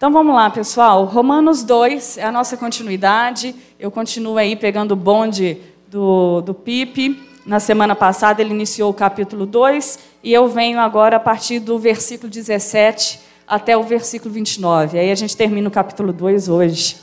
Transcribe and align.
Então 0.00 0.10
vamos 0.10 0.34
lá, 0.34 0.48
pessoal. 0.48 1.04
Romanos 1.04 1.62
2 1.62 2.16
é 2.16 2.24
a 2.24 2.32
nossa 2.32 2.56
continuidade. 2.56 3.54
Eu 3.78 3.90
continuo 3.90 4.38
aí 4.38 4.56
pegando 4.56 4.92
o 4.92 4.96
bonde 4.96 5.58
do, 5.88 6.40
do 6.40 6.54
Pipe. 6.54 7.22
Na 7.44 7.60
semana 7.60 7.94
passada 7.94 8.40
ele 8.40 8.54
iniciou 8.54 8.90
o 8.90 8.94
capítulo 8.94 9.44
2 9.44 9.98
e 10.24 10.32
eu 10.32 10.48
venho 10.48 10.80
agora 10.80 11.18
a 11.18 11.20
partir 11.20 11.58
do 11.58 11.78
versículo 11.78 12.30
17 12.30 13.20
até 13.46 13.76
o 13.76 13.82
versículo 13.82 14.32
29. 14.32 14.98
Aí 14.98 15.10
a 15.10 15.14
gente 15.14 15.36
termina 15.36 15.68
o 15.68 15.70
capítulo 15.70 16.14
2 16.14 16.48
hoje. 16.48 16.96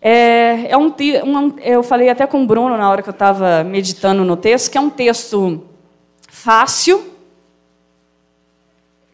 É, 0.00 0.66
é 0.68 0.76
um, 0.76 0.88
um, 0.88 1.58
eu 1.60 1.84
falei 1.84 2.08
até 2.08 2.26
com 2.26 2.42
o 2.42 2.46
Bruno 2.46 2.76
na 2.76 2.90
hora 2.90 3.02
que 3.02 3.08
eu 3.08 3.12
estava 3.12 3.62
meditando 3.62 4.24
no 4.24 4.36
texto, 4.36 4.68
que 4.68 4.78
é 4.78 4.80
um 4.80 4.90
texto 4.90 5.62
fácil, 6.28 7.11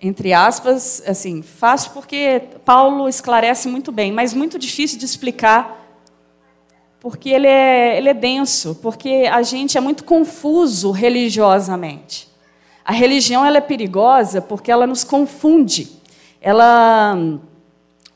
entre 0.01 0.33
aspas, 0.33 1.03
assim, 1.07 1.43
fácil 1.43 1.91
porque 1.93 2.43
Paulo 2.65 3.09
esclarece 3.09 3.69
muito 3.69 3.91
bem, 3.91 4.13
mas 4.13 4.33
muito 4.33 4.59
difícil 4.59 4.99
de 4.99 5.05
explicar, 5.05 5.77
porque 7.01 7.31
ele 7.31 7.49
é, 7.49 7.97
ele 7.97 8.09
é 8.09 8.15
denso, 8.15 8.77
porque 8.81 9.29
a 9.31 9.43
gente 9.43 9.77
é 9.77 9.81
muito 9.81 10.05
confuso 10.05 10.93
religiosamente. 10.93 12.29
A 12.85 12.93
religião 12.93 13.45
ela 13.45 13.59
é 13.59 13.61
perigosa 13.61 14.41
porque 14.41 14.71
ela 14.71 14.87
nos 14.87 15.03
confunde, 15.03 15.91
ela, 16.41 17.39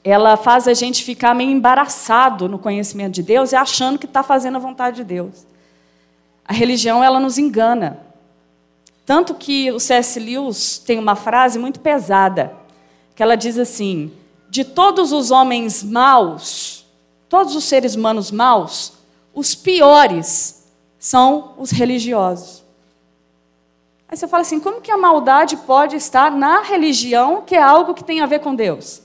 ela 0.04 0.36
faz 0.36 0.68
a 0.68 0.74
gente 0.74 1.02
ficar 1.02 1.34
meio 1.34 1.50
embaraçado 1.50 2.48
no 2.48 2.58
conhecimento 2.58 3.14
de 3.14 3.22
Deus 3.24 3.52
e 3.52 3.56
achando 3.56 3.98
que 3.98 4.06
está 4.06 4.22
fazendo 4.22 4.56
a 4.56 4.60
vontade 4.60 4.96
de 4.96 5.04
Deus. 5.04 5.46
A 6.44 6.52
religião 6.52 7.02
ela 7.02 7.18
nos 7.18 7.38
engana. 7.38 8.11
Tanto 9.04 9.34
que 9.34 9.70
o 9.72 9.80
C.S. 9.80 10.18
Lewis 10.20 10.78
tem 10.78 10.98
uma 10.98 11.16
frase 11.16 11.58
muito 11.58 11.80
pesada, 11.80 12.56
que 13.14 13.22
ela 13.22 13.36
diz 13.36 13.58
assim: 13.58 14.12
de 14.48 14.64
todos 14.64 15.12
os 15.12 15.30
homens 15.30 15.82
maus, 15.82 16.86
todos 17.28 17.56
os 17.56 17.64
seres 17.64 17.94
humanos 17.94 18.30
maus, 18.30 18.92
os 19.34 19.54
piores 19.54 20.64
são 20.98 21.54
os 21.58 21.70
religiosos. 21.70 22.62
Aí 24.08 24.16
você 24.16 24.28
fala 24.28 24.42
assim: 24.42 24.60
como 24.60 24.80
que 24.80 24.90
a 24.90 24.98
maldade 24.98 25.56
pode 25.56 25.96
estar 25.96 26.30
na 26.30 26.60
religião, 26.60 27.42
que 27.42 27.56
é 27.56 27.62
algo 27.62 27.94
que 27.94 28.04
tem 28.04 28.20
a 28.20 28.26
ver 28.26 28.40
com 28.40 28.54
Deus? 28.54 29.02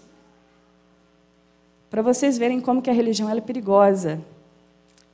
Para 1.90 2.02
vocês 2.02 2.38
verem 2.38 2.60
como 2.60 2.82
que 2.82 2.90
a 2.90 2.94
religião 2.94 3.30
é 3.30 3.40
perigosa. 3.40 4.22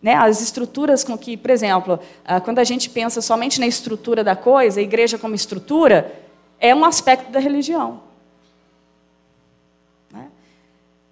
Né? 0.03 0.13
As 0.15 0.41
estruturas 0.41 1.01
com 1.01 1.17
que, 1.17 1.37
por 1.37 1.49
exemplo, 1.49 1.97
ah, 2.25 2.41
quando 2.41 2.59
a 2.59 2.63
gente 2.65 2.89
pensa 2.89 3.21
somente 3.21 3.57
na 3.57 3.65
estrutura 3.65 4.21
da 4.21 4.35
coisa, 4.35 4.81
a 4.81 4.83
igreja 4.83 5.17
como 5.17 5.33
estrutura, 5.33 6.13
é 6.59 6.75
um 6.75 6.83
aspecto 6.83 7.31
da 7.31 7.39
religião. 7.39 8.01
Né? 10.11 10.27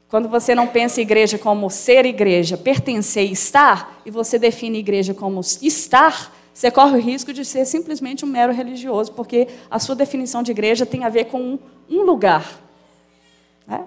Quando 0.09 0.27
você 0.27 0.53
não 0.53 0.67
pensa 0.67 0.99
igreja 0.99 1.37
como 1.37 1.69
ser 1.69 2.05
igreja, 2.05 2.57
pertencer 2.57 3.29
e 3.29 3.31
estar, 3.31 4.01
e 4.05 4.11
você 4.11 4.37
define 4.37 4.79
igreja 4.79 5.13
como 5.13 5.39
estar, 5.39 6.35
você 6.53 6.69
corre 6.69 6.97
o 6.97 7.01
risco 7.01 7.31
de 7.31 7.45
ser 7.45 7.63
simplesmente 7.63 8.25
um 8.25 8.27
mero 8.27 8.51
religioso, 8.51 9.13
porque 9.13 9.47
a 9.69 9.79
sua 9.79 9.95
definição 9.95 10.43
de 10.43 10.51
igreja 10.51 10.85
tem 10.85 11.05
a 11.05 11.09
ver 11.09 11.25
com 11.25 11.57
um 11.89 12.01
lugar. 12.01 12.59
Né? 13.65 13.85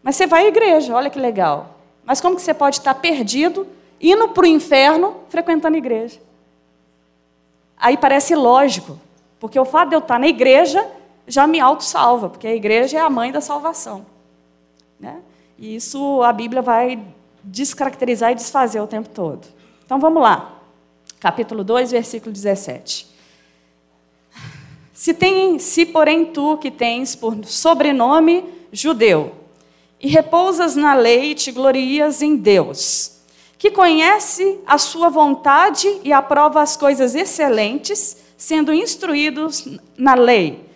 Mas 0.00 0.14
você 0.14 0.28
vai 0.28 0.44
à 0.44 0.48
igreja, 0.48 0.94
olha 0.94 1.10
que 1.10 1.18
legal. 1.18 1.80
Mas 2.04 2.20
como 2.20 2.36
que 2.36 2.42
você 2.42 2.54
pode 2.54 2.76
estar 2.76 2.94
perdido 2.94 3.66
indo 4.02 4.28
para 4.28 4.42
o 4.42 4.46
inferno 4.46 5.16
frequentando 5.28 5.76
a 5.76 5.78
igreja. 5.78 6.20
Aí 7.76 7.96
parece 7.96 8.34
lógico, 8.34 8.98
porque 9.38 9.58
o 9.58 9.64
fato 9.64 9.90
de 9.90 9.94
eu 9.94 10.00
estar 10.00 10.18
na 10.18 10.26
igreja 10.26 10.86
já 11.26 11.46
me 11.46 11.60
auto-salva, 11.60 12.28
porque 12.28 12.46
a 12.46 12.54
igreja 12.54 12.98
é 12.98 13.00
a 13.00 13.08
mãe 13.08 13.30
da 13.30 13.40
salvação. 13.40 14.04
Né? 14.98 15.20
E 15.58 15.76
isso 15.76 16.22
a 16.22 16.32
Bíblia 16.32 16.62
vai 16.62 17.00
descaracterizar 17.42 18.32
e 18.32 18.34
desfazer 18.34 18.80
o 18.80 18.86
tempo 18.86 19.08
todo. 19.08 19.46
Então 19.84 19.98
vamos 19.98 20.22
lá. 20.22 20.58
Capítulo 21.20 21.62
2, 21.62 21.92
versículo 21.92 22.32
17. 22.32 23.06
Se, 24.92 25.14
tem, 25.14 25.58
se 25.58 25.86
porém 25.86 26.26
tu 26.26 26.56
que 26.58 26.70
tens 26.70 27.14
por 27.16 27.44
sobrenome 27.44 28.44
judeu, 28.72 29.32
e 30.02 30.08
repousas 30.08 30.74
na 30.74 30.94
lei 30.94 31.30
e 31.30 31.34
te 31.34 31.52
glorias 31.52 32.22
em 32.22 32.34
Deus, 32.34 33.21
que 33.62 33.70
conhece 33.70 34.58
a 34.66 34.76
sua 34.76 35.08
vontade 35.08 36.00
e 36.02 36.12
aprova 36.12 36.60
as 36.60 36.76
coisas 36.76 37.14
excelentes, 37.14 38.16
sendo 38.36 38.74
instruídos 38.74 39.68
na 39.96 40.16
lei. 40.16 40.68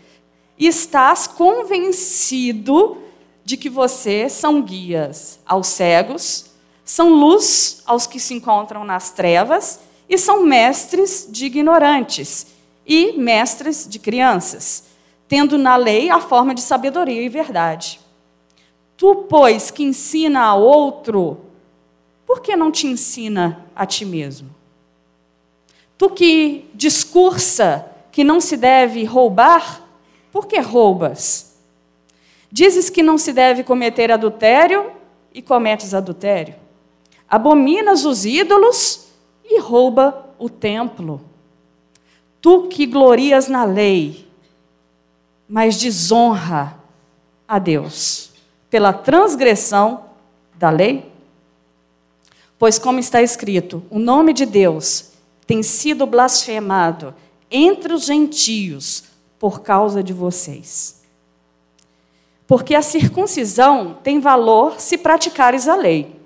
E 0.56 0.68
estás 0.68 1.26
convencido 1.26 2.98
de 3.44 3.56
que 3.56 3.68
vocês 3.68 4.34
são 4.34 4.62
guias 4.62 5.40
aos 5.44 5.66
cegos, 5.66 6.46
são 6.84 7.10
luz 7.12 7.82
aos 7.84 8.06
que 8.06 8.20
se 8.20 8.34
encontram 8.34 8.84
nas 8.84 9.10
trevas 9.10 9.80
e 10.08 10.16
são 10.16 10.44
mestres 10.44 11.26
de 11.28 11.46
ignorantes 11.46 12.46
e 12.86 13.14
mestres 13.18 13.84
de 13.88 13.98
crianças, 13.98 14.84
tendo 15.26 15.58
na 15.58 15.74
lei 15.74 16.08
a 16.08 16.20
forma 16.20 16.54
de 16.54 16.60
sabedoria 16.60 17.20
e 17.20 17.28
verdade. 17.28 17.98
Tu, 18.96 19.26
pois, 19.28 19.72
que 19.72 19.82
ensina 19.82 20.42
a 20.42 20.54
outro 20.54 21.45
por 22.26 22.40
que 22.40 22.56
não 22.56 22.72
te 22.72 22.86
ensina 22.86 23.64
a 23.74 23.86
ti 23.86 24.04
mesmo? 24.04 24.50
Tu 25.96 26.10
que 26.10 26.70
discursa 26.74 27.88
que 28.10 28.24
não 28.24 28.40
se 28.40 28.56
deve 28.56 29.04
roubar, 29.04 29.82
por 30.32 30.46
que 30.46 30.58
roubas? 30.58 31.56
Dizes 32.50 32.90
que 32.90 33.02
não 33.02 33.16
se 33.16 33.32
deve 33.32 33.62
cometer 33.62 34.10
adultério 34.10 34.90
e 35.32 35.40
cometes 35.40 35.94
adultério. 35.94 36.54
Abominas 37.28 38.04
os 38.04 38.24
ídolos 38.24 39.08
e 39.44 39.60
rouba 39.60 40.26
o 40.38 40.48
templo. 40.48 41.20
Tu 42.40 42.68
que 42.68 42.86
glorias 42.86 43.48
na 43.48 43.64
lei, 43.64 44.28
mas 45.48 45.76
desonra 45.76 46.78
a 47.46 47.58
Deus 47.58 48.32
pela 48.68 48.92
transgressão 48.92 50.04
da 50.54 50.70
lei? 50.70 51.15
Pois, 52.58 52.78
como 52.78 52.98
está 52.98 53.20
escrito, 53.20 53.82
o 53.90 53.98
nome 53.98 54.32
de 54.32 54.46
Deus 54.46 55.12
tem 55.46 55.62
sido 55.62 56.06
blasfemado 56.06 57.14
entre 57.50 57.92
os 57.92 58.04
gentios 58.04 59.04
por 59.38 59.60
causa 59.60 60.02
de 60.02 60.12
vocês. 60.12 61.02
Porque 62.46 62.74
a 62.74 62.82
circuncisão 62.82 63.98
tem 64.02 64.20
valor 64.20 64.80
se 64.80 64.96
praticares 64.96 65.68
a 65.68 65.74
lei. 65.74 66.16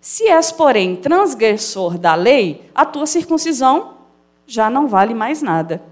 Se 0.00 0.28
és, 0.28 0.50
porém, 0.50 0.96
transgressor 0.96 1.98
da 1.98 2.14
lei, 2.14 2.70
a 2.74 2.86
tua 2.86 3.06
circuncisão 3.06 3.94
já 4.46 4.70
não 4.70 4.88
vale 4.88 5.12
mais 5.12 5.42
nada. 5.42 5.82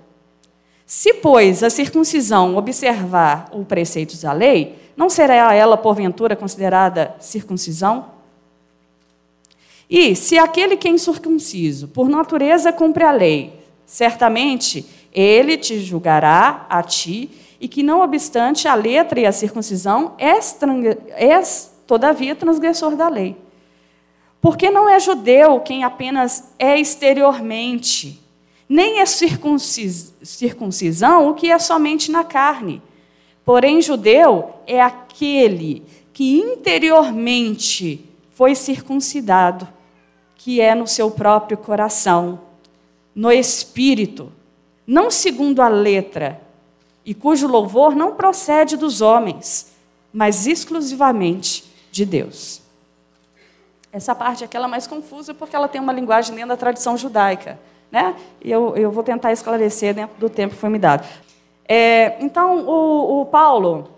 Se, 0.87 1.15
pois, 1.15 1.63
a 1.63 1.69
circuncisão 1.69 2.57
observar 2.57 3.51
os 3.53 3.67
preceitos 3.67 4.23
da 4.23 4.33
lei, 4.33 4.79
não 4.97 5.11
será 5.11 5.53
ela, 5.53 5.77
porventura, 5.77 6.37
considerada 6.37 7.15
circuncisão? 7.19 8.16
E 9.89 10.17
se 10.17 10.39
aquele 10.39 10.77
que 10.77 10.89
é 10.89 10.91
incircunciso, 10.91 11.89
por 11.89 12.09
natureza, 12.09 12.73
cumpre 12.73 13.05
a 13.05 13.13
lei, 13.13 13.53
certamente 13.85 14.85
ele 15.13 15.57
te 15.57 15.79
julgará 15.81 16.67
a 16.69 16.83
ti, 16.83 17.31
e 17.59 17.69
que, 17.69 17.83
não 17.83 18.03
obstante 18.03 18.69
a 18.69 18.75
letra 18.75 19.21
e 19.21 19.27
a 19.27 19.33
circuncisão, 19.33 20.15
és, 20.19 20.59
és 21.15 21.73
todavia 21.87 22.35
transgressor 22.35 22.97
da 22.97 23.09
lei. 23.09 23.35
Porque 24.43 24.69
não 24.69 24.87
é 24.89 25.01
judeu 25.01 25.61
quem 25.61 25.83
apenas 25.83 26.53
é 26.59 26.79
exteriormente, 26.79 28.21
nem 28.69 29.01
é 29.01 29.07
circuncisão 29.07 31.31
o 31.31 31.35
que 31.35 31.51
é 31.51 31.59
somente 31.59 32.11
na 32.11 32.25
carne. 32.25 32.83
Porém, 33.45 33.81
judeu 33.81 34.51
é 34.67 34.83
aquele 34.83 35.83
que 36.13 36.39
interiormente 36.39 38.05
foi 38.33 38.55
circuncidado 38.55 39.67
que 40.47 40.61
é 40.61 40.77
no 40.77 40.87
seu 40.87 41.11
próprio 41.11 41.59
coração, 41.59 42.39
no 43.13 43.33
espírito, 43.33 44.33
não 44.87 45.11
segundo 45.11 45.61
a 45.61 45.67
letra, 45.67 46.41
e 47.05 47.13
cujo 47.15 47.49
louvor 47.49 47.97
não 47.97 48.15
procede 48.15 48.77
dos 48.77 49.01
homens, 49.01 49.73
mas 50.13 50.47
exclusivamente 50.47 51.65
de 51.91 52.07
Deus. 52.07 52.63
Essa 53.91 54.15
parte 54.15 54.45
é 54.45 54.67
mais 54.69 54.87
confusa 54.87 55.35
porque 55.35 55.57
ela 55.57 55.67
tem 55.67 55.81
uma 55.81 55.93
linguagem 55.93 56.33
dentro 56.33 56.51
da 56.51 56.57
tradição 56.57 56.97
judaica. 56.97 57.59
Né? 57.91 58.15
E 58.41 58.49
eu, 58.49 58.77
eu 58.77 58.93
vou 58.93 59.03
tentar 59.03 59.33
esclarecer 59.33 59.95
dentro 59.95 60.17
do 60.17 60.31
tempo 60.31 60.55
que 60.55 60.61
foi 60.61 60.71
me 60.71 60.79
dado. 60.79 61.05
É, 61.67 62.25
então, 62.25 62.65
o, 62.69 63.23
o 63.23 63.27
Paulo, 63.27 63.91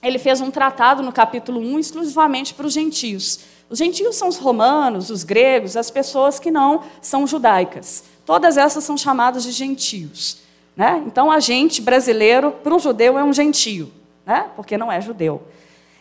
ele 0.00 0.20
fez 0.20 0.40
um 0.40 0.52
tratado 0.52 1.02
no 1.02 1.10
capítulo 1.10 1.58
1 1.58 1.80
exclusivamente 1.80 2.54
para 2.54 2.64
os 2.64 2.72
gentios. 2.72 3.55
Os 3.68 3.78
gentios 3.78 4.16
são 4.16 4.28
os 4.28 4.36
romanos, 4.36 5.10
os 5.10 5.24
gregos, 5.24 5.76
as 5.76 5.90
pessoas 5.90 6.38
que 6.38 6.50
não 6.50 6.82
são 7.00 7.26
judaicas. 7.26 8.04
Todas 8.24 8.56
essas 8.56 8.84
são 8.84 8.96
chamadas 8.96 9.42
de 9.42 9.52
gentios. 9.52 10.38
Né? 10.76 11.02
Então, 11.06 11.30
a 11.30 11.40
gente 11.40 11.80
brasileiro, 11.80 12.52
para 12.52 12.74
o 12.74 12.78
judeu, 12.78 13.18
é 13.18 13.24
um 13.24 13.32
gentio, 13.32 13.90
né? 14.24 14.46
porque 14.54 14.76
não 14.76 14.92
é 14.92 15.00
judeu. 15.00 15.42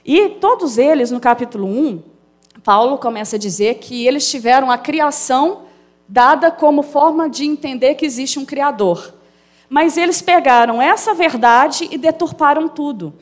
E 0.04 0.30
todos 0.30 0.78
eles, 0.78 1.10
no 1.10 1.20
capítulo 1.20 1.66
1, 1.66 2.04
Paulo 2.64 2.98
começa 2.98 3.36
a 3.36 3.40
dizer 3.40 3.76
que 3.76 4.06
eles 4.06 4.30
tiveram 4.30 4.70
a 4.70 4.78
criação 4.78 5.62
dada 6.08 6.52
como 6.52 6.84
forma 6.84 7.30
de 7.30 7.46
entender 7.46 7.96
que 7.96 8.06
existe 8.06 8.38
um 8.38 8.46
Criador. 8.46 9.14
Mas 9.68 9.98
eles 9.98 10.22
pegaram 10.22 10.82
essa 10.82 11.14
verdade 11.14 11.88
e 11.92 11.98
deturparam 11.98 12.68
tudo. 12.68 13.14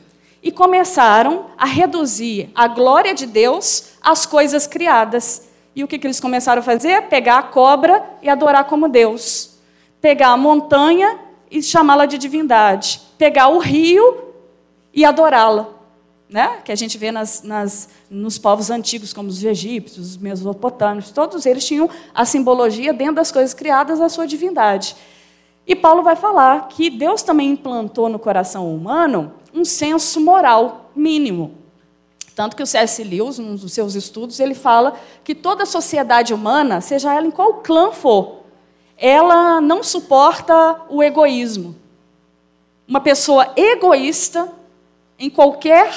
E 0.43 0.51
começaram 0.51 1.45
a 1.57 1.65
reduzir 1.65 2.49
a 2.53 2.67
glória 2.67 3.13
de 3.13 3.25
Deus 3.25 3.93
às 4.01 4.25
coisas 4.25 4.67
criadas. 4.67 5.47
E 5.73 5.85
o 5.85 5.87
que, 5.87 5.97
que 5.97 6.05
eles 6.05 6.19
começaram 6.19 6.59
a 6.59 6.63
fazer? 6.63 7.03
Pegar 7.03 7.37
a 7.37 7.43
cobra 7.43 8.03
e 8.21 8.27
adorar 8.27 8.65
como 8.65 8.89
Deus. 8.89 9.57
Pegar 10.01 10.31
a 10.31 10.37
montanha 10.37 11.17
e 11.49 11.63
chamá-la 11.63 12.05
de 12.05 12.17
divindade. 12.17 12.99
Pegar 13.17 13.47
o 13.47 13.57
rio 13.57 14.33
e 14.93 15.05
adorá-la. 15.05 15.69
Né? 16.29 16.59
Que 16.65 16.73
a 16.73 16.75
gente 16.75 16.97
vê 16.97 17.09
nas, 17.09 17.41
nas, 17.41 17.87
nos 18.09 18.37
povos 18.37 18.69
antigos, 18.69 19.13
como 19.13 19.29
os 19.29 19.41
egípcios, 19.41 20.11
os 20.11 20.17
mesopotâmios, 20.17 21.11
todos 21.11 21.45
eles 21.45 21.65
tinham 21.65 21.89
a 22.13 22.25
simbologia 22.25 22.91
dentro 22.91 23.15
das 23.15 23.31
coisas 23.31 23.53
criadas 23.53 24.01
a 24.01 24.09
sua 24.09 24.27
divindade. 24.27 24.93
E 25.65 25.73
Paulo 25.73 26.03
vai 26.03 26.17
falar 26.17 26.67
que 26.67 26.89
Deus 26.89 27.21
também 27.21 27.51
implantou 27.51 28.09
no 28.09 28.19
coração 28.19 28.73
humano 28.75 29.31
um 29.53 29.63
senso 29.63 30.19
moral 30.19 30.91
mínimo. 30.95 31.55
Tanto 32.35 32.55
que 32.55 32.63
o 32.63 32.65
C.S. 32.65 33.03
Lewis, 33.03 33.37
num 33.37 33.55
dos 33.55 33.71
seus 33.73 33.93
estudos, 33.93 34.39
ele 34.39 34.55
fala 34.55 34.99
que 35.23 35.35
toda 35.35 35.65
sociedade 35.65 36.33
humana, 36.33 36.81
seja 36.81 37.13
ela 37.13 37.27
em 37.27 37.31
qual 37.31 37.55
clã 37.55 37.91
for, 37.91 38.43
ela 38.97 39.61
não 39.61 39.83
suporta 39.83 40.81
o 40.89 41.03
egoísmo. 41.03 41.75
Uma 42.87 42.99
pessoa 42.99 43.53
egoísta, 43.55 44.49
em 45.19 45.29
qualquer 45.29 45.93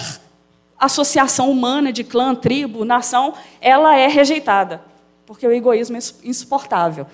associação 0.79 1.51
humana 1.51 1.91
de 1.91 2.05
clã, 2.05 2.35
tribo, 2.35 2.85
nação, 2.85 3.33
ela 3.61 3.97
é 3.97 4.07
rejeitada, 4.07 4.83
porque 5.25 5.47
o 5.47 5.53
egoísmo 5.53 5.97
é 5.97 6.01
insuportável 6.23 7.07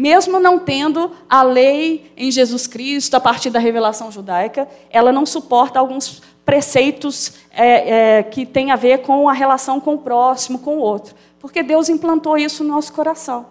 mesmo 0.00 0.40
não 0.40 0.58
tendo 0.58 1.12
a 1.28 1.42
lei 1.42 2.10
em 2.16 2.30
Jesus 2.30 2.66
Cristo, 2.66 3.16
a 3.16 3.20
partir 3.20 3.50
da 3.50 3.58
revelação 3.58 4.10
judaica, 4.10 4.66
ela 4.88 5.12
não 5.12 5.26
suporta 5.26 5.78
alguns 5.78 6.22
preceitos 6.42 7.34
é, 7.50 8.18
é, 8.18 8.22
que 8.22 8.46
têm 8.46 8.70
a 8.70 8.76
ver 8.76 9.02
com 9.02 9.28
a 9.28 9.34
relação 9.34 9.78
com 9.78 9.96
o 9.96 9.98
próximo, 9.98 10.58
com 10.58 10.78
o 10.78 10.80
outro, 10.80 11.14
porque 11.38 11.62
Deus 11.62 11.90
implantou 11.90 12.38
isso 12.38 12.64
no 12.64 12.70
nosso 12.70 12.94
coração. 12.94 13.44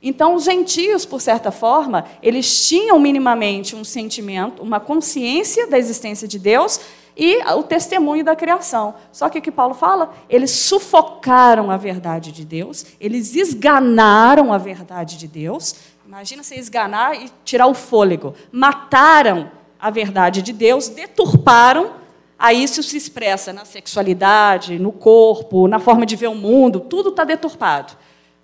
Então, 0.00 0.36
os 0.36 0.44
gentios, 0.44 1.04
por 1.04 1.20
certa 1.20 1.50
forma, 1.50 2.04
eles 2.22 2.68
tinham 2.68 2.96
minimamente 3.00 3.74
um 3.74 3.82
sentimento, 3.82 4.62
uma 4.62 4.78
consciência 4.78 5.66
da 5.66 5.76
existência 5.76 6.28
de 6.28 6.38
Deus, 6.38 6.80
e 7.18 7.42
o 7.52 7.64
testemunho 7.64 8.24
da 8.24 8.36
criação. 8.36 8.94
Só 9.10 9.28
que 9.28 9.40
o 9.40 9.42
que 9.42 9.50
Paulo 9.50 9.74
fala? 9.74 10.14
Eles 10.30 10.52
sufocaram 10.52 11.68
a 11.68 11.76
verdade 11.76 12.30
de 12.30 12.44
Deus, 12.44 12.86
eles 13.00 13.34
esganaram 13.34 14.52
a 14.52 14.58
verdade 14.58 15.18
de 15.18 15.26
Deus. 15.26 15.74
Imagina 16.06 16.44
você 16.44 16.54
esganar 16.54 17.20
e 17.20 17.28
tirar 17.44 17.66
o 17.66 17.74
fôlego. 17.74 18.34
Mataram 18.52 19.50
a 19.80 19.90
verdade 19.90 20.40
de 20.40 20.52
Deus, 20.52 20.88
deturparam. 20.88 21.94
Aí 22.38 22.62
isso 22.62 22.84
se 22.84 22.96
expressa 22.96 23.52
na 23.52 23.64
sexualidade, 23.64 24.78
no 24.78 24.92
corpo, 24.92 25.66
na 25.66 25.80
forma 25.80 26.06
de 26.06 26.14
ver 26.14 26.28
o 26.28 26.36
mundo, 26.36 26.78
tudo 26.78 27.08
está 27.08 27.24
deturpado. 27.24 27.94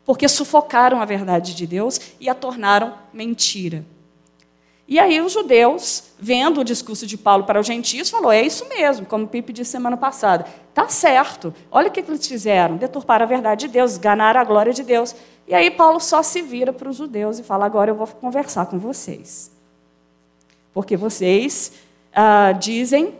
Porque 0.05 0.29
sufocaram 0.29 1.01
a 1.01 1.05
verdade 1.05 1.55
de 1.55 1.67
Deus 1.67 2.01
e 2.21 2.29
a 2.29 2.35
tornaram 2.35 2.95
mentira. 3.13 3.85
E 4.87 4.99
aí 4.99 5.21
os 5.21 5.33
judeus, 5.33 6.05
vendo 6.19 6.61
o 6.61 6.65
discurso 6.65 7.07
de 7.07 7.17
Paulo 7.17 7.45
para 7.45 7.59
os 7.59 7.67
gentios, 7.67 8.11
falou: 8.11 8.31
é 8.31 8.43
isso 8.43 8.69
mesmo, 8.69 9.07
como 9.07 9.25
o 9.25 9.29
Pipe 9.29 9.53
disse 9.53 9.71
semana 9.71 9.97
passada. 9.97 10.47
Está 10.69 10.89
certo. 10.89 11.55
Olha 11.71 11.89
o 11.89 11.91
que 11.91 12.01
eles 12.01 12.27
fizeram: 12.27 12.77
deturpar 12.77 13.23
a 13.23 13.27
verdade 13.27 13.67
de 13.67 13.73
Deus, 13.73 13.97
ganar 13.97 14.37
a 14.37 14.45
glória 14.45 14.73
de 14.73 14.83
Deus. 14.83 15.15
E 15.49 15.55
aí 15.55 15.71
Paulo 15.71 16.01
só 16.01 16.23
se 16.23 16.43
vira 16.43 16.73
para 16.73 16.89
os 16.89 16.97
judeus 16.97 17.39
e 17.39 17.43
fala: 17.43 17.65
agora 17.65 17.91
eu 17.91 17.95
vou 17.95 18.07
conversar 18.07 18.67
com 18.67 18.79
vocês. 18.79 19.51
Porque 20.73 20.97
vocês 20.97 21.73
ah, 22.13 22.53
dizem 22.53 23.15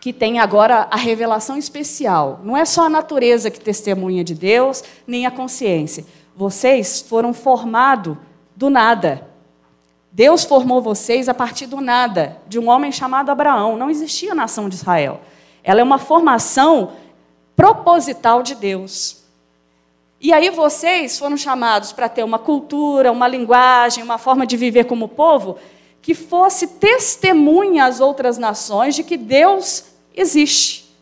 que 0.00 0.12
tem 0.12 0.38
agora 0.38 0.88
a 0.90 0.96
revelação 0.96 1.56
especial. 1.56 2.40
Não 2.44 2.56
é 2.56 2.64
só 2.64 2.86
a 2.86 2.90
natureza 2.90 3.50
que 3.50 3.60
testemunha 3.60 4.22
de 4.22 4.34
Deus, 4.34 4.84
nem 5.06 5.26
a 5.26 5.30
consciência. 5.30 6.04
Vocês 6.36 7.00
foram 7.00 7.32
formados 7.32 8.16
do 8.54 8.68
nada. 8.68 9.31
Deus 10.12 10.44
formou 10.44 10.82
vocês 10.82 11.26
a 11.26 11.32
partir 11.32 11.66
do 11.66 11.80
nada, 11.80 12.36
de 12.46 12.58
um 12.58 12.68
homem 12.68 12.92
chamado 12.92 13.30
Abraão. 13.30 13.78
Não 13.78 13.88
existia 13.88 14.34
nação 14.34 14.68
de 14.68 14.74
Israel. 14.74 15.22
Ela 15.64 15.80
é 15.80 15.82
uma 15.82 15.98
formação 15.98 16.92
proposital 17.56 18.42
de 18.42 18.54
Deus. 18.54 19.22
E 20.20 20.30
aí 20.30 20.50
vocês 20.50 21.18
foram 21.18 21.36
chamados 21.36 21.92
para 21.92 22.10
ter 22.10 22.22
uma 22.22 22.38
cultura, 22.38 23.10
uma 23.10 23.26
linguagem, 23.26 24.04
uma 24.04 24.18
forma 24.18 24.46
de 24.46 24.56
viver 24.56 24.84
como 24.84 25.08
povo 25.08 25.56
que 26.02 26.14
fosse 26.14 26.66
testemunha 26.66 27.86
às 27.86 28.00
outras 28.00 28.36
nações 28.36 28.94
de 28.94 29.04
que 29.04 29.16
Deus 29.16 29.84
existe. 30.14 30.92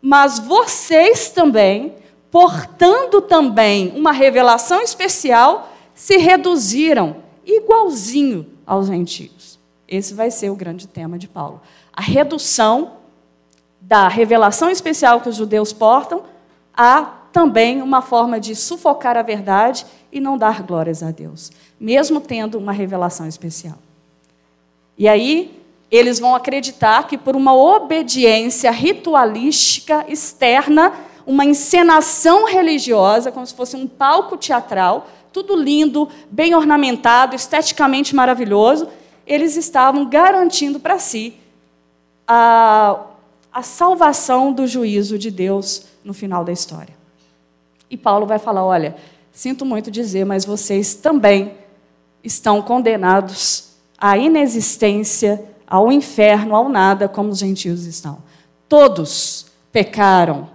Mas 0.00 0.38
vocês 0.38 1.30
também, 1.30 1.94
portando 2.30 3.20
também 3.22 3.92
uma 3.96 4.12
revelação 4.12 4.82
especial, 4.82 5.72
se 5.94 6.18
reduziram 6.18 7.25
igualzinho 7.46 8.46
aos 8.66 8.88
gentios. 8.88 9.58
Esse 9.88 10.12
vai 10.12 10.30
ser 10.30 10.50
o 10.50 10.56
grande 10.56 10.88
tema 10.88 11.18
de 11.18 11.28
Paulo. 11.28 11.62
A 11.92 12.02
redução 12.02 12.92
da 13.80 14.08
revelação 14.08 14.68
especial 14.68 15.20
que 15.20 15.28
os 15.28 15.36
judeus 15.36 15.72
portam 15.72 16.24
a 16.76 17.02
também 17.32 17.80
uma 17.82 18.02
forma 18.02 18.40
de 18.40 18.56
sufocar 18.56 19.16
a 19.16 19.22
verdade 19.22 19.86
e 20.10 20.18
não 20.18 20.36
dar 20.36 20.62
glórias 20.62 21.02
a 21.02 21.10
Deus, 21.10 21.52
mesmo 21.78 22.20
tendo 22.20 22.58
uma 22.58 22.72
revelação 22.72 23.28
especial. 23.28 23.78
E 24.98 25.06
aí, 25.06 25.62
eles 25.90 26.18
vão 26.18 26.34
acreditar 26.34 27.06
que 27.06 27.16
por 27.16 27.36
uma 27.36 27.54
obediência 27.54 28.70
ritualística 28.70 30.04
externa, 30.08 30.92
uma 31.26 31.44
encenação 31.44 32.46
religiosa, 32.46 33.30
como 33.30 33.46
se 33.46 33.54
fosse 33.54 33.76
um 33.76 33.86
palco 33.86 34.36
teatral, 34.36 35.06
tudo 35.36 35.54
lindo, 35.54 36.08
bem 36.30 36.54
ornamentado, 36.54 37.36
esteticamente 37.36 38.16
maravilhoso, 38.16 38.88
eles 39.26 39.54
estavam 39.54 40.08
garantindo 40.08 40.80
para 40.80 40.98
si 40.98 41.34
a, 42.26 42.98
a 43.52 43.62
salvação 43.62 44.50
do 44.50 44.66
juízo 44.66 45.18
de 45.18 45.30
Deus 45.30 45.88
no 46.02 46.14
final 46.14 46.42
da 46.42 46.52
história. 46.52 46.96
E 47.90 47.98
Paulo 47.98 48.24
vai 48.24 48.38
falar: 48.38 48.64
olha, 48.64 48.96
sinto 49.30 49.66
muito 49.66 49.90
dizer, 49.90 50.24
mas 50.24 50.46
vocês 50.46 50.94
também 50.94 51.52
estão 52.24 52.62
condenados 52.62 53.74
à 53.98 54.16
inexistência, 54.16 55.44
ao 55.66 55.92
inferno, 55.92 56.56
ao 56.56 56.70
nada, 56.70 57.10
como 57.10 57.28
os 57.28 57.38
gentios 57.38 57.84
estão. 57.84 58.22
Todos 58.66 59.48
pecaram 59.70 60.48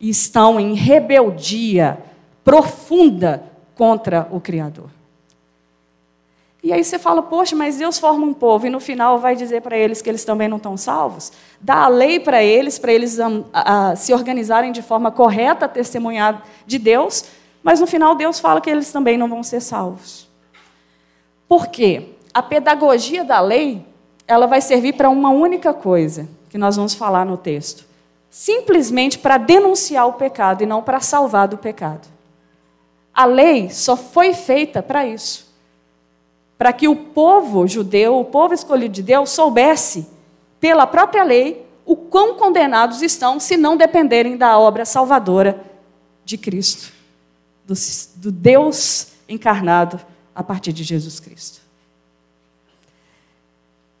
e 0.00 0.10
estão 0.10 0.58
em 0.58 0.74
rebeldia 0.74 1.98
profunda 2.42 3.53
contra 3.74 4.28
o 4.30 4.40
Criador. 4.40 4.88
E 6.64 6.72
aí 6.72 6.82
você 6.82 6.98
fala, 6.98 7.20
poxa, 7.20 7.54
mas 7.54 7.76
Deus 7.76 7.98
forma 7.98 8.24
um 8.24 8.32
povo 8.32 8.66
e 8.66 8.70
no 8.70 8.80
final 8.80 9.18
vai 9.18 9.36
dizer 9.36 9.60
para 9.60 9.76
eles 9.76 10.00
que 10.00 10.08
eles 10.08 10.24
também 10.24 10.48
não 10.48 10.56
estão 10.56 10.78
salvos? 10.78 11.30
Dá 11.60 11.84
a 11.84 11.88
lei 11.88 12.18
para 12.18 12.42
eles, 12.42 12.78
para 12.78 12.90
eles 12.90 13.18
um, 13.18 13.44
a, 13.52 13.94
se 13.94 14.14
organizarem 14.14 14.72
de 14.72 14.80
forma 14.80 15.10
correta, 15.10 15.68
testemunhar 15.68 16.42
de 16.66 16.78
Deus, 16.78 17.26
mas 17.62 17.80
no 17.80 17.86
final 17.86 18.14
Deus 18.14 18.40
fala 18.40 18.62
que 18.62 18.70
eles 18.70 18.90
também 18.90 19.18
não 19.18 19.28
vão 19.28 19.42
ser 19.42 19.60
salvos. 19.60 20.26
Por 21.46 21.66
quê? 21.66 22.14
A 22.32 22.42
pedagogia 22.42 23.24
da 23.24 23.40
lei, 23.40 23.84
ela 24.26 24.46
vai 24.46 24.62
servir 24.62 24.94
para 24.94 25.10
uma 25.10 25.28
única 25.28 25.74
coisa, 25.74 26.26
que 26.48 26.56
nós 26.56 26.76
vamos 26.76 26.94
falar 26.94 27.26
no 27.26 27.36
texto. 27.36 27.84
Simplesmente 28.30 29.18
para 29.18 29.36
denunciar 29.36 30.08
o 30.08 30.14
pecado 30.14 30.62
e 30.62 30.66
não 30.66 30.82
para 30.82 30.98
salvar 31.00 31.46
do 31.46 31.58
pecado. 31.58 32.13
A 33.14 33.24
lei 33.24 33.70
só 33.70 33.96
foi 33.96 34.34
feita 34.34 34.82
para 34.82 35.06
isso. 35.06 35.46
Para 36.58 36.72
que 36.72 36.88
o 36.88 36.96
povo 36.96 37.66
judeu, 37.66 38.18
o 38.18 38.24
povo 38.24 38.52
escolhido 38.52 38.92
de 38.92 39.02
Deus, 39.02 39.30
soubesse, 39.30 40.08
pela 40.58 40.86
própria 40.86 41.22
lei, 41.22 41.64
o 41.86 41.94
quão 41.94 42.34
condenados 42.34 43.02
estão 43.02 43.38
se 43.38 43.56
não 43.56 43.76
dependerem 43.76 44.36
da 44.36 44.58
obra 44.58 44.84
salvadora 44.84 45.62
de 46.24 46.36
Cristo, 46.38 46.92
do, 47.64 47.74
do 48.16 48.32
Deus 48.32 49.08
encarnado 49.28 50.00
a 50.34 50.42
partir 50.42 50.72
de 50.72 50.82
Jesus 50.82 51.20
Cristo. 51.20 51.62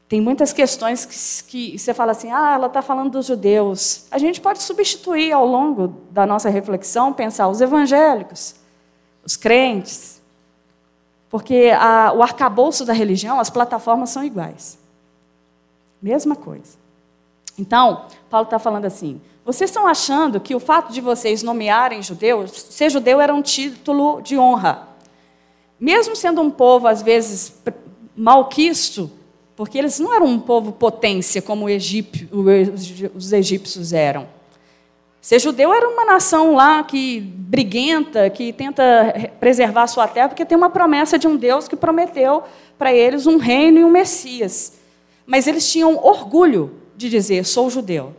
Tem 0.08 0.20
muitas 0.20 0.52
questões 0.52 1.04
que, 1.44 1.72
que, 1.72 1.78
você 1.78 1.94
fala 1.94 2.12
assim, 2.12 2.30
ah, 2.30 2.54
ela 2.54 2.66
está 2.66 2.82
falando 2.82 3.12
dos 3.12 3.26
judeus. 3.26 4.06
A 4.10 4.18
gente 4.18 4.40
pode 4.40 4.62
substituir 4.62 5.32
ao 5.32 5.46
longo 5.46 5.88
da 6.10 6.26
nossa 6.26 6.48
reflexão, 6.48 7.12
pensar 7.12 7.48
os 7.48 7.60
evangélicos 7.60 8.63
os 9.24 9.36
crentes, 9.36 10.22
porque 11.30 11.72
a, 11.76 12.12
o 12.12 12.22
arcabouço 12.22 12.84
da 12.84 12.92
religião, 12.92 13.40
as 13.40 13.50
plataformas 13.50 14.10
são 14.10 14.22
iguais. 14.22 14.78
Mesma 16.00 16.36
coisa. 16.36 16.76
Então, 17.58 18.06
Paulo 18.28 18.44
está 18.44 18.58
falando 18.58 18.84
assim: 18.84 19.20
vocês 19.44 19.70
estão 19.70 19.86
achando 19.86 20.40
que 20.40 20.54
o 20.54 20.60
fato 20.60 20.92
de 20.92 21.00
vocês 21.00 21.42
nomearem 21.42 22.02
judeus, 22.02 22.50
ser 22.52 22.90
judeu 22.90 23.20
era 23.20 23.34
um 23.34 23.42
título 23.42 24.20
de 24.22 24.38
honra. 24.38 24.88
Mesmo 25.78 26.14
sendo 26.14 26.40
um 26.40 26.50
povo, 26.50 26.86
às 26.86 27.02
vezes, 27.02 27.54
malquisto, 28.16 29.10
porque 29.56 29.78
eles 29.78 29.98
não 29.98 30.14
eram 30.14 30.26
um 30.26 30.40
povo 30.40 30.72
potência 30.72 31.42
como 31.42 31.66
os 31.66 33.32
egípcios 33.32 33.92
eram. 33.92 34.26
Ser 35.24 35.38
judeu 35.38 35.72
era 35.72 35.88
uma 35.88 36.04
nação 36.04 36.54
lá 36.54 36.84
que 36.84 37.18
briguenta, 37.18 38.28
que 38.28 38.52
tenta 38.52 39.32
preservar 39.40 39.84
a 39.84 39.86
sua 39.86 40.06
terra, 40.06 40.28
porque 40.28 40.44
tem 40.44 40.54
uma 40.54 40.68
promessa 40.68 41.18
de 41.18 41.26
um 41.26 41.34
Deus 41.34 41.66
que 41.66 41.74
prometeu 41.74 42.42
para 42.76 42.92
eles 42.92 43.26
um 43.26 43.38
reino 43.38 43.78
e 43.78 43.84
um 43.86 43.90
Messias. 43.90 44.74
Mas 45.24 45.46
eles 45.46 45.72
tinham 45.72 45.96
orgulho 45.96 46.78
de 46.94 47.08
dizer: 47.08 47.42
sou 47.46 47.70
judeu, 47.70 48.14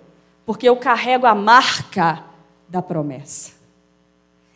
porque 0.47 0.67
eu 0.67 0.75
carrego 0.77 1.27
a 1.27 1.35
marca 1.35 2.23
da 2.67 2.81
promessa. 2.81 3.51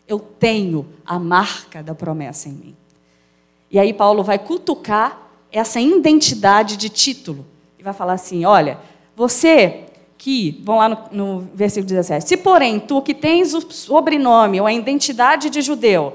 Eu 0.08 0.18
tenho 0.18 0.88
a 1.06 1.20
marca 1.20 1.84
da 1.84 1.94
promessa 1.94 2.48
em 2.48 2.52
mim. 2.52 2.76
E 3.70 3.78
aí 3.78 3.92
Paulo 3.92 4.24
vai 4.24 4.40
cutucar 4.40 5.22
essa 5.52 5.80
identidade 5.80 6.76
de 6.76 6.88
título. 6.88 7.46
E 7.78 7.84
vai 7.84 7.92
falar 7.92 8.14
assim: 8.14 8.44
olha, 8.44 8.76
você 9.14 9.84
que, 10.20 10.60
vão 10.62 10.76
lá 10.76 10.86
no, 10.86 10.98
no 11.10 11.48
versículo 11.54 11.88
17: 11.88 12.28
se 12.28 12.36
porém 12.36 12.78
tu 12.78 13.00
que 13.00 13.14
tens 13.14 13.54
o 13.54 13.62
sobrenome 13.72 14.60
ou 14.60 14.66
a 14.66 14.72
identidade 14.72 15.48
de 15.48 15.62
judeu, 15.62 16.14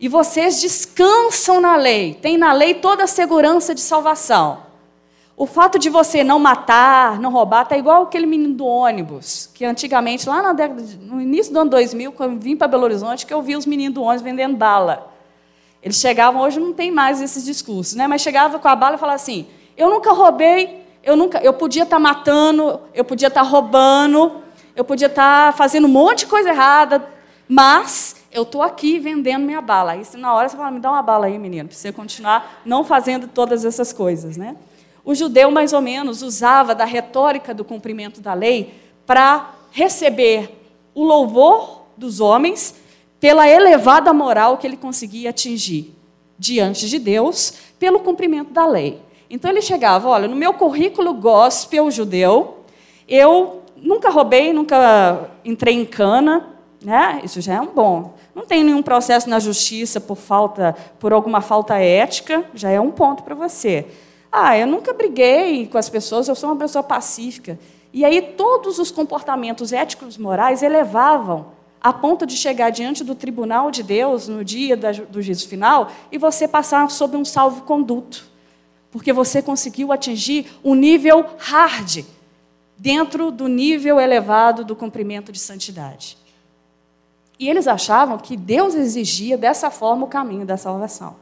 e 0.00 0.08
vocês 0.08 0.60
descansam 0.60 1.60
na 1.60 1.76
lei, 1.76 2.14
tem 2.14 2.36
na 2.36 2.52
lei 2.52 2.74
toda 2.74 3.04
a 3.04 3.06
segurança 3.06 3.72
de 3.72 3.80
salvação. 3.80 4.58
O 5.36 5.46
fato 5.46 5.78
de 5.78 5.88
você 5.88 6.24
não 6.24 6.40
matar, 6.40 7.20
não 7.20 7.30
roubar, 7.30 7.62
está 7.62 7.78
igual 7.78 8.02
aquele 8.02 8.26
menino 8.26 8.54
do 8.54 8.66
ônibus, 8.66 9.48
que 9.54 9.64
antigamente, 9.64 10.28
lá 10.28 10.52
década 10.52 10.82
no 11.00 11.20
início 11.20 11.52
do 11.52 11.60
ano 11.60 11.70
2000, 11.70 12.10
quando 12.10 12.32
eu 12.32 12.38
vim 12.40 12.56
para 12.56 12.66
Belo 12.66 12.82
Horizonte, 12.82 13.24
que 13.24 13.32
eu 13.32 13.40
vi 13.40 13.54
os 13.54 13.66
meninos 13.66 13.94
do 13.94 14.02
ônibus 14.02 14.22
vendendo 14.22 14.56
bala. 14.56 15.12
Eles 15.80 15.98
chegavam, 15.98 16.42
hoje 16.42 16.58
não 16.58 16.72
tem 16.72 16.90
mais 16.90 17.22
esses 17.22 17.44
discursos, 17.44 17.94
né? 17.94 18.08
mas 18.08 18.20
chegava 18.20 18.58
com 18.58 18.66
a 18.66 18.74
bala 18.74 18.96
e 18.96 18.98
falava 18.98 19.14
assim: 19.14 19.46
eu 19.76 19.88
nunca 19.88 20.12
roubei, 20.12 20.85
eu 21.06 21.16
nunca, 21.16 21.38
eu 21.38 21.52
podia 21.52 21.84
estar 21.84 21.96
tá 21.96 22.00
matando, 22.00 22.80
eu 22.92 23.04
podia 23.04 23.28
estar 23.28 23.44
tá 23.44 23.48
roubando, 23.48 24.42
eu 24.74 24.84
podia 24.84 25.06
estar 25.06 25.52
tá 25.52 25.56
fazendo 25.56 25.84
um 25.84 25.90
monte 25.90 26.20
de 26.20 26.26
coisa 26.26 26.48
errada, 26.48 27.08
mas 27.48 28.16
eu 28.32 28.42
estou 28.42 28.60
aqui 28.60 28.98
vendendo 28.98 29.44
minha 29.44 29.60
bala. 29.60 29.92
Aí 29.92 30.02
na 30.16 30.34
hora 30.34 30.48
você 30.48 30.56
fala, 30.56 30.72
me 30.72 30.80
dá 30.80 30.90
uma 30.90 31.02
bala 31.02 31.26
aí, 31.26 31.38
menino, 31.38 31.68
para 31.68 31.76
você 31.76 31.92
continuar 31.92 32.60
não 32.66 32.82
fazendo 32.82 33.28
todas 33.28 33.64
essas 33.64 33.92
coisas, 33.92 34.36
né? 34.36 34.56
O 35.04 35.14
judeu 35.14 35.48
mais 35.48 35.72
ou 35.72 35.80
menos 35.80 36.22
usava 36.22 36.74
da 36.74 36.84
retórica 36.84 37.54
do 37.54 37.64
cumprimento 37.64 38.20
da 38.20 38.34
lei 38.34 38.74
para 39.06 39.54
receber 39.70 40.58
o 40.92 41.04
louvor 41.04 41.82
dos 41.96 42.18
homens 42.18 42.74
pela 43.20 43.48
elevada 43.48 44.12
moral 44.12 44.58
que 44.58 44.66
ele 44.66 44.76
conseguia 44.76 45.30
atingir 45.30 45.94
diante 46.36 46.88
de 46.88 46.98
Deus 46.98 47.54
pelo 47.78 48.00
cumprimento 48.00 48.52
da 48.52 48.66
lei. 48.66 49.05
Então 49.28 49.50
ele 49.50 49.62
chegava, 49.62 50.08
olha, 50.08 50.28
no 50.28 50.36
meu 50.36 50.54
currículo 50.54 51.14
gospel 51.14 51.90
judeu, 51.90 52.58
eu 53.08 53.62
nunca 53.76 54.10
roubei, 54.10 54.52
nunca 54.52 55.30
entrei 55.44 55.74
em 55.74 55.84
cana, 55.84 56.46
né? 56.82 57.20
Isso 57.24 57.40
já 57.40 57.54
é 57.54 57.60
um 57.60 57.66
bom. 57.66 58.14
Não 58.34 58.46
tem 58.46 58.62
nenhum 58.62 58.82
processo 58.82 59.28
na 59.28 59.40
justiça 59.40 60.00
por 60.00 60.16
falta, 60.16 60.76
por 60.98 61.12
alguma 61.12 61.40
falta 61.40 61.76
ética, 61.78 62.44
já 62.54 62.70
é 62.70 62.80
um 62.80 62.90
ponto 62.90 63.22
para 63.22 63.34
você. 63.34 63.86
Ah, 64.30 64.56
eu 64.56 64.66
nunca 64.66 64.92
briguei 64.92 65.66
com 65.66 65.78
as 65.78 65.88
pessoas, 65.88 66.28
eu 66.28 66.34
sou 66.34 66.50
uma 66.50 66.56
pessoa 66.56 66.82
pacífica. 66.82 67.58
E 67.92 68.04
aí 68.04 68.20
todos 68.20 68.78
os 68.78 68.90
comportamentos 68.90 69.72
éticos 69.72 70.18
morais 70.18 70.62
elevavam 70.62 71.46
a 71.80 71.92
ponto 71.92 72.26
de 72.26 72.36
chegar 72.36 72.70
diante 72.70 73.02
do 73.02 73.14
tribunal 73.14 73.70
de 73.70 73.82
Deus 73.82 74.28
no 74.28 74.44
dia 74.44 74.76
do 74.76 75.22
juízo 75.22 75.48
final 75.48 75.88
e 76.10 76.18
você 76.18 76.46
passar 76.46 76.90
sob 76.90 77.16
um 77.16 77.24
salvo-conduto. 77.24 78.35
Porque 78.96 79.12
você 79.12 79.42
conseguiu 79.42 79.92
atingir 79.92 80.46
um 80.64 80.74
nível 80.74 81.22
hard 81.36 82.02
dentro 82.78 83.30
do 83.30 83.46
nível 83.46 84.00
elevado 84.00 84.64
do 84.64 84.74
cumprimento 84.74 85.30
de 85.30 85.38
santidade. 85.38 86.16
E 87.38 87.46
eles 87.46 87.68
achavam 87.68 88.16
que 88.16 88.38
Deus 88.38 88.74
exigia 88.74 89.36
dessa 89.36 89.70
forma 89.70 90.06
o 90.06 90.08
caminho 90.08 90.46
da 90.46 90.56
salvação. 90.56 91.16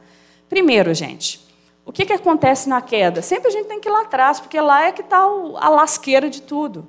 Primeiro, 0.47 0.93
gente, 0.93 1.45
o 1.85 1.91
que, 1.91 2.05
que 2.05 2.13
acontece 2.13 2.69
na 2.69 2.81
queda? 2.81 3.21
Sempre 3.21 3.49
a 3.49 3.51
gente 3.51 3.67
tem 3.67 3.81
que 3.81 3.89
ir 3.89 3.91
lá 3.91 4.03
atrás, 4.03 4.39
porque 4.39 4.59
lá 4.61 4.85
é 4.85 4.93
que 4.93 5.01
está 5.01 5.19
a 5.19 5.67
lasqueira 5.67 6.29
de 6.29 6.41
tudo. 6.41 6.87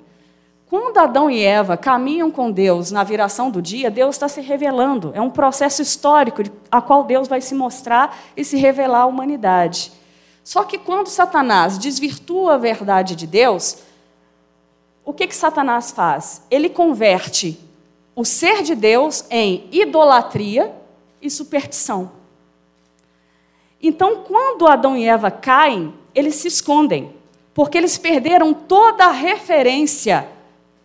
Quando 0.69 0.97
Adão 0.99 1.29
e 1.29 1.43
Eva 1.43 1.75
caminham 1.75 2.31
com 2.31 2.49
Deus 2.49 2.91
na 2.91 3.03
viração 3.03 3.51
do 3.51 3.61
dia, 3.61 3.91
Deus 3.91 4.15
está 4.15 4.29
se 4.29 4.39
revelando. 4.39 5.11
É 5.13 5.19
um 5.19 5.29
processo 5.29 5.81
histórico 5.81 6.41
a 6.71 6.81
qual 6.81 7.03
Deus 7.03 7.27
vai 7.27 7.41
se 7.41 7.53
mostrar 7.53 8.17
e 8.37 8.45
se 8.45 8.55
revelar 8.55 9.01
à 9.01 9.05
humanidade. 9.05 9.96
Só 10.47 10.63
que 10.63 10.77
quando 10.77 11.07
Satanás 11.07 11.77
desvirtua 11.77 12.53
a 12.53 12.57
verdade 12.57 13.17
de 13.17 13.27
Deus, 13.27 13.79
o 15.03 15.11
que, 15.11 15.27
que 15.27 15.35
Satanás 15.35 15.91
faz? 15.91 16.41
Ele 16.49 16.69
converte 16.69 17.59
o 18.15 18.23
ser 18.23 18.63
de 18.63 18.73
Deus 18.73 19.25
em 19.29 19.67
idolatria 19.73 20.73
e 21.21 21.29
superstição. 21.29 22.09
Então, 23.83 24.23
quando 24.23 24.69
Adão 24.69 24.95
e 24.95 25.03
Eva 25.03 25.29
caem, 25.29 25.93
eles 26.15 26.35
se 26.35 26.47
escondem, 26.47 27.13
porque 27.53 27.77
eles 27.77 27.97
perderam 27.97 28.53
toda 28.53 29.03
a 29.03 29.11
referência 29.11 30.29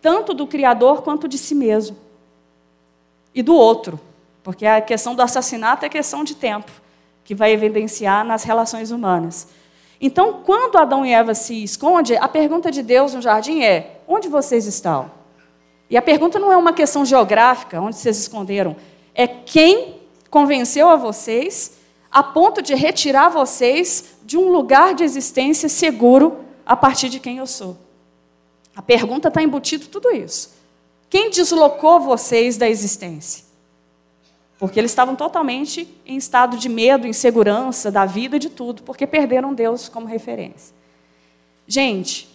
tanto 0.01 0.33
do 0.33 0.45
Criador 0.45 1.03
quanto 1.03 1.25
de 1.25 1.37
si 1.37 1.55
mesmo. 1.55 1.95
E 3.33 3.41
do 3.41 3.55
outro, 3.55 3.97
porque 4.43 4.65
a 4.65 4.81
questão 4.81 5.15
do 5.15 5.21
assassinato 5.21 5.85
é 5.85 5.89
questão 5.89 6.21
de 6.21 6.35
tempo, 6.35 6.82
que 7.23 7.33
vai 7.33 7.51
evidenciar 7.51 8.25
nas 8.25 8.43
relações 8.43 8.91
humanas. 8.91 9.47
Então, 9.99 10.41
quando 10.43 10.77
Adão 10.77 11.05
e 11.05 11.13
Eva 11.13 11.33
se 11.33 11.63
escondem, 11.63 12.17
a 12.17 12.27
pergunta 12.27 12.69
de 12.69 12.83
Deus 12.83 13.13
no 13.13 13.21
jardim 13.21 13.61
é: 13.61 14.01
onde 14.07 14.27
vocês 14.27 14.65
estão? 14.65 15.09
E 15.89 15.95
a 15.95 16.01
pergunta 16.01 16.39
não 16.39 16.51
é 16.51 16.57
uma 16.57 16.73
questão 16.73 17.05
geográfica, 17.05 17.79
onde 17.79 17.95
vocês 17.95 18.17
esconderam, 18.17 18.75
é 19.13 19.27
quem 19.27 20.01
convenceu 20.29 20.89
a 20.89 20.95
vocês 20.95 21.77
a 22.11 22.21
ponto 22.21 22.61
de 22.61 22.75
retirar 22.75 23.29
vocês 23.29 24.15
de 24.23 24.37
um 24.37 24.49
lugar 24.49 24.93
de 24.93 25.03
existência 25.03 25.67
seguro 25.67 26.37
a 26.65 26.75
partir 26.75 27.09
de 27.09 27.19
quem 27.19 27.37
eu 27.37 27.47
sou. 27.47 27.77
A 28.75 28.81
pergunta 28.81 29.27
está 29.27 29.41
embutido 29.41 29.87
tudo 29.87 30.11
isso. 30.11 30.53
Quem 31.09 31.29
deslocou 31.29 31.99
vocês 31.99 32.57
da 32.57 32.67
existência? 32.67 33.45
Porque 34.59 34.79
eles 34.79 34.91
estavam 34.91 35.15
totalmente 35.15 35.87
em 36.05 36.15
estado 36.15 36.57
de 36.57 36.69
medo, 36.69 37.07
insegurança 37.07 37.91
da 37.91 38.05
vida, 38.05 38.39
de 38.39 38.49
tudo, 38.49 38.83
porque 38.83 39.05
perderam 39.05 39.53
Deus 39.53 39.89
como 39.89 40.07
referência. 40.07 40.73
Gente, 41.67 42.29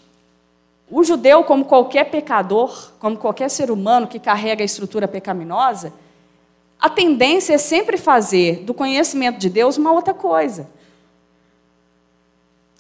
o 0.90 1.04
judeu, 1.04 1.44
como 1.44 1.64
qualquer 1.64 2.10
pecador, 2.10 2.92
como 2.98 3.16
qualquer 3.16 3.50
ser 3.50 3.70
humano 3.70 4.06
que 4.06 4.18
carrega 4.18 4.62
a 4.62 4.64
estrutura 4.64 5.06
pecaminosa, 5.06 5.92
a 6.80 6.88
tendência 6.88 7.54
é 7.54 7.58
sempre 7.58 7.98
fazer 7.98 8.62
do 8.64 8.72
conhecimento 8.72 9.38
de 9.38 9.50
Deus 9.50 9.76
uma 9.76 9.92
outra 9.92 10.14
coisa. 10.14 10.68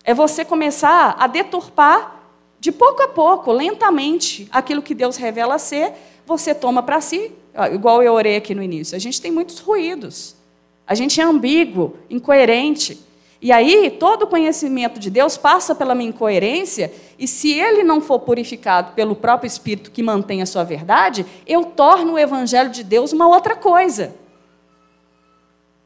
É 0.04 0.14
você 0.14 0.44
começar 0.44 1.16
a 1.18 1.26
deturpar 1.26 2.16
de 2.60 2.72
pouco 2.72 3.02
a 3.02 3.08
pouco, 3.08 3.52
lentamente, 3.52 4.48
aquilo 4.50 4.82
que 4.82 4.94
Deus 4.94 5.16
revela 5.16 5.58
ser, 5.58 5.92
você 6.26 6.54
toma 6.54 6.82
para 6.82 7.00
si, 7.00 7.32
igual 7.72 8.02
eu 8.02 8.12
orei 8.12 8.36
aqui 8.36 8.54
no 8.54 8.62
início. 8.62 8.96
A 8.96 8.98
gente 8.98 9.20
tem 9.20 9.30
muitos 9.30 9.58
ruídos. 9.58 10.36
A 10.86 10.94
gente 10.94 11.20
é 11.20 11.24
ambíguo, 11.24 11.96
incoerente. 12.08 12.98
E 13.40 13.52
aí, 13.52 13.90
todo 13.90 14.22
o 14.22 14.26
conhecimento 14.26 14.98
de 14.98 15.10
Deus 15.10 15.36
passa 15.36 15.74
pela 15.74 15.94
minha 15.94 16.10
incoerência, 16.10 16.92
e 17.18 17.28
se 17.28 17.52
ele 17.52 17.84
não 17.84 18.00
for 18.00 18.18
purificado 18.18 18.92
pelo 18.94 19.14
próprio 19.14 19.46
Espírito 19.46 19.92
que 19.92 20.02
mantém 20.02 20.42
a 20.42 20.46
sua 20.46 20.64
verdade, 20.64 21.24
eu 21.46 21.64
torno 21.64 22.14
o 22.14 22.18
Evangelho 22.18 22.70
de 22.70 22.82
Deus 22.82 23.12
uma 23.12 23.28
outra 23.28 23.54
coisa. 23.54 24.14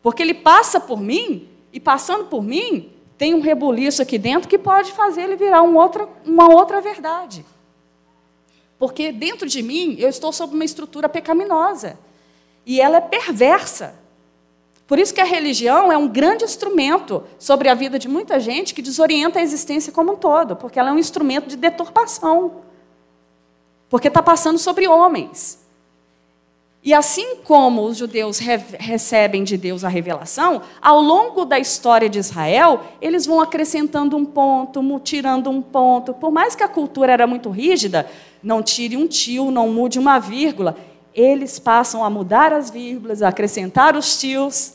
Porque 0.03 0.23
ele 0.23 0.35
passa 0.35 0.81
por 0.81 0.99
mim, 0.99 1.49
e 1.73 1.79
passando 1.79 2.25
por 2.25 2.43
mim, 2.43 2.91
tem 3.19 3.35
um 3.35 3.41
rebuliço 3.41 4.01
aqui 4.01 4.19
dentro 4.19 4.49
que 4.49 4.59
pode 4.59 4.93
fazer 4.93 5.23
ele 5.23 5.37
virar 5.37 5.63
um 5.63 5.77
outra, 5.77 6.09
uma 6.25 6.51
outra 6.53 6.81
verdade. 6.81 7.45
Porque 8.83 9.13
dentro 9.13 9.47
de 9.47 9.63
mim 9.63 9.95
eu 9.97 10.09
estou 10.09 10.33
sob 10.33 10.57
uma 10.57 10.65
estrutura 10.65 11.09
pecaminosa. 11.09 11.97
E 12.67 12.81
ela 12.81 12.97
é 12.97 13.01
perversa. 13.01 13.95
Por 14.89 14.99
isso 14.99 15.15
que 15.15 15.21
a 15.21 15.25
religião 15.25 15.93
é 15.93 15.97
um 15.97 16.09
grande 16.09 16.43
instrumento 16.43 17.23
sobre 17.39 17.69
a 17.69 17.75
vida 17.75 17.97
de 17.97 18.09
muita 18.09 18.41
gente 18.41 18.75
que 18.75 18.83
desorienta 18.83 19.39
a 19.39 19.43
existência 19.43 19.93
como 19.93 20.15
um 20.15 20.17
todo, 20.17 20.57
porque 20.57 20.81
ela 20.81 20.91
é 20.91 20.93
um 20.93 20.99
instrumento 20.99 21.47
de 21.47 21.57
deturpação. 21.57 22.63
Porque 23.89 24.09
está 24.09 24.21
passando 24.21 24.59
sobre 24.59 24.89
homens. 24.89 25.62
E 26.85 26.93
assim 26.93 27.37
como 27.37 27.85
os 27.85 27.97
judeus 27.97 28.39
re 28.39 28.57
recebem 28.79 29.45
de 29.45 29.57
Deus 29.57 29.85
a 29.85 29.89
revelação, 29.89 30.63
ao 30.81 31.01
longo 31.01 31.45
da 31.45 31.59
história 31.59 32.09
de 32.09 32.19
Israel, 32.19 32.81
eles 33.01 33.25
vão 33.25 33.41
acrescentando 33.41 34.17
um 34.17 34.25
ponto, 34.25 34.83
tirando 34.99 35.49
um 35.49 35.63
ponto. 35.63 36.13
Por 36.13 36.33
mais 36.33 36.57
que 36.57 36.65
a 36.65 36.69
cultura 36.69 37.13
era 37.13 37.27
muito 37.27 37.51
rígida, 37.51 38.11
não 38.43 38.63
tire 38.63 38.97
um 38.97 39.07
tio, 39.07 39.53
não 39.53 39.69
mude 39.69 39.99
uma 39.99 40.19
vírgula. 40.19 40.77
Eles 41.15 41.61
passam 41.61 42.05
a 42.05 42.11
mudar 42.11 42.53
as 42.53 42.69
vírgulas, 42.69 43.23
a 43.23 43.29
acrescentar 43.29 43.97
os 43.97 44.19
tios, 44.19 44.75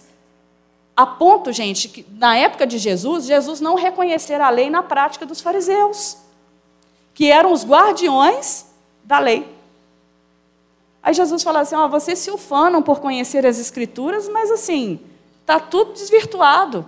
a 0.98 1.06
ponto, 1.06 1.52
gente, 1.52 1.90
que 1.90 2.04
na 2.10 2.36
época 2.38 2.66
de 2.66 2.80
Jesus, 2.80 3.26
Jesus 3.26 3.62
não 3.62 3.76
reconhecer 3.76 4.42
a 4.42 4.50
lei 4.50 4.68
na 4.68 4.82
prática 4.82 5.28
dos 5.28 5.40
fariseus, 5.40 6.18
que 7.14 7.30
eram 7.30 7.52
os 7.52 7.64
guardiões 7.64 8.66
da 9.04 9.20
lei. 9.20 9.57
Aí 11.02 11.14
Jesus 11.14 11.44
fala 11.44 11.62
assim: 11.62 11.76
ó, 11.76 11.88
vocês 11.88 12.20
se 12.20 12.32
ufanam 12.32 12.82
por 12.82 13.00
conhecer 13.00 13.46
as 13.46 13.60
Escrituras, 13.60 14.28
mas 14.28 14.52
assim, 14.52 15.00
está 15.42 15.60
tudo 15.60 15.94
desvirtuado, 15.94 16.86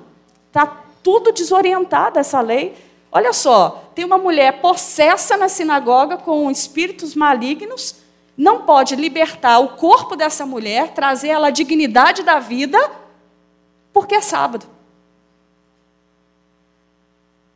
está 0.48 0.66
tudo 1.04 1.32
desorientado 1.32 2.20
essa 2.20 2.42
lei. 2.42 2.76
Olha 3.12 3.34
só, 3.34 3.86
tem 3.96 4.06
uma 4.06 4.18
mulher 4.18 4.62
possessa 4.62 5.36
na 5.36 5.50
sinagoga 5.50 6.18
com 6.18 6.52
espíritos 6.52 7.16
malignos, 7.16 7.96
não 8.38 8.62
pode 8.62 8.96
libertar 8.96 9.60
o 9.60 9.70
corpo 9.70 10.16
dessa 10.16 10.46
mulher, 10.46 10.94
trazer 10.94 11.30
ela 11.30 11.48
a 11.48 11.52
dignidade 11.52 12.22
da 12.22 12.40
vida, 12.40 12.78
porque 13.92 14.16
é 14.16 14.22
sábado. 14.22 14.66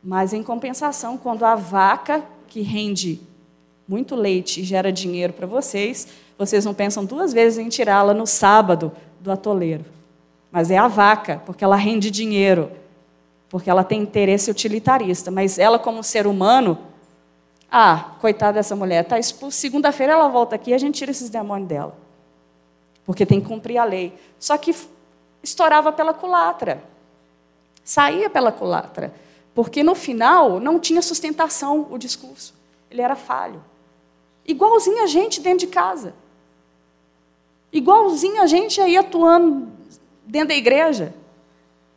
Mas 0.02 0.32
em 0.32 0.42
compensação, 0.42 1.16
quando 1.16 1.44
a 1.44 1.54
vaca 1.54 2.22
que 2.48 2.60
rende 2.60 3.20
muito 3.88 4.14
leite 4.14 4.60
e 4.60 4.64
gera 4.64 4.92
dinheiro 4.92 5.32
para 5.32 5.46
vocês, 5.46 6.08
vocês 6.38 6.64
não 6.64 6.74
pensam 6.74 7.04
duas 7.04 7.32
vezes 7.32 7.58
em 7.58 7.68
tirá-la 7.68 8.12
no 8.12 8.26
sábado 8.26 8.92
do 9.20 9.30
atoleiro. 9.30 9.84
Mas 10.50 10.70
é 10.70 10.78
a 10.78 10.88
vaca, 10.88 11.42
porque 11.44 11.64
ela 11.64 11.76
rende 11.76 12.10
dinheiro, 12.10 12.70
porque 13.48 13.70
ela 13.70 13.84
tem 13.84 14.02
interesse 14.02 14.50
utilitarista. 14.50 15.30
Mas 15.30 15.58
ela, 15.58 15.78
como 15.78 16.02
ser 16.02 16.26
humano, 16.26 16.78
ah, 17.70 18.12
coitada 18.20 18.54
dessa 18.54 18.76
mulher, 18.76 19.02
está 19.02 19.18
expulsa. 19.18 19.58
Segunda-feira 19.58 20.12
ela 20.12 20.28
volta 20.28 20.54
aqui 20.54 20.70
e 20.70 20.74
a 20.74 20.78
gente 20.78 20.96
tira 20.96 21.10
esses 21.10 21.28
demônios 21.28 21.68
dela. 21.68 21.96
Porque 23.04 23.26
tem 23.26 23.40
que 23.40 23.46
cumprir 23.46 23.78
a 23.78 23.84
lei. 23.84 24.12
Só 24.38 24.56
que 24.56 24.74
estourava 25.42 25.92
pela 25.92 26.14
culatra. 26.14 26.82
Saía 27.84 28.30
pela 28.30 28.50
culatra. 28.50 29.12
Porque 29.54 29.82
no 29.82 29.94
final 29.94 30.58
não 30.58 30.80
tinha 30.80 31.02
sustentação 31.02 31.86
o 31.90 31.98
discurso. 31.98 32.54
Ele 32.90 33.02
era 33.02 33.16
falho. 33.16 33.62
Igualzinho 34.46 35.02
a 35.02 35.06
gente 35.06 35.40
dentro 35.40 35.60
de 35.60 35.66
casa. 35.66 36.14
Igualzinho 37.74 38.40
a 38.40 38.46
gente 38.46 38.80
aí 38.80 38.96
atuando 38.96 39.66
dentro 40.24 40.48
da 40.48 40.54
igreja. 40.54 41.12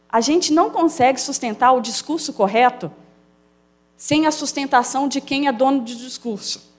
A 0.09 0.19
gente 0.19 0.51
não 0.51 0.71
consegue 0.71 1.21
sustentar 1.21 1.71
o 1.71 1.79
discurso 1.79 2.33
correto 2.33 2.91
sem 3.95 4.25
a 4.25 4.31
sustentação 4.31 5.07
de 5.07 5.21
quem 5.21 5.47
é 5.47 5.51
dono 5.51 5.81
do 5.81 5.95
discurso. 5.95 6.73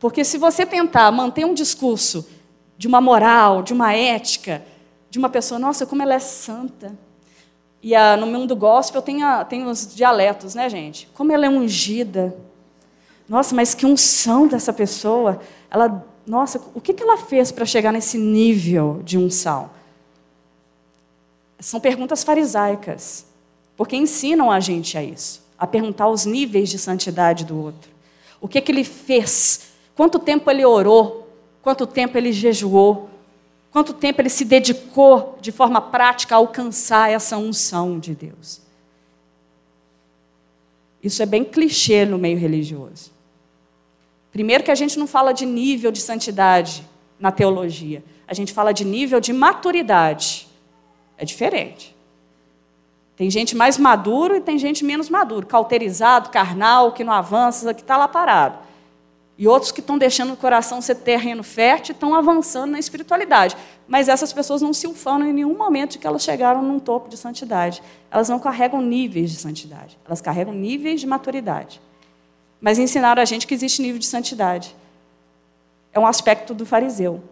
Porque 0.00 0.24
se 0.24 0.36
você 0.36 0.66
tentar 0.66 1.10
manter 1.12 1.44
um 1.46 1.54
discurso 1.54 2.26
de 2.76 2.88
uma 2.88 3.00
moral, 3.00 3.62
de 3.62 3.72
uma 3.72 3.94
ética, 3.94 4.64
de 5.08 5.18
uma 5.18 5.28
pessoa, 5.28 5.58
nossa, 5.58 5.86
como 5.86 6.02
ela 6.02 6.14
é 6.14 6.18
santa. 6.18 6.92
E 7.80 7.94
a, 7.94 8.16
no 8.16 8.26
mundo 8.26 8.56
gospel 8.56 9.00
tem, 9.00 9.22
a, 9.22 9.44
tem 9.44 9.64
os 9.64 9.94
dialetos, 9.94 10.56
né, 10.56 10.68
gente? 10.68 11.08
Como 11.14 11.30
ela 11.30 11.46
é 11.46 11.48
ungida. 11.48 12.36
Nossa, 13.28 13.54
mas 13.54 13.74
que 13.74 13.86
unção 13.86 14.48
dessa 14.48 14.72
pessoa. 14.72 15.40
Ela 15.70 16.04
nossa, 16.26 16.60
o 16.74 16.80
que 16.80 17.00
ela 17.00 17.16
fez 17.16 17.52
para 17.52 17.64
chegar 17.64 17.92
nesse 17.92 18.18
nível 18.18 19.00
de 19.04 19.16
unção? 19.16 19.70
São 21.60 21.78
perguntas 21.78 22.24
farisaicas, 22.24 23.24
porque 23.76 23.96
ensinam 23.96 24.50
a 24.50 24.58
gente 24.58 24.98
a 24.98 25.02
isso, 25.02 25.42
a 25.56 25.66
perguntar 25.66 26.08
os 26.08 26.26
níveis 26.26 26.68
de 26.68 26.78
santidade 26.78 27.44
do 27.44 27.56
outro. 27.56 27.90
O 28.40 28.48
que, 28.48 28.60
que 28.60 28.72
ele 28.72 28.84
fez? 28.84 29.68
Quanto 29.94 30.18
tempo 30.18 30.50
ele 30.50 30.64
orou? 30.64 31.28
Quanto 31.62 31.86
tempo 31.86 32.18
ele 32.18 32.32
jejuou? 32.32 33.08
Quanto 33.70 33.92
tempo 33.92 34.20
ele 34.20 34.28
se 34.28 34.44
dedicou 34.44 35.38
de 35.40 35.52
forma 35.52 35.80
prática 35.80 36.34
a 36.34 36.38
alcançar 36.38 37.10
essa 37.10 37.36
unção 37.36 37.98
de 37.98 38.14
Deus? 38.14 38.60
Isso 41.02 41.22
é 41.22 41.26
bem 41.26 41.44
clichê 41.44 42.04
no 42.04 42.18
meio 42.18 42.38
religioso. 42.38 43.15
Primeiro, 44.32 44.62
que 44.64 44.70
a 44.70 44.74
gente 44.74 44.98
não 44.98 45.06
fala 45.06 45.32
de 45.32 45.46
nível 45.46 45.90
de 45.90 46.00
santidade 46.00 46.86
na 47.18 47.32
teologia, 47.32 48.04
a 48.28 48.34
gente 48.34 48.52
fala 48.52 48.72
de 48.72 48.84
nível 48.84 49.20
de 49.20 49.32
maturidade. 49.32 50.48
É 51.16 51.24
diferente. 51.24 51.96
Tem 53.16 53.30
gente 53.30 53.56
mais 53.56 53.78
maduro 53.78 54.36
e 54.36 54.40
tem 54.40 54.58
gente 54.58 54.84
menos 54.84 55.08
maduro, 55.08 55.46
cauterizado, 55.46 56.28
carnal, 56.28 56.92
que 56.92 57.02
não 57.02 57.12
avança, 57.12 57.72
que 57.72 57.80
está 57.80 57.96
lá 57.96 58.06
parado. 58.06 58.58
E 59.38 59.46
outros 59.48 59.70
que 59.70 59.80
estão 59.80 59.96
deixando 59.96 60.32
o 60.32 60.36
coração 60.36 60.80
ser 60.80 60.96
terreno 60.96 61.42
fértil 61.42 61.94
estão 61.94 62.14
avançando 62.14 62.72
na 62.72 62.78
espiritualidade. 62.78 63.56
Mas 63.86 64.08
essas 64.08 64.32
pessoas 64.32 64.60
não 64.60 64.72
se 64.72 64.86
ufanam 64.86 65.28
em 65.28 65.32
nenhum 65.32 65.56
momento 65.56 65.92
de 65.92 65.98
que 65.98 66.06
elas 66.06 66.22
chegaram 66.22 66.62
num 66.62 66.78
topo 66.78 67.08
de 67.08 67.16
santidade. 67.16 67.82
Elas 68.10 68.28
não 68.28 68.38
carregam 68.38 68.82
níveis 68.82 69.30
de 69.30 69.36
santidade, 69.36 69.98
elas 70.04 70.20
carregam 70.20 70.52
níveis 70.52 71.00
de 71.00 71.06
maturidade 71.06 71.80
mas 72.60 72.78
ensinaram 72.78 73.22
a 73.22 73.24
gente 73.24 73.46
que 73.46 73.54
existe 73.54 73.82
nível 73.82 73.98
de 73.98 74.06
santidade. 74.06 74.74
É 75.92 75.98
um 75.98 76.06
aspecto 76.06 76.54
do 76.54 76.66
fariseu, 76.66 77.22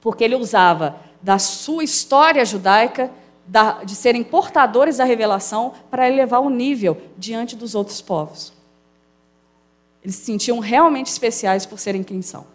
porque 0.00 0.24
ele 0.24 0.34
usava 0.34 0.96
da 1.22 1.38
sua 1.38 1.84
história 1.84 2.44
judaica, 2.44 3.10
da, 3.46 3.84
de 3.84 3.94
serem 3.94 4.22
portadores 4.22 4.98
da 4.98 5.04
revelação, 5.04 5.74
para 5.90 6.08
elevar 6.08 6.40
o 6.40 6.50
nível 6.50 6.96
diante 7.18 7.56
dos 7.56 7.74
outros 7.74 8.00
povos. 8.00 8.52
Eles 10.02 10.16
se 10.16 10.24
sentiam 10.24 10.58
realmente 10.60 11.08
especiais 11.08 11.66
por 11.66 11.78
serem 11.78 12.02
quem 12.02 12.22
são. 12.22 12.46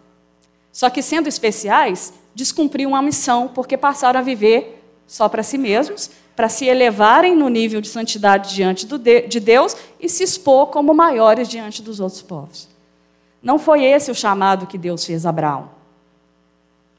Só 0.72 0.90
que, 0.90 1.00
sendo 1.00 1.28
especiais, 1.28 2.12
descumpriam 2.34 2.94
a 2.94 3.02
missão, 3.02 3.48
porque 3.48 3.76
passaram 3.76 4.20
a 4.20 4.22
viver 4.22 4.82
só 5.06 5.28
para 5.28 5.42
si 5.42 5.56
mesmos 5.56 6.10
para 6.36 6.50
se 6.50 6.66
elevarem 6.66 7.34
no 7.34 7.48
nível 7.48 7.80
de 7.80 7.88
santidade 7.88 8.54
diante 8.54 8.86
de 8.86 9.40
Deus 9.40 9.74
e 9.98 10.08
se 10.08 10.22
expor 10.22 10.66
como 10.66 10.92
maiores 10.92 11.48
diante 11.48 11.82
dos 11.82 11.98
outros 11.98 12.20
povos. 12.20 12.68
Não 13.42 13.58
foi 13.58 13.84
esse 13.84 14.10
o 14.10 14.14
chamado 14.14 14.66
que 14.66 14.76
Deus 14.76 15.04
fez 15.04 15.24
a 15.24 15.30
Abraão. 15.30 15.70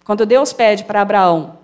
Quando 0.04 0.26
Deus 0.26 0.52
pede 0.52 0.86
para 0.86 1.02
Abraão 1.02 1.60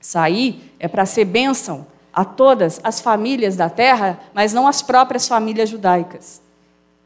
sair, 0.00 0.74
é 0.78 0.86
para 0.86 1.06
ser 1.06 1.24
bênção 1.24 1.86
a 2.12 2.24
todas 2.24 2.80
as 2.82 3.00
famílias 3.00 3.56
da 3.56 3.70
terra, 3.70 4.20
mas 4.34 4.52
não 4.52 4.66
as 4.66 4.82
próprias 4.82 5.26
famílias 5.26 5.68
judaicas. 5.68 6.42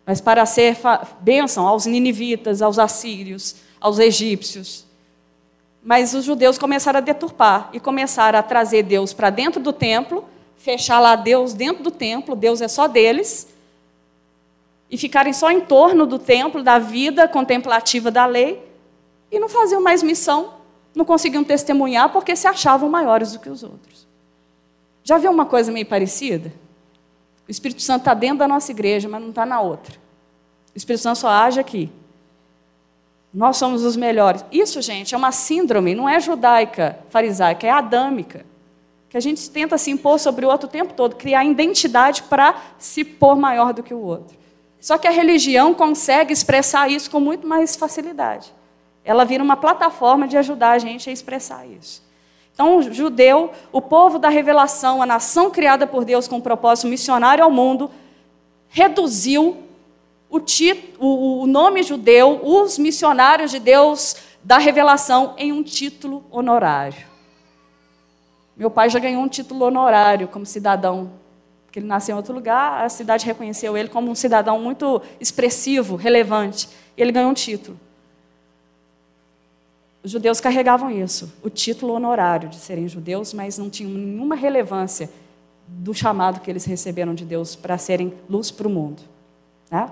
Mas 0.07 0.21
para 0.21 0.45
ser 0.45 0.77
bênção 1.21 1.67
aos 1.67 1.87
ninivitas, 1.87 2.63
aos 2.63 2.79
assírios, 2.79 3.57
aos 3.81 3.99
egípcios, 3.99 4.87
mas 5.83 6.15
os 6.15 6.25
judeus 6.25 6.59
começaram 6.59 6.99
a 6.99 7.01
deturpar 7.01 7.71
e 7.73 7.81
começaram 7.81 8.39
a 8.39 8.43
trazer 8.43 8.83
Deus 8.83 9.13
para 9.13 9.31
dentro 9.31 9.61
do 9.61 9.73
templo, 9.73 10.25
fechar 10.57 11.01
lá 11.01 11.17
Deus 11.17 11.55
dentro 11.55 11.83
do 11.83 11.91
templo, 11.91 12.37
Deus 12.37 12.61
é 12.61 12.69
só 12.69 12.87
deles, 12.87 13.49
e 14.91 14.99
ficarem 14.99 15.33
só 15.33 15.51
em 15.51 15.61
torno 15.61 16.05
do 16.05 16.19
templo, 16.19 16.63
da 16.63 16.79
vida 16.79 17.27
contemplativa 17.29 18.11
da 18.11 18.27
lei, 18.27 18.63
e 19.31 19.39
não 19.39 19.49
faziam 19.49 19.81
mais 19.81 20.03
missão, 20.03 20.55
não 20.95 21.05
conseguiam 21.05 21.45
testemunhar 21.45 22.11
porque 22.13 22.35
se 22.35 22.47
achavam 22.47 22.91
maiores 22.91 23.33
do 23.33 23.39
que 23.39 23.49
os 23.49 23.63
outros. 23.63 24.07
Já 25.05 25.17
viu 25.17 25.31
uma 25.31 25.47
coisa 25.47 25.71
meio 25.73 25.87
parecida? 25.87 26.53
O 27.49 27.51
Espírito 27.51 27.83
Santo 27.83 28.03
está 28.03 28.15
dentro 28.15 28.39
da 28.39 28.49
nossa 28.49 28.71
igreja, 28.71 29.09
mas 29.09 29.21
não 29.21 29.31
está 29.31 29.47
na 29.47 29.61
outra. 29.61 29.95
O 30.75 30.77
Espírito 30.77 31.03
Santo 31.03 31.19
só 31.19 31.29
age 31.29 31.59
aqui. 31.59 31.91
Nós 33.33 33.57
somos 33.57 33.85
os 33.85 33.97
melhores. 33.97 34.45
Isso, 34.51 34.83
gente, 34.83 35.15
é 35.15 35.19
uma 35.19 35.31
síndrome, 35.31 35.95
não 35.95 36.09
é 36.09 36.19
judaica, 36.19 36.99
farisaica, 37.09 37.67
é 37.67 37.71
adâmica. 37.71 38.45
Que 39.09 39.17
a 39.17 39.21
gente 39.21 39.49
tenta 39.51 39.79
se 39.79 39.91
impor 39.91 40.19
sobre 40.19 40.45
o 40.45 40.49
outro 40.49 40.69
o 40.69 40.71
tempo 40.71 40.95
todo, 40.95 41.17
criar 41.17 41.45
identidade 41.45 42.25
para 42.25 42.55
se 42.79 43.05
pôr 43.05 43.37
maior 43.37 43.73
do 43.73 43.83
que 43.83 43.95
o 43.95 44.01
outro. 44.01 44.37
Só 44.81 44.99
que 44.99 45.07
a 45.07 45.11
religião 45.11 45.75
consegue 45.75 46.33
expressar 46.33 46.91
isso 46.91 47.11
com 47.11 47.21
muito 47.21 47.47
mais 47.47 47.77
facilidade. 47.77 48.53
Ela 49.05 49.25
vira 49.25 49.43
uma 49.43 49.57
plataforma 49.57 50.27
de 50.27 50.37
ajudar 50.37 50.71
a 50.71 50.79
gente 50.79 51.09
a 51.09 51.13
expressar 51.13 51.67
isso. 51.67 52.03
Então, 52.53 52.77
o 52.77 52.83
judeu, 52.93 53.53
o 53.73 53.81
povo 53.81 54.19
da 54.19 54.29
revelação, 54.29 55.03
a 55.03 55.07
nação 55.07 55.51
criada 55.51 55.87
por 55.87 56.05
Deus 56.05 56.29
com 56.29 56.37
um 56.37 56.41
propósito 56.41 56.89
missionário 56.89 57.43
ao 57.43 57.51
mundo, 57.51 57.91
reduziu 58.69 59.57
o, 60.31 60.41
o, 60.99 61.43
o 61.43 61.47
nome 61.47 61.83
judeu, 61.83 62.41
os 62.43 62.79
missionários 62.79 63.51
de 63.51 63.59
Deus 63.59 64.17
da 64.43 64.59
revelação, 64.59 65.35
em 65.37 65.53
um 65.53 65.63
título 65.63 66.25
honorário. 66.31 67.11
Meu 68.57 68.71
pai 68.71 68.89
já 68.89 68.99
ganhou 68.99 69.23
um 69.23 69.29
título 69.29 69.65
honorário 69.65 70.29
como 70.29 70.47
cidadão, 70.47 71.11
porque 71.67 71.79
ele 71.79 71.87
nasceu 71.87 72.15
em 72.15 72.17
outro 72.17 72.35
lugar, 72.35 72.85
a 72.85 72.89
cidade 72.89 73.27
reconheceu 73.27 73.77
ele 73.77 73.89
como 73.89 74.11
um 74.11 74.15
cidadão 74.15 74.61
muito 74.61 75.03
expressivo, 75.21 75.97
relevante, 75.97 76.69
e 76.97 77.03
ele 77.03 77.13
ganhou 77.13 77.31
um 77.31 77.35
título. 77.35 77.79
Os 80.03 80.11
judeus 80.11 80.41
carregavam 80.41 80.91
isso, 80.91 81.33
o 81.43 81.51
título 81.51 81.93
honorário 81.93 82.49
de 82.49 82.57
serem 82.57 82.89
judeus, 82.89 83.35
mas 83.35 83.59
não 83.59 83.69
tinham 83.69 83.93
nenhuma 83.93 84.35
relevância 84.35 85.11
do 85.67 85.93
chamado 85.93 86.41
que 86.41 86.51
eles 86.51 86.65
receberam 86.65 87.15
de 87.15 87.25
Deus 87.25 87.55
para 87.55 87.77
serem 87.77 88.15
luz 88.29 88.51
para 88.51 88.67
o 88.67 88.71
mundo. 88.71 89.03
Né? 89.71 89.91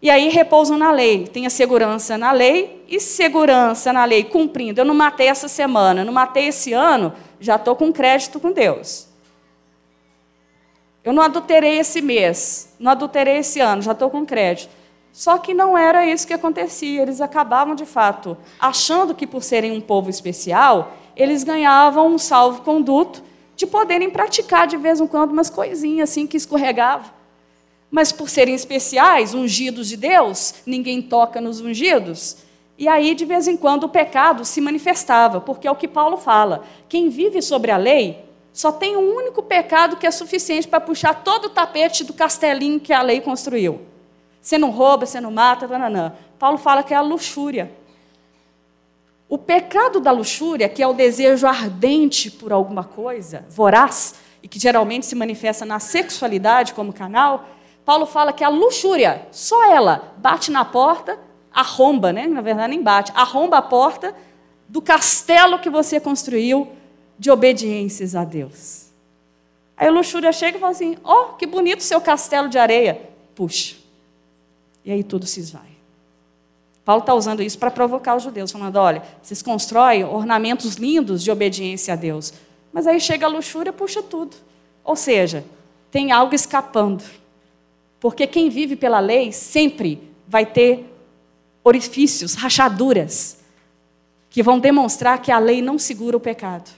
E 0.00 0.10
aí 0.10 0.28
repousam 0.28 0.78
na 0.78 0.90
lei. 0.90 1.26
Tem 1.26 1.46
a 1.46 1.50
segurança 1.50 2.16
na 2.16 2.32
lei 2.32 2.84
e 2.88 3.00
segurança 3.00 3.92
na 3.92 4.04
lei 4.04 4.24
cumprindo. 4.24 4.80
Eu 4.80 4.84
não 4.84 4.94
matei 4.94 5.28
essa 5.28 5.48
semana, 5.48 6.04
não 6.04 6.12
matei 6.12 6.48
esse 6.48 6.72
ano, 6.72 7.12
já 7.40 7.56
estou 7.56 7.74
com 7.74 7.92
crédito 7.92 8.38
com 8.38 8.52
Deus. 8.52 9.08
Eu 11.04 11.12
não 11.12 11.22
adulterei 11.22 11.78
esse 11.78 12.00
mês, 12.02 12.74
não 12.78 12.92
adulterei 12.92 13.38
esse 13.38 13.60
ano, 13.60 13.82
já 13.82 13.92
estou 13.92 14.10
com 14.10 14.26
crédito. 14.26 14.70
Só 15.12 15.38
que 15.38 15.54
não 15.54 15.76
era 15.76 16.06
isso 16.06 16.26
que 16.26 16.34
acontecia. 16.34 17.02
Eles 17.02 17.20
acabavam, 17.20 17.74
de 17.74 17.86
fato, 17.86 18.36
achando 18.60 19.14
que, 19.14 19.26
por 19.26 19.42
serem 19.42 19.72
um 19.72 19.80
povo 19.80 20.10
especial, 20.10 20.92
eles 21.16 21.42
ganhavam 21.42 22.06
um 22.06 22.18
salvo-conduto 22.18 23.22
de 23.56 23.66
poderem 23.66 24.10
praticar 24.10 24.68
de 24.68 24.76
vez 24.76 25.00
em 25.00 25.06
quando 25.06 25.32
umas 25.32 25.50
coisinhas 25.50 26.10
assim 26.10 26.26
que 26.26 26.36
escorregavam. 26.36 27.17
Mas 27.90 28.12
por 28.12 28.28
serem 28.28 28.54
especiais, 28.54 29.34
ungidos 29.34 29.88
de 29.88 29.96
Deus, 29.96 30.54
ninguém 30.66 31.00
toca 31.00 31.40
nos 31.40 31.60
ungidos. 31.60 32.36
E 32.76 32.86
aí, 32.86 33.14
de 33.14 33.24
vez 33.24 33.48
em 33.48 33.56
quando, 33.56 33.84
o 33.84 33.88
pecado 33.88 34.44
se 34.44 34.60
manifestava, 34.60 35.40
porque 35.40 35.66
é 35.66 35.70
o 35.70 35.76
que 35.76 35.88
Paulo 35.88 36.16
fala: 36.16 36.64
quem 36.88 37.08
vive 37.08 37.42
sobre 37.42 37.70
a 37.70 37.76
lei 37.76 38.24
só 38.52 38.72
tem 38.72 38.96
um 38.96 39.14
único 39.14 39.42
pecado 39.42 39.96
que 39.96 40.06
é 40.06 40.10
suficiente 40.10 40.66
para 40.66 40.80
puxar 40.80 41.22
todo 41.22 41.46
o 41.46 41.50
tapete 41.50 42.04
do 42.04 42.12
castelinho 42.12 42.80
que 42.80 42.92
a 42.92 43.02
lei 43.02 43.20
construiu. 43.20 43.80
Você 44.40 44.58
não 44.58 44.70
rouba, 44.70 45.06
você 45.06 45.20
não 45.20 45.30
mata, 45.30 45.66
nananã. 45.66 46.12
Paulo 46.38 46.58
fala 46.58 46.82
que 46.82 46.94
é 46.94 46.96
a 46.96 47.00
luxúria. 47.00 47.70
O 49.28 49.36
pecado 49.36 50.00
da 50.00 50.10
luxúria, 50.10 50.68
que 50.68 50.82
é 50.82 50.86
o 50.86 50.94
desejo 50.94 51.46
ardente 51.46 52.30
por 52.30 52.52
alguma 52.52 52.82
coisa, 52.82 53.44
voraz, 53.50 54.14
e 54.42 54.48
que 54.48 54.58
geralmente 54.58 55.04
se 55.04 55.14
manifesta 55.14 55.66
na 55.66 55.78
sexualidade 55.78 56.72
como 56.72 56.92
canal, 56.92 57.46
Paulo 57.88 58.04
fala 58.04 58.34
que 58.34 58.44
a 58.44 58.50
luxúria, 58.50 59.26
só 59.32 59.72
ela, 59.72 60.12
bate 60.18 60.50
na 60.50 60.62
porta, 60.62 61.18
arromba, 61.50 62.12
né? 62.12 62.26
na 62.26 62.42
verdade 62.42 62.68
nem 62.68 62.82
bate, 62.82 63.10
arromba 63.14 63.56
a 63.56 63.62
porta 63.62 64.14
do 64.68 64.82
castelo 64.82 65.58
que 65.58 65.70
você 65.70 65.98
construiu 65.98 66.70
de 67.18 67.30
obediências 67.30 68.14
a 68.14 68.26
Deus. 68.26 68.88
Aí 69.74 69.88
a 69.88 69.90
luxúria 69.90 70.30
chega 70.32 70.58
e 70.58 70.60
fala 70.60 70.72
assim: 70.72 70.98
Ó, 71.02 71.14
oh, 71.14 71.24
que 71.36 71.46
bonito 71.46 71.82
seu 71.82 71.98
castelo 71.98 72.50
de 72.50 72.58
areia. 72.58 73.08
Puxa. 73.34 73.76
E 74.84 74.92
aí 74.92 75.02
tudo 75.02 75.24
se 75.24 75.40
esvai. 75.40 75.70
Paulo 76.84 77.00
está 77.00 77.14
usando 77.14 77.42
isso 77.42 77.58
para 77.58 77.70
provocar 77.70 78.16
os 78.16 78.22
judeus, 78.22 78.52
falando: 78.52 78.76
olha, 78.76 79.02
vocês 79.22 79.40
constroem 79.40 80.04
ornamentos 80.04 80.74
lindos 80.74 81.24
de 81.24 81.30
obediência 81.30 81.94
a 81.94 81.96
Deus, 81.96 82.34
mas 82.70 82.86
aí 82.86 83.00
chega 83.00 83.24
a 83.24 83.30
luxúria, 83.30 83.72
puxa 83.72 84.02
tudo. 84.02 84.36
Ou 84.84 84.94
seja, 84.94 85.42
tem 85.90 86.12
algo 86.12 86.34
escapando. 86.34 87.02
Porque 88.00 88.26
quem 88.26 88.48
vive 88.48 88.76
pela 88.76 89.00
lei 89.00 89.32
sempre 89.32 90.00
vai 90.26 90.46
ter 90.46 90.84
orifícios, 91.64 92.34
rachaduras, 92.34 93.38
que 94.30 94.42
vão 94.42 94.58
demonstrar 94.58 95.20
que 95.20 95.32
a 95.32 95.38
lei 95.38 95.60
não 95.60 95.78
segura 95.78 96.16
o 96.16 96.20
pecado. 96.20 96.70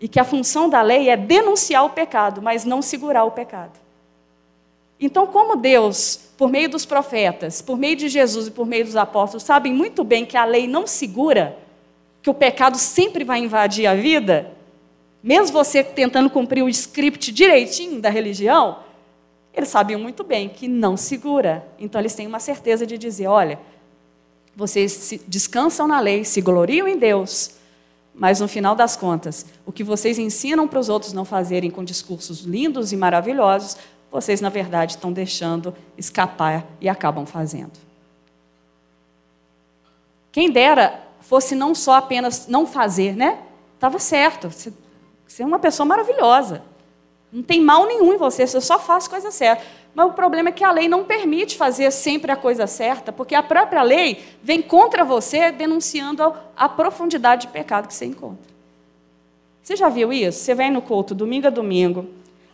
E 0.00 0.08
que 0.08 0.20
a 0.20 0.24
função 0.24 0.68
da 0.68 0.82
lei 0.82 1.08
é 1.08 1.16
denunciar 1.16 1.84
o 1.84 1.90
pecado, 1.90 2.42
mas 2.42 2.64
não 2.64 2.82
segurar 2.82 3.24
o 3.24 3.30
pecado. 3.30 3.78
Então, 4.98 5.26
como 5.26 5.56
Deus, 5.56 6.20
por 6.36 6.50
meio 6.50 6.68
dos 6.68 6.84
profetas, 6.84 7.62
por 7.62 7.78
meio 7.78 7.96
de 7.96 8.08
Jesus 8.08 8.48
e 8.48 8.50
por 8.50 8.66
meio 8.66 8.84
dos 8.84 8.96
apóstolos, 8.96 9.44
sabem 9.44 9.72
muito 9.72 10.04
bem 10.04 10.26
que 10.26 10.36
a 10.36 10.44
lei 10.44 10.66
não 10.66 10.86
segura, 10.86 11.56
que 12.20 12.28
o 12.28 12.34
pecado 12.34 12.76
sempre 12.76 13.24
vai 13.24 13.40
invadir 13.40 13.86
a 13.86 13.94
vida, 13.94 14.52
mesmo 15.22 15.52
você 15.52 15.82
tentando 15.82 16.28
cumprir 16.28 16.62
o 16.62 16.68
script 16.68 17.32
direitinho 17.32 18.00
da 18.00 18.10
religião, 18.10 18.78
eles 19.52 19.68
sabiam 19.68 20.00
muito 20.00 20.22
bem 20.22 20.48
que 20.48 20.68
não 20.68 20.96
segura. 20.96 21.66
Então, 21.78 22.00
eles 22.00 22.14
têm 22.14 22.26
uma 22.26 22.40
certeza 22.40 22.86
de 22.86 22.96
dizer: 22.96 23.26
olha, 23.26 23.58
vocês 24.54 25.20
descansam 25.26 25.86
na 25.86 26.00
lei, 26.00 26.24
se 26.24 26.40
gloriam 26.40 26.86
em 26.86 26.96
Deus, 26.96 27.52
mas 28.14 28.40
no 28.40 28.48
final 28.48 28.74
das 28.74 28.96
contas, 28.96 29.46
o 29.64 29.72
que 29.72 29.84
vocês 29.84 30.18
ensinam 30.18 30.68
para 30.68 30.78
os 30.78 30.88
outros 30.88 31.12
não 31.12 31.24
fazerem 31.24 31.70
com 31.70 31.82
discursos 31.82 32.40
lindos 32.40 32.92
e 32.92 32.96
maravilhosos, 32.96 33.76
vocês, 34.10 34.40
na 34.40 34.48
verdade, 34.48 34.92
estão 34.92 35.12
deixando 35.12 35.74
escapar 35.96 36.66
e 36.80 36.88
acabam 36.88 37.24
fazendo. 37.24 37.72
Quem 40.32 40.50
dera 40.50 41.02
fosse 41.20 41.54
não 41.54 41.74
só 41.74 41.94
apenas 41.94 42.46
não 42.46 42.66
fazer, 42.66 43.16
né? 43.16 43.38
Estava 43.74 43.98
certo. 43.98 44.50
Você 44.50 45.42
é 45.42 45.46
uma 45.46 45.58
pessoa 45.58 45.86
maravilhosa. 45.86 46.62
Não 47.32 47.42
tem 47.42 47.60
mal 47.60 47.86
nenhum 47.86 48.14
em 48.14 48.16
você, 48.16 48.46
você 48.46 48.60
só 48.60 48.78
faz 48.78 49.06
coisa 49.06 49.30
certa. 49.30 49.62
Mas 49.94 50.06
o 50.06 50.12
problema 50.12 50.48
é 50.48 50.52
que 50.52 50.64
a 50.64 50.70
lei 50.70 50.88
não 50.88 51.04
permite 51.04 51.56
fazer 51.56 51.90
sempre 51.90 52.30
a 52.30 52.36
coisa 52.36 52.66
certa, 52.66 53.12
porque 53.12 53.34
a 53.34 53.42
própria 53.42 53.82
lei 53.82 54.22
vem 54.42 54.62
contra 54.62 55.04
você 55.04 55.50
denunciando 55.50 56.32
a 56.56 56.68
profundidade 56.68 57.46
de 57.46 57.52
pecado 57.52 57.88
que 57.88 57.94
você 57.94 58.06
encontra. 58.06 58.50
Você 59.62 59.76
já 59.76 59.88
viu 59.88 60.12
isso? 60.12 60.38
Você 60.38 60.54
vem 60.54 60.70
no 60.70 60.82
culto 60.82 61.14
domingo 61.14 61.46
a 61.46 61.50
domingo, 61.50 62.08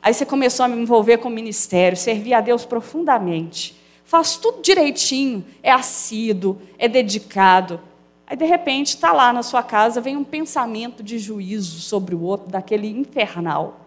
Aí 0.07 0.15
você 0.15 0.25
começou 0.25 0.63
a 0.63 0.69
me 0.69 0.81
envolver 0.81 1.19
com 1.19 1.29
o 1.29 1.33
ministério, 1.33 1.99
servir 1.99 2.33
a 2.33 2.41
Deus 2.41 2.65
profundamente. 2.65 3.75
Faz 4.05 4.37
tudo 4.37 4.63
direitinho, 4.63 5.45
é 5.65 5.73
assíduo, 5.73 6.63
é 6.79 6.87
dedicado. 6.87 7.81
Aí, 8.25 8.37
de 8.37 8.45
repente, 8.45 8.91
está 8.91 9.13
lá 9.13 9.33
na 9.33 9.43
sua 9.43 9.65
casa, 9.65 10.01
vem 10.01 10.17
um 10.17 10.23
pensamento 10.23 11.03
de 11.03 11.19
juízo 11.19 11.81
sobre 11.81 12.15
o 12.15 12.23
outro, 12.23 12.49
daquele 12.49 12.89
infernal. 12.89 13.81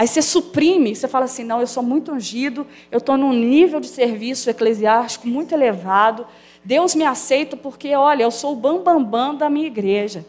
Aí 0.00 0.08
você 0.08 0.22
suprime, 0.22 0.96
você 0.96 1.06
fala 1.06 1.26
assim: 1.26 1.44
não, 1.44 1.60
eu 1.60 1.66
sou 1.66 1.82
muito 1.82 2.10
ungido, 2.10 2.66
eu 2.90 2.96
estou 2.96 3.18
num 3.18 3.34
nível 3.34 3.80
de 3.80 3.88
serviço 3.88 4.48
eclesiástico 4.48 5.28
muito 5.28 5.52
elevado, 5.52 6.26
Deus 6.64 6.94
me 6.94 7.04
aceita 7.04 7.54
porque, 7.54 7.94
olha, 7.94 8.22
eu 8.22 8.30
sou 8.30 8.54
o 8.54 8.56
bambambam 8.56 9.04
bam, 9.04 9.10
bam 9.10 9.34
da 9.34 9.50
minha 9.50 9.66
igreja. 9.66 10.24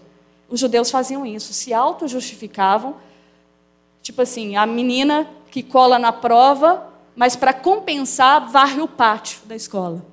Os 0.49 0.59
judeus 0.59 0.91
faziam 0.91 1.25
isso, 1.25 1.53
se 1.53 1.73
auto-justificavam 1.73 2.95
Tipo 4.01 4.23
assim, 4.23 4.57
a 4.57 4.65
menina 4.65 5.25
que 5.49 5.63
cola 5.63 5.97
na 5.97 6.11
prova, 6.11 6.85
mas 7.15 7.37
para 7.37 7.53
compensar, 7.53 8.49
varre 8.49 8.81
o 8.81 8.89
pátio 8.89 9.39
da 9.45 9.55
escola. 9.55 10.03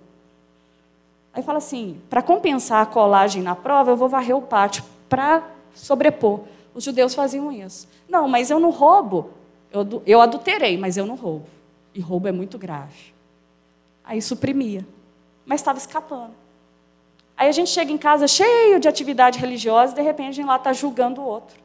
Aí 1.33 1.43
fala 1.43 1.59
assim: 1.59 2.01
para 2.09 2.23
compensar 2.23 2.81
a 2.81 2.87
colagem 2.87 3.43
na 3.43 3.57
prova, 3.57 3.91
eu 3.91 3.97
vou 3.97 4.09
varrer 4.09 4.37
o 4.37 4.43
pátio 4.43 4.85
para 5.09 5.43
sobrepor. 5.75 6.43
Os 6.75 6.85
judeus 6.85 7.13
faziam 7.13 7.51
isso. 7.51 7.89
Não, 8.09 8.29
mas 8.29 8.51
eu 8.51 8.61
não 8.61 8.71
roubo. 8.71 9.38
Eu, 9.71 10.03
eu 10.07 10.21
adulterei, 10.21 10.77
mas 10.77 10.97
eu 10.97 11.07
não 11.07 11.15
roubo. 11.15 11.47
E 11.95 12.01
roubo 12.01 12.29
é 12.29 12.33
muito 12.33 12.59
grave. 12.59 13.13
Aí 14.05 14.23
suprimia. 14.23 14.87
Mas 15.45 15.61
estava 15.61 15.79
escapando. 15.79 16.33
Aí 17.37 17.49
a 17.49 17.53
gente 17.53 17.71
chega 17.71 17.93
em 17.93 17.99
casa 17.99 18.27
cheio 18.27 18.81
de 18.81 18.89
atividade 18.89 19.39
religiosa 19.39 19.93
e 19.93 19.97
de 19.97 20.03
repente 20.03 20.29
a 20.29 20.33
gente 20.33 20.47
lá 20.47 20.57
está 20.57 20.73
julgando 20.73 21.21
o 21.21 21.25
outro. 21.25 21.57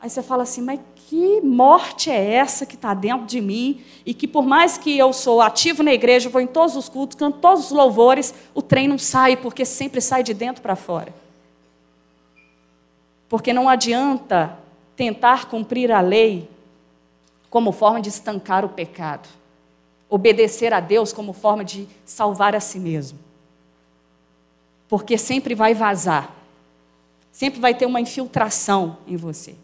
Aí 0.00 0.08
você 0.08 0.22
fala 0.22 0.44
assim, 0.44 0.62
mas 0.62 0.80
que 1.08 1.40
morte 1.40 2.10
é 2.10 2.34
essa 2.34 2.64
que 2.64 2.76
está 2.76 2.94
dentro 2.94 3.26
de 3.26 3.40
mim 3.40 3.82
e 4.06 4.14
que 4.14 4.28
por 4.28 4.44
mais 4.44 4.78
que 4.78 4.96
eu 4.96 5.12
sou 5.12 5.40
ativo 5.40 5.82
na 5.82 5.92
igreja, 5.92 6.28
vou 6.28 6.40
em 6.40 6.46
todos 6.46 6.76
os 6.76 6.88
cultos, 6.88 7.16
canto 7.16 7.38
todos 7.38 7.66
os 7.66 7.70
louvores, 7.70 8.32
o 8.54 8.62
trem 8.62 8.86
não 8.86 8.98
sai 8.98 9.36
porque 9.36 9.64
sempre 9.64 10.00
sai 10.00 10.22
de 10.22 10.32
dentro 10.34 10.62
para 10.62 10.76
fora. 10.76 11.12
Porque 13.28 13.52
não 13.52 13.68
adianta 13.68 14.56
tentar 14.98 15.44
cumprir 15.44 15.92
a 15.92 16.00
lei 16.00 16.50
como 17.48 17.70
forma 17.70 18.02
de 18.02 18.08
estancar 18.08 18.64
o 18.64 18.68
pecado, 18.68 19.28
obedecer 20.10 20.74
a 20.74 20.80
Deus 20.80 21.12
como 21.12 21.32
forma 21.32 21.64
de 21.64 21.86
salvar 22.04 22.56
a 22.56 22.58
si 22.58 22.80
mesmo. 22.80 23.16
Porque 24.88 25.16
sempre 25.16 25.54
vai 25.54 25.72
vazar, 25.72 26.34
sempre 27.30 27.60
vai 27.60 27.74
ter 27.74 27.86
uma 27.86 28.00
infiltração 28.00 28.98
em 29.06 29.16
você. 29.16 29.54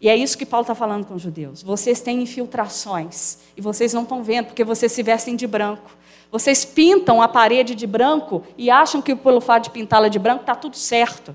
E 0.00 0.08
é 0.08 0.14
isso 0.14 0.38
que 0.38 0.46
Paulo 0.46 0.62
está 0.62 0.76
falando 0.76 1.04
com 1.06 1.14
os 1.14 1.22
judeus. 1.22 1.60
Vocês 1.60 2.00
têm 2.00 2.22
infiltrações 2.22 3.38
e 3.56 3.60
vocês 3.60 3.92
não 3.92 4.04
estão 4.04 4.22
vendo 4.22 4.46
porque 4.46 4.62
vocês 4.62 4.92
se 4.92 5.02
vestem 5.02 5.34
de 5.34 5.48
branco. 5.48 5.90
Vocês 6.30 6.64
pintam 6.64 7.20
a 7.20 7.26
parede 7.26 7.74
de 7.74 7.86
branco 7.86 8.44
e 8.56 8.70
acham 8.70 9.02
que 9.02 9.16
pelo 9.16 9.40
fato 9.40 9.64
de 9.64 9.70
pintá-la 9.70 10.06
de 10.06 10.20
branco 10.20 10.42
está 10.42 10.54
tudo 10.54 10.76
certo. 10.76 11.34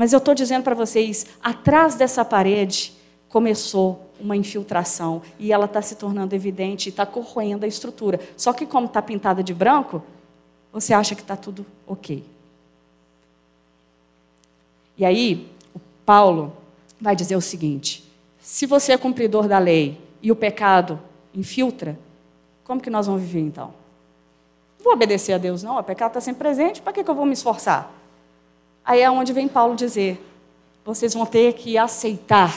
Mas 0.00 0.14
eu 0.14 0.16
estou 0.16 0.34
dizendo 0.34 0.62
para 0.62 0.74
vocês, 0.74 1.26
atrás 1.42 1.94
dessa 1.94 2.24
parede 2.24 2.94
começou 3.28 4.10
uma 4.18 4.34
infiltração 4.34 5.20
e 5.38 5.52
ela 5.52 5.66
está 5.66 5.82
se 5.82 5.94
tornando 5.94 6.34
evidente 6.34 6.88
está 6.88 7.04
corroendo 7.04 7.66
a 7.66 7.68
estrutura. 7.68 8.18
Só 8.34 8.54
que 8.54 8.64
como 8.64 8.86
está 8.86 9.02
pintada 9.02 9.42
de 9.42 9.52
branco, 9.52 10.02
você 10.72 10.94
acha 10.94 11.14
que 11.14 11.20
está 11.20 11.36
tudo 11.36 11.66
ok. 11.86 12.24
E 14.96 15.04
aí, 15.04 15.46
o 15.74 15.80
Paulo 16.06 16.56
vai 16.98 17.14
dizer 17.14 17.36
o 17.36 17.42
seguinte: 17.42 18.02
se 18.40 18.64
você 18.64 18.92
é 18.92 18.96
cumpridor 18.96 19.46
da 19.46 19.58
lei 19.58 20.00
e 20.22 20.32
o 20.32 20.36
pecado 20.36 20.98
infiltra, 21.34 21.98
como 22.64 22.80
que 22.80 22.88
nós 22.88 23.06
vamos 23.06 23.20
viver 23.20 23.40
então? 23.40 23.74
Não 24.78 24.84
vou 24.84 24.94
obedecer 24.94 25.34
a 25.34 25.38
Deus, 25.38 25.62
não, 25.62 25.78
o 25.78 25.82
pecado 25.82 26.12
está 26.12 26.22
sempre 26.22 26.38
presente, 26.38 26.80
para 26.80 26.94
que, 26.94 27.04
que 27.04 27.10
eu 27.10 27.14
vou 27.14 27.26
me 27.26 27.34
esforçar? 27.34 27.99
Aí 28.90 29.02
é 29.02 29.08
onde 29.08 29.32
vem 29.32 29.46
Paulo 29.46 29.76
dizer: 29.76 30.20
vocês 30.84 31.14
vão 31.14 31.24
ter 31.24 31.52
que 31.52 31.78
aceitar 31.78 32.52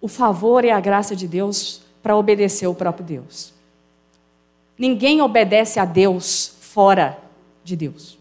o 0.00 0.06
favor 0.06 0.64
e 0.64 0.70
a 0.70 0.78
graça 0.78 1.16
de 1.16 1.26
Deus 1.26 1.80
para 2.00 2.16
obedecer 2.16 2.68
o 2.68 2.74
próprio 2.74 3.04
Deus. 3.04 3.52
Ninguém 4.78 5.20
obedece 5.20 5.80
a 5.80 5.84
Deus 5.84 6.54
fora 6.60 7.18
de 7.64 7.74
Deus. 7.74 8.16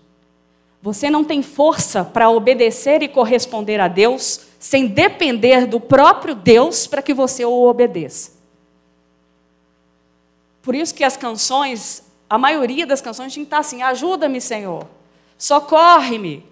Você 0.82 1.08
não 1.08 1.24
tem 1.24 1.44
força 1.44 2.04
para 2.04 2.32
obedecer 2.32 3.04
e 3.04 3.08
corresponder 3.08 3.80
a 3.80 3.88
Deus 3.88 4.48
sem 4.58 4.88
depender 4.88 5.68
do 5.68 5.80
próprio 5.80 6.34
Deus 6.34 6.88
para 6.88 7.04
que 7.04 7.14
você 7.14 7.46
o 7.46 7.70
obedeça. 7.70 8.32
Por 10.64 10.74
isso 10.74 10.96
que 10.96 11.04
as 11.04 11.16
canções, 11.16 12.02
a 12.28 12.40
maioria 12.40 12.88
das 12.88 13.02
canções 13.02 13.32
tinha 13.32 13.46
que 13.46 13.50
estar 13.50 13.60
assim: 13.60 13.84
ajuda-me, 13.84 14.42
Senhor, 14.42 14.88
socorre-me, 15.38 16.46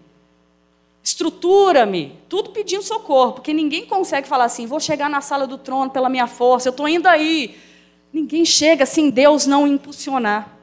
estrutura-me, 1.04 2.20
tudo 2.30 2.52
pedindo 2.52 2.84
socorro, 2.84 3.34
porque 3.34 3.54
ninguém 3.54 3.86
consegue 3.86 4.28
falar 4.28 4.46
assim: 4.46 4.66
vou 4.66 4.80
chegar 4.80 5.10
na 5.10 5.22
sala 5.22 5.48
do 5.48 5.58
trono 5.58 5.90
pela 5.90 6.10
minha 6.10 6.28
força, 6.28 6.70
eu 6.70 6.72
estou 6.72 6.88
indo 6.88 7.08
aí. 7.08 7.58
Ninguém 8.14 8.44
chega 8.44 8.86
sem 8.86 9.10
Deus 9.10 9.46
não 9.46 9.66
impulsionar. 9.66 10.58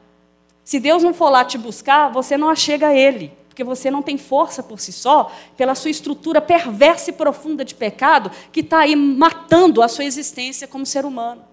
Se 0.63 0.79
Deus 0.79 1.01
não 1.01 1.13
for 1.13 1.29
lá 1.29 1.43
te 1.43 1.57
buscar, 1.57 2.09
você 2.09 2.37
não 2.37 2.55
chega 2.55 2.89
a 2.89 2.93
Ele, 2.93 3.33
porque 3.47 3.63
você 3.63 3.89
não 3.89 4.03
tem 4.03 4.19
força 4.19 4.61
por 4.61 4.79
si 4.79 4.91
só, 4.91 5.31
pela 5.57 5.73
sua 5.73 5.89
estrutura 5.89 6.39
perversa 6.39 7.09
e 7.09 7.13
profunda 7.13 7.65
de 7.65 7.73
pecado, 7.73 8.29
que 8.51 8.59
está 8.59 8.81
aí 8.81 8.95
matando 8.95 9.81
a 9.81 9.87
sua 9.87 10.05
existência 10.05 10.67
como 10.67 10.85
ser 10.85 11.05
humano. 11.05 11.43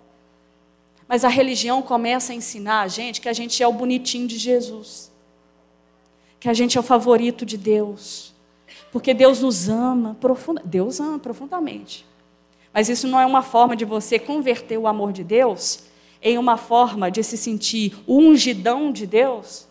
Mas 1.09 1.25
a 1.25 1.29
religião 1.29 1.81
começa 1.81 2.33
a 2.33 2.37
ensinar 2.37 2.83
a 2.83 2.89
gente 2.89 3.21
que 3.23 3.29
a 3.29 3.33
gente 3.33 3.63
é 3.63 3.67
o 3.67 3.73
bonitinho 3.73 4.29
de 4.29 4.37
Jesus, 4.37 5.11
que 6.39 6.49
a 6.49 6.55
gente 6.55 6.77
é 6.77 6.81
o 6.81 6.83
favorito 6.83 7.45
de 7.47 7.57
Deus, 7.57 8.35
porque 8.93 9.15
Deus 9.15 9.41
nos 9.41 9.69
ama 9.69 10.17
profundamente. 10.21 10.69
Deus 10.69 11.01
ama 11.01 11.19
profundamente. 11.19 12.07
Mas 12.73 12.89
isso 12.89 13.09
não 13.09 13.19
é 13.19 13.25
uma 13.25 13.43
forma 13.43 13.75
de 13.75 13.85
você 13.85 14.19
converter 14.19 14.77
o 14.79 14.87
amor 14.87 15.13
de 15.13 15.25
Deus 15.25 15.85
em 16.23 16.37
uma 16.39 16.57
forma 16.57 17.11
de 17.11 17.23
se 17.23 17.37
sentir 17.37 17.97
ungidão 18.07 18.93
de 18.93 19.07
Deus 19.07 19.67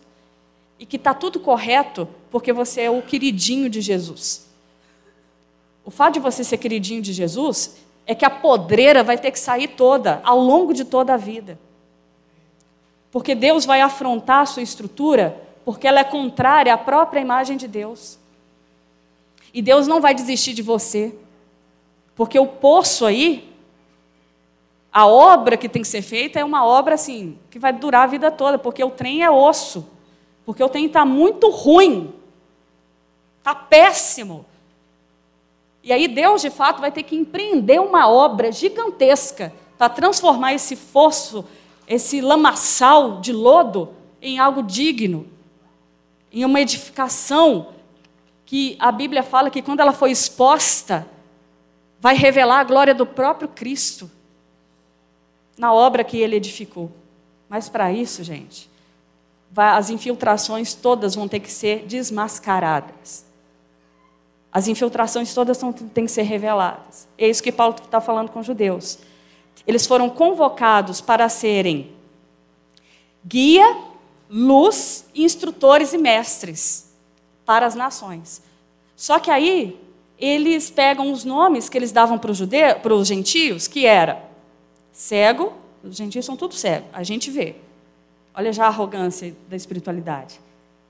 e 0.78 0.84
que 0.84 0.96
está 0.96 1.14
tudo 1.14 1.38
correto 1.38 2.08
porque 2.30 2.52
você 2.52 2.82
é 2.82 2.90
o 2.90 3.02
queridinho 3.02 3.70
de 3.70 3.80
Jesus. 3.80 4.46
O 5.84 5.90
fato 5.90 6.14
de 6.14 6.20
você 6.20 6.42
ser 6.42 6.58
queridinho 6.58 7.00
de 7.00 7.12
Jesus 7.12 7.76
é 8.06 8.14
que 8.14 8.24
a 8.24 8.30
podreira 8.30 9.04
vai 9.04 9.16
ter 9.16 9.30
que 9.30 9.38
sair 9.38 9.68
toda, 9.68 10.20
ao 10.24 10.38
longo 10.38 10.74
de 10.74 10.84
toda 10.84 11.14
a 11.14 11.16
vida. 11.16 11.58
Porque 13.10 13.34
Deus 13.34 13.64
vai 13.64 13.80
afrontar 13.80 14.40
a 14.40 14.46
sua 14.46 14.62
estrutura 14.62 15.45
porque 15.66 15.88
ela 15.88 15.98
é 15.98 16.04
contrária 16.04 16.72
à 16.72 16.78
própria 16.78 17.18
imagem 17.18 17.56
de 17.56 17.66
Deus. 17.66 18.20
E 19.52 19.60
Deus 19.60 19.88
não 19.88 20.00
vai 20.00 20.14
desistir 20.14 20.54
de 20.54 20.62
você. 20.62 21.12
Porque 22.14 22.38
o 22.38 22.46
poço 22.46 23.04
aí, 23.04 23.52
a 24.92 25.08
obra 25.08 25.56
que 25.56 25.68
tem 25.68 25.82
que 25.82 25.88
ser 25.88 26.02
feita 26.02 26.38
é 26.38 26.44
uma 26.44 26.64
obra 26.64 26.94
assim, 26.94 27.36
que 27.50 27.58
vai 27.58 27.72
durar 27.72 28.04
a 28.04 28.06
vida 28.06 28.30
toda, 28.30 28.56
porque 28.56 28.84
o 28.84 28.90
trem 28.90 29.24
é 29.24 29.30
osso. 29.30 29.84
Porque 30.44 30.62
o 30.62 30.68
trem 30.68 30.86
está 30.86 31.04
muito 31.04 31.50
ruim. 31.50 32.14
Está 33.38 33.52
péssimo. 33.52 34.46
E 35.82 35.92
aí 35.92 36.06
Deus, 36.06 36.42
de 36.42 36.50
fato, 36.50 36.80
vai 36.80 36.92
ter 36.92 37.02
que 37.02 37.16
empreender 37.16 37.80
uma 37.80 38.08
obra 38.08 38.52
gigantesca 38.52 39.52
para 39.76 39.88
transformar 39.88 40.54
esse 40.54 40.76
fosso, 40.76 41.44
esse 41.88 42.20
lamaçal 42.20 43.20
de 43.20 43.32
lodo, 43.32 43.88
em 44.22 44.38
algo 44.38 44.62
digno, 44.62 45.34
em 46.36 46.44
uma 46.44 46.60
edificação 46.60 47.68
que 48.44 48.76
a 48.78 48.92
Bíblia 48.92 49.22
fala 49.22 49.50
que 49.50 49.62
quando 49.62 49.80
ela 49.80 49.94
foi 49.94 50.10
exposta, 50.10 51.06
vai 51.98 52.14
revelar 52.14 52.60
a 52.60 52.64
glória 52.64 52.94
do 52.94 53.06
próprio 53.06 53.48
Cristo 53.48 54.10
na 55.56 55.72
obra 55.72 56.04
que 56.04 56.18
ele 56.18 56.36
edificou. 56.36 56.92
Mas 57.48 57.70
para 57.70 57.90
isso, 57.90 58.22
gente, 58.22 58.68
as 59.56 59.88
infiltrações 59.88 60.74
todas 60.74 61.14
vão 61.14 61.26
ter 61.26 61.40
que 61.40 61.50
ser 61.50 61.86
desmascaradas. 61.86 63.24
As 64.52 64.68
infiltrações 64.68 65.32
todas 65.32 65.58
têm 65.94 66.04
que 66.04 66.12
ser 66.12 66.22
reveladas. 66.22 67.08
É 67.16 67.26
isso 67.26 67.42
que 67.42 67.50
Paulo 67.50 67.76
está 67.82 67.98
falando 67.98 68.30
com 68.30 68.40
os 68.40 68.46
judeus. 68.46 68.98
Eles 69.66 69.86
foram 69.86 70.10
convocados 70.10 71.00
para 71.00 71.30
serem 71.30 71.92
guia, 73.24 73.95
luz, 74.28 75.06
instrutores 75.14 75.92
e 75.92 75.98
mestres 75.98 76.92
para 77.44 77.66
as 77.66 77.74
nações. 77.74 78.42
Só 78.96 79.18
que 79.18 79.30
aí 79.30 79.78
eles 80.18 80.70
pegam 80.70 81.12
os 81.12 81.24
nomes 81.24 81.68
que 81.68 81.76
eles 81.76 81.92
davam 81.92 82.18
para 82.18 82.30
os, 82.30 82.36
judeus, 82.36 82.78
para 82.80 82.94
os 82.94 83.06
gentios, 83.06 83.68
que 83.68 83.86
era 83.86 84.24
cego, 84.92 85.52
os 85.84 85.96
gentios 85.96 86.24
são 86.24 86.36
tudo 86.36 86.54
cego, 86.54 86.86
a 86.92 87.02
gente 87.02 87.30
vê. 87.30 87.56
Olha 88.34 88.52
já 88.52 88.64
a 88.64 88.68
arrogância 88.68 89.34
da 89.48 89.56
espiritualidade, 89.56 90.40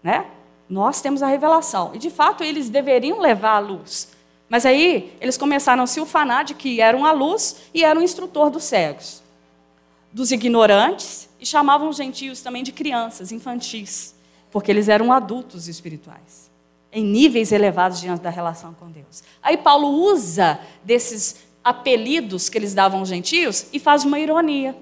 né? 0.02 0.26
Nós 0.68 1.00
temos 1.00 1.22
a 1.22 1.28
revelação. 1.28 1.92
E 1.94 1.98
de 1.98 2.10
fato 2.10 2.42
eles 2.42 2.68
deveriam 2.68 3.20
levar 3.20 3.56
a 3.56 3.58
luz. 3.60 4.08
Mas 4.48 4.66
aí 4.66 5.16
eles 5.20 5.36
começaram 5.36 5.82
a 5.82 5.86
se 5.86 6.00
ufanar 6.00 6.44
de 6.44 6.54
que 6.54 6.80
eram 6.80 7.04
a 7.04 7.12
luz 7.12 7.56
e 7.74 7.84
eram 7.84 8.00
o 8.00 8.04
instrutor 8.04 8.50
dos 8.50 8.64
cegos, 8.64 9.22
dos 10.12 10.32
ignorantes, 10.32 11.28
chamavam 11.46 11.88
os 11.88 11.96
gentios 11.96 12.40
também 12.40 12.62
de 12.62 12.72
crianças, 12.72 13.32
infantis, 13.32 14.14
porque 14.50 14.70
eles 14.70 14.88
eram 14.88 15.12
adultos 15.12 15.68
espirituais, 15.68 16.50
em 16.92 17.04
níveis 17.04 17.52
elevados 17.52 18.00
diante 18.00 18.22
da 18.22 18.30
relação 18.30 18.74
com 18.74 18.90
Deus. 18.90 19.22
Aí 19.42 19.56
Paulo 19.56 19.88
usa 19.88 20.58
desses 20.84 21.46
apelidos 21.62 22.48
que 22.48 22.56
eles 22.56 22.74
davam 22.74 23.00
aos 23.00 23.08
gentios 23.08 23.66
e 23.72 23.78
faz 23.78 24.04
uma 24.04 24.18
ironia, 24.18 24.76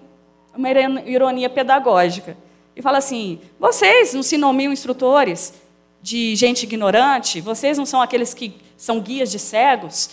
uma 0.55 0.70
ironia 0.70 1.48
pedagógica. 1.48 2.37
E 2.77 2.83
fala 2.83 2.98
assim: 2.98 3.40
vocês 3.59 4.12
não 4.14 4.22
se 4.22 4.37
nomeiam 4.37 4.72
instrutores, 4.72 5.55
de 6.03 6.37
gente 6.37 6.64
ignorante? 6.64 7.40
Vocês 7.40 7.79
não 7.79 7.87
são 7.87 8.03
aqueles 8.03 8.35
que 8.35 8.55
são 8.77 9.00
guias 9.00 9.31
de 9.31 9.38
cegos, 9.38 10.11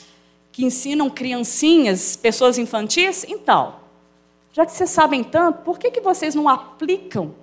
que 0.50 0.64
ensinam 0.64 1.10
criancinhas, 1.10 2.16
pessoas 2.16 2.58
infantis? 2.58 3.26
Então, 3.28 3.81
já 4.54 4.66
que 4.66 4.72
vocês 4.72 4.90
sabem 4.90 5.24
tanto, 5.24 5.60
por 5.60 5.80
que, 5.80 5.92
que 5.92 6.02
vocês 6.02 6.36
não 6.36 6.50
aplicam 6.50 7.34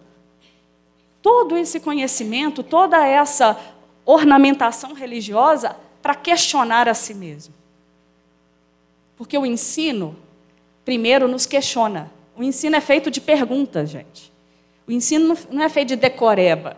todo 1.22 1.56
esse 1.56 1.80
conhecimento, 1.80 2.62
toda 2.62 3.06
essa 3.06 3.58
ornamentação 4.04 4.92
religiosa 4.92 5.76
para 6.02 6.14
questionar 6.14 6.88
a 6.88 6.94
si 6.94 7.14
mesmo? 7.14 7.54
Porque 9.16 9.36
o 9.36 9.46
ensino, 9.46 10.16
primeiro, 10.84 11.26
nos 11.26 11.46
questiona. 11.46 12.10
O 12.36 12.42
ensino 12.42 12.76
é 12.76 12.80
feito 12.80 13.10
de 13.10 13.20
perguntas, 13.20 13.90
gente. 13.90 14.30
O 14.86 14.92
ensino 14.92 15.36
não 15.50 15.62
é 15.62 15.68
feito 15.68 15.88
de 15.88 15.96
decoreba. 15.96 16.76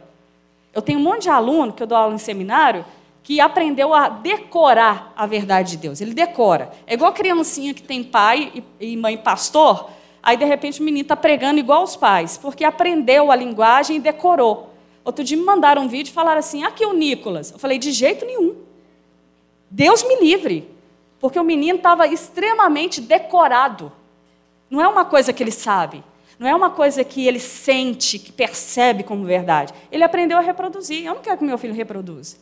Eu 0.72 0.80
tenho 0.80 0.98
um 0.98 1.02
monte 1.02 1.22
de 1.22 1.28
aluno 1.30 1.72
que 1.72 1.82
eu 1.82 1.86
dou 1.86 1.98
aula 1.98 2.14
em 2.14 2.18
seminário 2.18 2.84
que 3.22 3.40
aprendeu 3.40 3.92
a 3.92 4.08
decorar 4.08 5.12
a 5.14 5.26
verdade 5.26 5.72
de 5.72 5.76
Deus. 5.76 6.00
Ele 6.00 6.14
decora. 6.14 6.72
É 6.86 6.94
igual 6.94 7.12
criancinha 7.12 7.74
que 7.74 7.82
tem 7.82 8.02
pai 8.02 8.64
e 8.80 8.96
mãe 8.96 9.16
pastor, 9.16 9.90
aí 10.22 10.36
de 10.36 10.44
repente 10.44 10.80
o 10.80 10.84
menino 10.84 11.02
está 11.02 11.16
pregando 11.16 11.58
igual 11.58 11.82
os 11.82 11.96
pais, 11.96 12.36
porque 12.36 12.64
aprendeu 12.64 13.30
a 13.30 13.36
linguagem 13.36 13.96
e 13.96 14.00
decorou. 14.00 14.74
Outro 15.04 15.24
dia 15.24 15.36
me 15.36 15.44
mandaram 15.44 15.82
um 15.82 15.88
vídeo 15.88 16.10
e 16.10 16.14
falaram 16.14 16.38
assim: 16.38 16.62
aqui 16.62 16.84
o 16.84 16.92
Nicolas. 16.92 17.50
Eu 17.50 17.58
falei: 17.58 17.78
de 17.78 17.90
jeito 17.92 18.24
nenhum. 18.26 18.56
Deus 19.70 20.02
me 20.02 20.20
livre. 20.20 20.68
Porque 21.18 21.38
o 21.38 21.44
menino 21.44 21.76
estava 21.76 22.06
extremamente 22.06 23.00
decorado. 23.00 23.92
Não 24.70 24.80
é 24.80 24.88
uma 24.88 25.04
coisa 25.04 25.32
que 25.32 25.42
ele 25.42 25.50
sabe. 25.50 26.02
Não 26.38 26.48
é 26.48 26.54
uma 26.54 26.70
coisa 26.70 27.04
que 27.04 27.26
ele 27.26 27.38
sente, 27.38 28.18
que 28.18 28.32
percebe 28.32 29.02
como 29.02 29.24
verdade. 29.24 29.74
Ele 29.92 30.02
aprendeu 30.02 30.38
a 30.38 30.40
reproduzir. 30.40 31.04
Eu 31.04 31.14
não 31.14 31.20
quero 31.20 31.36
que 31.36 31.44
meu 31.44 31.58
filho 31.58 31.74
reproduza. 31.74 32.38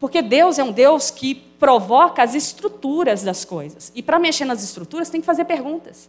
Porque 0.00 0.22
Deus 0.22 0.58
é 0.58 0.64
um 0.64 0.72
Deus 0.72 1.10
que 1.10 1.34
provoca 1.34 2.22
as 2.22 2.34
estruturas 2.34 3.22
das 3.22 3.44
coisas. 3.44 3.92
E 3.94 4.02
para 4.02 4.18
mexer 4.18 4.44
nas 4.44 4.64
estruturas 4.64 5.08
tem 5.08 5.20
que 5.20 5.26
fazer 5.26 5.44
perguntas. 5.44 6.08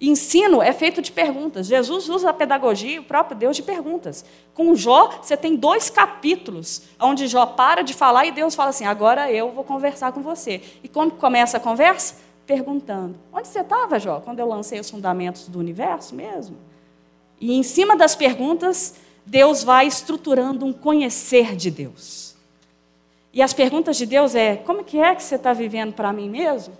Ensino 0.00 0.62
é 0.62 0.72
feito 0.72 1.02
de 1.02 1.12
perguntas. 1.12 1.66
Jesus 1.66 2.08
usa 2.08 2.30
a 2.30 2.32
pedagogia, 2.32 3.00
o 3.00 3.04
próprio 3.04 3.36
Deus, 3.36 3.56
de 3.56 3.62
perguntas. 3.62 4.24
Com 4.54 4.74
Jó, 4.74 5.20
você 5.20 5.36
tem 5.36 5.56
dois 5.56 5.90
capítulos 5.90 6.84
onde 6.98 7.26
Jó 7.26 7.44
para 7.44 7.82
de 7.82 7.92
falar 7.92 8.24
e 8.24 8.30
Deus 8.30 8.54
fala 8.54 8.70
assim: 8.70 8.86
agora 8.86 9.30
eu 9.30 9.50
vou 9.50 9.64
conversar 9.64 10.12
com 10.12 10.22
você. 10.22 10.62
E 10.82 10.88
quando 10.88 11.16
começa 11.16 11.58
a 11.58 11.60
conversa? 11.60 12.30
perguntando: 12.50 13.14
onde 13.32 13.46
você 13.46 13.60
estava, 13.60 14.00
Jó, 14.00 14.18
quando 14.18 14.40
eu 14.40 14.48
lancei 14.48 14.80
os 14.80 14.90
fundamentos 14.90 15.46
do 15.46 15.60
universo 15.60 16.16
mesmo? 16.16 16.56
E 17.40 17.54
em 17.54 17.62
cima 17.62 17.96
das 17.96 18.16
perguntas, 18.16 18.96
Deus 19.24 19.62
vai 19.62 19.86
estruturando 19.86 20.66
um 20.66 20.72
conhecer 20.72 21.54
de 21.54 21.70
Deus. 21.70 22.29
E 23.32 23.42
as 23.42 23.52
perguntas 23.52 23.96
de 23.96 24.06
Deus 24.06 24.34
é: 24.34 24.56
como 24.56 24.84
que 24.84 24.98
é 24.98 25.14
que 25.14 25.22
você 25.22 25.36
está 25.36 25.52
vivendo 25.52 25.92
para 25.92 26.12
mim 26.12 26.28
mesmo? 26.28 26.74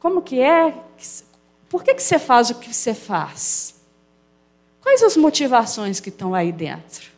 Como 0.00 0.20
que 0.20 0.40
é? 0.40 0.74
Por 1.68 1.82
que, 1.82 1.94
que 1.94 2.02
você 2.02 2.18
faz 2.18 2.50
o 2.50 2.56
que 2.56 2.72
você 2.72 2.94
faz? 2.94 3.74
Quais 4.82 5.02
as 5.02 5.16
motivações 5.16 5.98
que 5.98 6.10
estão 6.10 6.34
aí 6.34 6.52
dentro? 6.52 7.10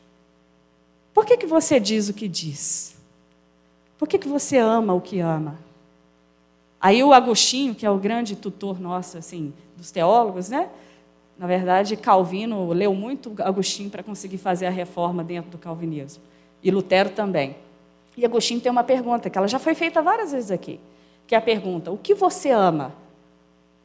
Por 1.13 1.27
que, 1.27 1.37
que 1.37 1.47
você 1.47 1.81
diz 1.81 2.09
o 2.09 2.15
que 2.15 2.29
diz? 2.29 2.97
Por 3.99 4.07
que, 4.07 4.19
que 4.19 4.29
você 4.29 4.59
ama 4.59 4.95
o 4.95 5.01
que 5.01 5.19
ama? 5.19 5.59
Aí 6.81 7.03
o 7.03 7.13
Agostinho, 7.13 7.75
que 7.75 7.85
é 7.85 7.91
o 7.91 7.99
grande 7.99 8.37
tutor 8.37 8.79
nosso, 8.79 9.19
assim, 9.19 9.53
dos 9.77 9.91
teólogos, 9.91 10.49
né? 10.49 10.71
Na 11.39 11.47
verdade, 11.47 11.97
Calvino 11.97 12.73
leu 12.73 12.95
muito 12.95 13.35
Agostinho 13.43 13.91
para 13.91 14.03
conseguir 14.03 14.39
fazer 14.39 14.67
a 14.67 14.71
reforma 14.71 15.25
dentro 15.25 15.51
do 15.51 15.59
calvinismo. 15.59 16.23
E 16.63 16.71
Lutero 16.71 17.11
também. 17.11 17.57
E 18.17 18.25
Agostinho 18.25 18.61
tem 18.61 18.73
uma 18.73 18.85
pergunta, 18.85 19.29
que 19.29 19.37
ela 19.37 19.47
já 19.47 19.59
foi 19.59 19.75
feita 19.75 20.01
várias 20.01 20.33
vezes 20.33 20.51
aqui, 20.51 20.81
que 21.27 21.35
é 21.35 21.39
a 21.39 21.43
pergunta: 21.43 21.91
o 21.91 21.99
que 21.99 22.15
você 22.15 22.51
ama 22.51 22.95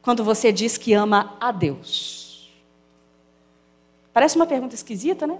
quando 0.02 0.24
você 0.24 0.52
diz 0.52 0.78
que 0.78 0.94
ama 0.94 1.36
a 1.40 1.52
Deus? 1.52 2.52
Parece 4.14 4.36
uma 4.36 4.46
pergunta 4.46 4.76
esquisita, 4.76 5.28
né? 5.28 5.38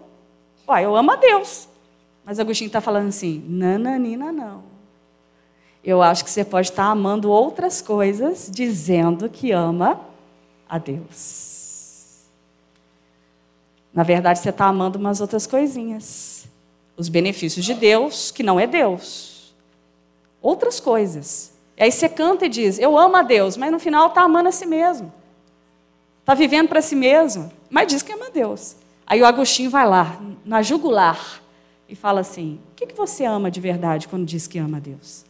Ué, 0.68 0.86
eu 0.86 0.96
amo 0.96 1.12
a 1.12 1.16
Deus. 1.16 1.68
Mas 2.24 2.40
Agostinho 2.40 2.68
está 2.68 2.82
falando 2.82 3.08
assim: 3.08 3.44
nananina, 3.48 4.32
não. 4.32 4.64
Eu 5.84 6.02
acho 6.02 6.24
que 6.24 6.30
você 6.30 6.46
pode 6.46 6.70
estar 6.70 6.86
amando 6.86 7.32
outras 7.32 7.82
coisas 7.82 8.50
dizendo 8.52 9.28
que 9.28 9.52
ama 9.52 10.00
a 10.70 10.78
Deus. 10.78 12.30
Na 13.94 14.04
verdade, 14.04 14.40
você 14.40 14.50
está 14.50 14.68
amando 14.68 15.00
umas 15.00 15.20
outras 15.20 15.48
coisinhas. 15.48 16.48
Os 16.98 17.10
benefícios 17.10 17.66
de 17.66 17.74
Deus, 17.74 18.32
que 18.32 18.44
não 18.44 18.60
é 18.60 18.68
Deus. 18.68 19.54
Outras 20.42 20.80
coisas. 20.80 21.52
E 21.78 21.84
aí 21.84 21.92
você 21.92 22.08
canta 22.08 22.46
e 22.46 22.50
diz: 22.50 22.78
Eu 22.80 22.98
amo 22.98 23.16
a 23.16 23.24
Deus, 23.24 23.58
mas 23.58 23.72
no 23.72 23.80
final 23.80 24.08
está 24.08 24.22
amando 24.22 24.50
a 24.50 24.52
si 24.52 24.66
mesmo. 24.66 25.12
Está 26.20 26.34
vivendo 26.34 26.70
para 26.70 26.82
si 26.82 26.96
mesmo, 26.96 27.52
mas 27.70 27.88
diz 27.88 28.02
que 28.02 28.12
ama 28.12 28.28
a 28.28 28.30
Deus. 28.30 28.76
Aí 29.06 29.22
o 29.22 29.26
Agostinho 29.26 29.70
vai 29.70 29.88
lá, 29.88 30.22
na 30.46 30.62
jugular, 30.62 31.42
e 31.90 31.96
fala 31.96 32.22
assim: 32.22 32.60
O 32.72 32.76
que, 32.76 32.88
que 32.88 32.96
você 32.96 33.26
ama 33.26 33.50
de 33.50 33.60
verdade 33.60 34.08
quando 34.08 34.26
diz 34.26 34.48
que 34.48 34.60
ama 34.60 34.78
a 34.78 34.80
Deus? 34.80 35.26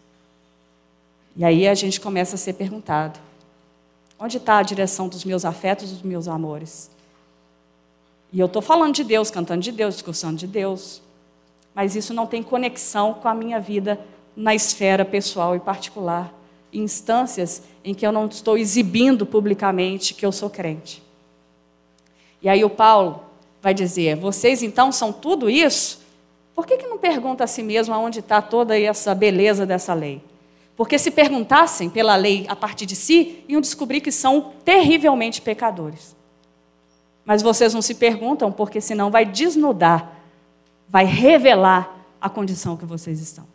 E 1.36 1.46
aí 1.46 1.68
a 1.68 1.74
gente 1.74 2.00
começa 2.00 2.36
a 2.36 2.38
ser 2.38 2.54
perguntado: 2.54 3.20
onde 4.20 4.38
está 4.38 4.58
a 4.58 4.64
direção 4.64 5.08
dos 5.08 5.24
meus 5.24 5.46
afetos, 5.46 5.90
dos 5.90 6.02
meus 6.02 6.28
amores? 6.28 6.92
E 8.34 8.40
eu 8.40 8.46
estou 8.46 8.62
falando 8.62 8.94
de 8.94 9.04
Deus, 9.04 9.32
cantando 9.32 9.62
de 9.62 9.72
Deus, 9.72 9.96
discussando 9.96 10.38
de 10.38 10.48
Deus, 10.48 11.02
mas 11.74 11.96
isso 11.96 12.14
não 12.14 12.28
tem 12.28 12.44
conexão 12.44 13.14
com 13.14 13.28
a 13.28 13.34
minha 13.34 13.60
vida 13.60 14.00
na 14.36 14.56
esfera 14.56 15.06
pessoal 15.06 15.56
e 15.56 15.60
particular, 15.60 16.34
instâncias 16.72 17.64
em 17.84 17.94
que 17.94 18.06
eu 18.06 18.12
não 18.12 18.28
estou 18.28 18.58
exibindo 18.58 19.26
publicamente 19.26 20.14
que 20.14 20.26
eu 20.26 20.32
sou 20.32 20.50
crente. 20.50 21.04
E 22.42 22.50
aí 22.50 22.64
o 22.64 22.70
Paulo 22.70 23.24
vai 23.62 23.74
dizer: 23.74 24.16
vocês 24.16 24.64
então 24.64 24.92
são 24.92 25.12
tudo 25.12 25.50
isso? 25.50 26.02
Por 26.56 26.66
que, 26.66 26.78
que 26.78 26.88
não 26.88 26.98
pergunta 26.98 27.44
a 27.44 27.48
si 27.48 27.64
mesmo 27.64 27.94
aonde 27.94 28.20
está 28.20 28.42
toda 28.42 28.80
essa 28.80 29.16
beleza 29.16 29.66
dessa 29.66 29.94
lei? 29.94 30.22
Porque 30.76 30.98
se 30.98 31.12
perguntassem 31.12 31.90
pela 31.90 32.16
lei 32.16 32.46
a 32.48 32.56
partir 32.56 32.86
de 32.86 32.96
si, 32.96 33.44
iam 33.48 33.62
descobrir 33.62 34.02
que 34.02 34.12
são 34.12 34.54
terrivelmente 34.66 35.42
pecadores. 35.42 36.16
Mas 37.24 37.42
vocês 37.42 37.74
não 37.74 37.82
se 37.82 37.96
perguntam, 37.96 38.52
porque 38.52 38.82
senão 38.82 39.12
vai 39.12 39.26
desnudar, 39.26 40.21
vai 40.92 41.06
revelar 41.06 42.06
a 42.20 42.30
condição 42.30 42.76
que 42.76 42.86
vocês 42.86 43.22
estão. 43.22 43.48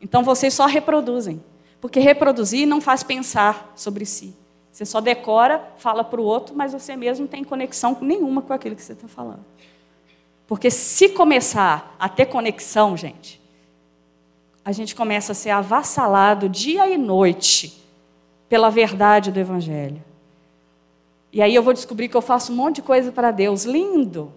Então 0.00 0.22
vocês 0.22 0.54
só 0.54 0.66
reproduzem. 0.66 1.42
Porque 1.80 1.98
reproduzir 1.98 2.66
não 2.66 2.80
faz 2.80 3.02
pensar 3.02 3.72
sobre 3.74 4.06
si. 4.06 4.34
Você 4.70 4.86
só 4.86 5.00
decora, 5.00 5.62
fala 5.76 6.04
para 6.04 6.20
o 6.20 6.24
outro, 6.24 6.54
mas 6.54 6.72
você 6.72 6.94
mesmo 6.94 7.24
não 7.24 7.30
tem 7.30 7.42
conexão 7.42 7.98
nenhuma 8.00 8.40
com 8.40 8.52
aquilo 8.52 8.76
que 8.76 8.82
você 8.82 8.92
está 8.92 9.08
falando. 9.08 9.44
Porque 10.46 10.70
se 10.70 11.08
começar 11.08 11.96
a 11.98 12.08
ter 12.08 12.26
conexão, 12.26 12.96
gente, 12.96 13.40
a 14.64 14.70
gente 14.70 14.94
começa 14.94 15.32
a 15.32 15.34
ser 15.34 15.50
avassalado 15.50 16.48
dia 16.48 16.88
e 16.88 16.96
noite 16.96 17.82
pela 18.48 18.70
verdade 18.70 19.32
do 19.32 19.40
Evangelho. 19.40 20.02
E 21.32 21.42
aí 21.42 21.54
eu 21.54 21.62
vou 21.62 21.72
descobrir 21.72 22.08
que 22.08 22.16
eu 22.16 22.22
faço 22.22 22.52
um 22.52 22.56
monte 22.56 22.76
de 22.76 22.82
coisa 22.82 23.10
para 23.10 23.30
Deus, 23.30 23.64
lindo, 23.64 24.32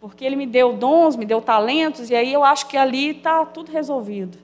porque 0.00 0.24
Ele 0.24 0.36
me 0.36 0.46
deu 0.46 0.72
dons, 0.74 1.16
me 1.16 1.24
deu 1.24 1.40
talentos, 1.40 2.10
e 2.10 2.14
aí 2.14 2.32
eu 2.32 2.44
acho 2.44 2.68
que 2.68 2.76
ali 2.76 3.10
está 3.10 3.44
tudo 3.44 3.72
resolvido. 3.72 4.38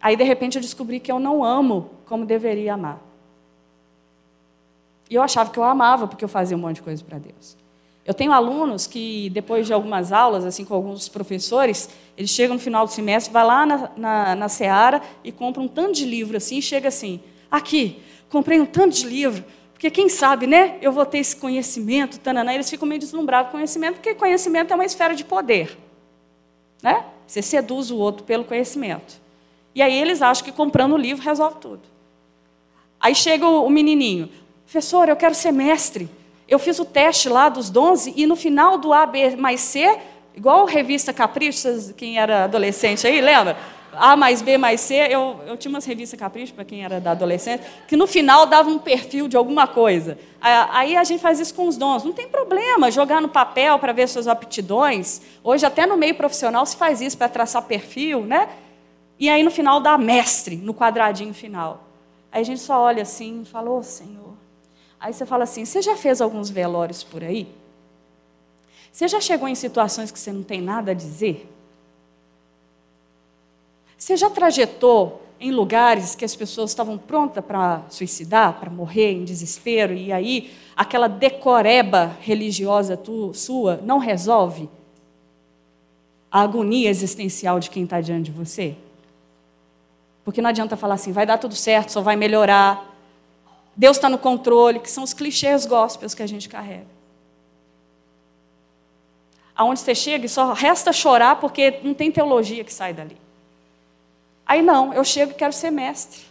Aí 0.00 0.16
de 0.16 0.24
repente 0.24 0.56
eu 0.56 0.62
descobri 0.62 1.00
que 1.00 1.10
eu 1.10 1.18
não 1.18 1.44
amo 1.44 1.90
como 2.06 2.24
deveria 2.24 2.74
amar. 2.74 3.00
E 5.08 5.14
eu 5.14 5.22
achava 5.22 5.50
que 5.50 5.58
eu 5.58 5.64
amava 5.64 6.06
porque 6.06 6.24
eu 6.24 6.28
fazia 6.28 6.56
um 6.56 6.60
monte 6.60 6.76
de 6.76 6.82
coisa 6.82 7.02
para 7.04 7.18
Deus. 7.18 7.56
Eu 8.04 8.14
tenho 8.14 8.32
alunos 8.32 8.86
que, 8.86 9.28
depois 9.30 9.66
de 9.66 9.72
algumas 9.72 10.12
aulas, 10.12 10.44
assim, 10.44 10.64
com 10.64 10.74
alguns 10.74 11.08
professores, 11.08 11.88
eles 12.16 12.30
chegam 12.30 12.54
no 12.54 12.60
final 12.60 12.86
do 12.86 12.92
semestre, 12.92 13.32
vai 13.32 13.44
lá 13.44 13.66
na, 13.66 13.90
na, 13.96 14.34
na 14.36 14.48
Seara 14.48 15.02
e 15.24 15.32
compram 15.32 15.64
um 15.64 15.68
tanto 15.68 15.94
de 15.94 16.04
livro 16.04 16.36
assim, 16.36 16.58
e 16.58 16.62
chega 16.62 16.86
assim, 16.86 17.20
aqui, 17.50 18.00
comprei 18.28 18.60
um 18.60 18.66
tanto 18.66 18.94
de 18.94 19.06
livro, 19.06 19.44
porque 19.76 19.90
quem 19.90 20.08
sabe, 20.08 20.46
né, 20.46 20.78
eu 20.80 20.90
vou 20.90 21.04
ter 21.04 21.18
esse 21.18 21.36
conhecimento, 21.36 22.18
tanana, 22.18 22.54
eles 22.54 22.68
ficam 22.70 22.88
meio 22.88 22.98
deslumbrados 22.98 23.50
com 23.50 23.58
conhecimento, 23.58 23.96
porque 23.96 24.14
conhecimento 24.14 24.72
é 24.72 24.74
uma 24.74 24.86
esfera 24.86 25.14
de 25.14 25.22
poder. 25.22 25.76
Né? 26.82 27.04
Você 27.26 27.42
seduz 27.42 27.90
o 27.90 27.98
outro 27.98 28.24
pelo 28.24 28.42
conhecimento. 28.42 29.20
E 29.74 29.82
aí 29.82 29.94
eles 29.94 30.22
acham 30.22 30.42
que 30.42 30.50
comprando 30.50 30.94
o 30.94 30.96
livro 30.96 31.22
resolve 31.22 31.58
tudo. 31.60 31.82
Aí 32.98 33.14
chega 33.14 33.46
o 33.46 33.68
menininho, 33.68 34.30
professor, 34.64 35.10
eu 35.10 35.16
quero 35.16 35.34
ser 35.34 35.52
mestre. 35.52 36.08
Eu 36.48 36.58
fiz 36.58 36.78
o 36.78 36.84
teste 36.86 37.28
lá 37.28 37.50
dos 37.50 37.74
11 37.76 38.14
e 38.16 38.26
no 38.26 38.34
final 38.34 38.78
do 38.78 38.94
A, 38.94 39.04
B 39.04 39.36
mais 39.36 39.60
C, 39.60 39.98
igual 40.34 40.64
revista 40.64 41.12
Capricho, 41.12 41.68
quem 41.98 42.18
era 42.18 42.44
adolescente 42.44 43.06
aí, 43.06 43.20
lembra? 43.20 43.58
A 43.98 44.16
mais 44.16 44.42
B 44.42 44.58
mais 44.58 44.80
C, 44.80 44.94
eu, 44.94 45.40
eu 45.46 45.56
tinha 45.56 45.70
umas 45.70 45.84
revistas 45.84 46.18
Capricho, 46.18 46.54
para 46.54 46.64
quem 46.64 46.84
era 46.84 47.00
da 47.00 47.12
adolescência, 47.12 47.66
que 47.88 47.96
no 47.96 48.06
final 48.06 48.46
dava 48.46 48.68
um 48.68 48.78
perfil 48.78 49.28
de 49.28 49.36
alguma 49.36 49.66
coisa. 49.66 50.18
Aí 50.40 50.96
a 50.96 51.04
gente 51.04 51.20
faz 51.20 51.40
isso 51.40 51.54
com 51.54 51.66
os 51.66 51.76
dons. 51.76 52.04
Não 52.04 52.12
tem 52.12 52.28
problema 52.28 52.90
jogar 52.90 53.20
no 53.20 53.28
papel 53.28 53.78
para 53.78 53.92
ver 53.92 54.08
suas 54.08 54.28
aptidões. 54.28 55.20
Hoje, 55.42 55.66
até 55.66 55.86
no 55.86 55.96
meio 55.96 56.14
profissional, 56.14 56.64
se 56.64 56.76
faz 56.76 57.00
isso 57.00 57.18
para 57.18 57.28
traçar 57.28 57.62
perfil, 57.62 58.24
né? 58.24 58.48
E 59.18 59.28
aí 59.28 59.42
no 59.42 59.50
final 59.50 59.80
dá 59.80 59.96
mestre, 59.96 60.56
no 60.56 60.74
quadradinho 60.74 61.32
final. 61.32 61.84
Aí 62.30 62.42
a 62.42 62.44
gente 62.44 62.60
só 62.60 62.80
olha 62.80 63.02
assim 63.02 63.42
e 63.42 63.44
fala, 63.44 63.70
ô 63.70 63.78
oh, 63.78 63.82
Senhor, 63.82 64.36
Aí 64.98 65.12
você 65.12 65.26
fala 65.26 65.44
assim: 65.44 65.64
você 65.64 65.82
já 65.82 65.96
fez 65.96 66.20
alguns 66.20 66.50
velórios 66.50 67.02
por 67.04 67.22
aí? 67.22 67.48
Você 68.90 69.06
já 69.08 69.20
chegou 69.20 69.46
em 69.46 69.54
situações 69.54 70.10
que 70.10 70.18
você 70.18 70.32
não 70.32 70.42
tem 70.42 70.60
nada 70.60 70.92
a 70.92 70.94
dizer? 70.94 71.48
Você 73.96 74.16
já 74.16 74.28
trajetou 74.28 75.22
em 75.38 75.50
lugares 75.50 76.14
que 76.14 76.24
as 76.24 76.34
pessoas 76.34 76.70
estavam 76.70 76.96
prontas 76.96 77.44
para 77.44 77.82
suicidar, 77.88 78.58
para 78.58 78.70
morrer 78.70 79.12
em 79.12 79.24
desespero, 79.24 79.92
e 79.92 80.12
aí 80.12 80.52
aquela 80.76 81.08
decoreba 81.08 82.16
religiosa 82.20 82.96
tu, 82.96 83.32
sua 83.34 83.80
não 83.82 83.98
resolve 83.98 84.68
a 86.30 86.40
agonia 86.40 86.90
existencial 86.90 87.60
de 87.60 87.70
quem 87.70 87.84
está 87.84 88.00
diante 88.00 88.30
de 88.30 88.36
você? 88.36 88.76
Porque 90.24 90.42
não 90.42 90.50
adianta 90.50 90.76
falar 90.76 90.94
assim, 90.94 91.12
vai 91.12 91.24
dar 91.24 91.38
tudo 91.38 91.54
certo, 91.54 91.92
só 91.92 92.00
vai 92.00 92.16
melhorar. 92.16 92.94
Deus 93.76 93.96
está 93.96 94.08
no 94.08 94.18
controle, 94.18 94.80
que 94.80 94.90
são 94.90 95.04
os 95.04 95.14
clichês 95.14 95.64
gospels 95.64 96.14
que 96.14 96.22
a 96.22 96.26
gente 96.26 96.48
carrega. 96.48 96.86
Aonde 99.54 99.80
você 99.80 99.94
chega 99.94 100.26
e 100.26 100.28
só 100.28 100.52
resta 100.52 100.92
chorar 100.92 101.36
porque 101.36 101.80
não 101.82 101.94
tem 101.94 102.10
teologia 102.10 102.64
que 102.64 102.74
sai 102.74 102.92
dali. 102.92 103.16
Aí 104.46 104.62
não, 104.62 104.94
eu 104.94 105.04
chego 105.04 105.32
e 105.32 105.34
quero 105.34 105.52
ser 105.52 105.70
mestre. 105.70 106.22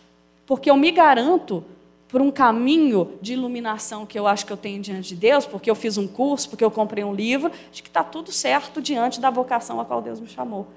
Porque 0.46 0.70
eu 0.70 0.78
me 0.78 0.92
garanto 0.92 1.64
por 2.08 2.22
um 2.22 2.32
caminho 2.32 3.18
de 3.22 3.34
iluminação 3.34 4.06
que 4.06 4.18
eu 4.18 4.26
acho 4.26 4.46
que 4.46 4.54
eu 4.54 4.58
tenho 4.58 4.82
diante 4.82 5.10
de 5.10 5.16
Deus, 5.16 5.46
porque 5.46 5.70
eu 5.70 5.76
fiz 5.76 5.98
um 5.98 6.08
curso, 6.08 6.50
porque 6.50 6.64
eu 6.64 6.72
comprei 6.72 7.04
um 7.04 7.14
livro, 7.14 7.52
de 7.72 7.84
que 7.84 7.90
está 7.90 8.04
tudo 8.04 8.32
certo 8.32 8.82
diante 8.82 9.20
da 9.20 9.30
vocação 9.30 9.82
a 9.82 9.86
qual 9.86 10.02
Deus 10.02 10.20
me 10.20 10.28
chamou. 10.28 10.68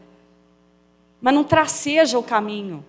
Mas 1.21 1.35
não 1.35 1.45
traceja 1.45 2.19
o 2.19 2.23
caminho. 2.23 2.85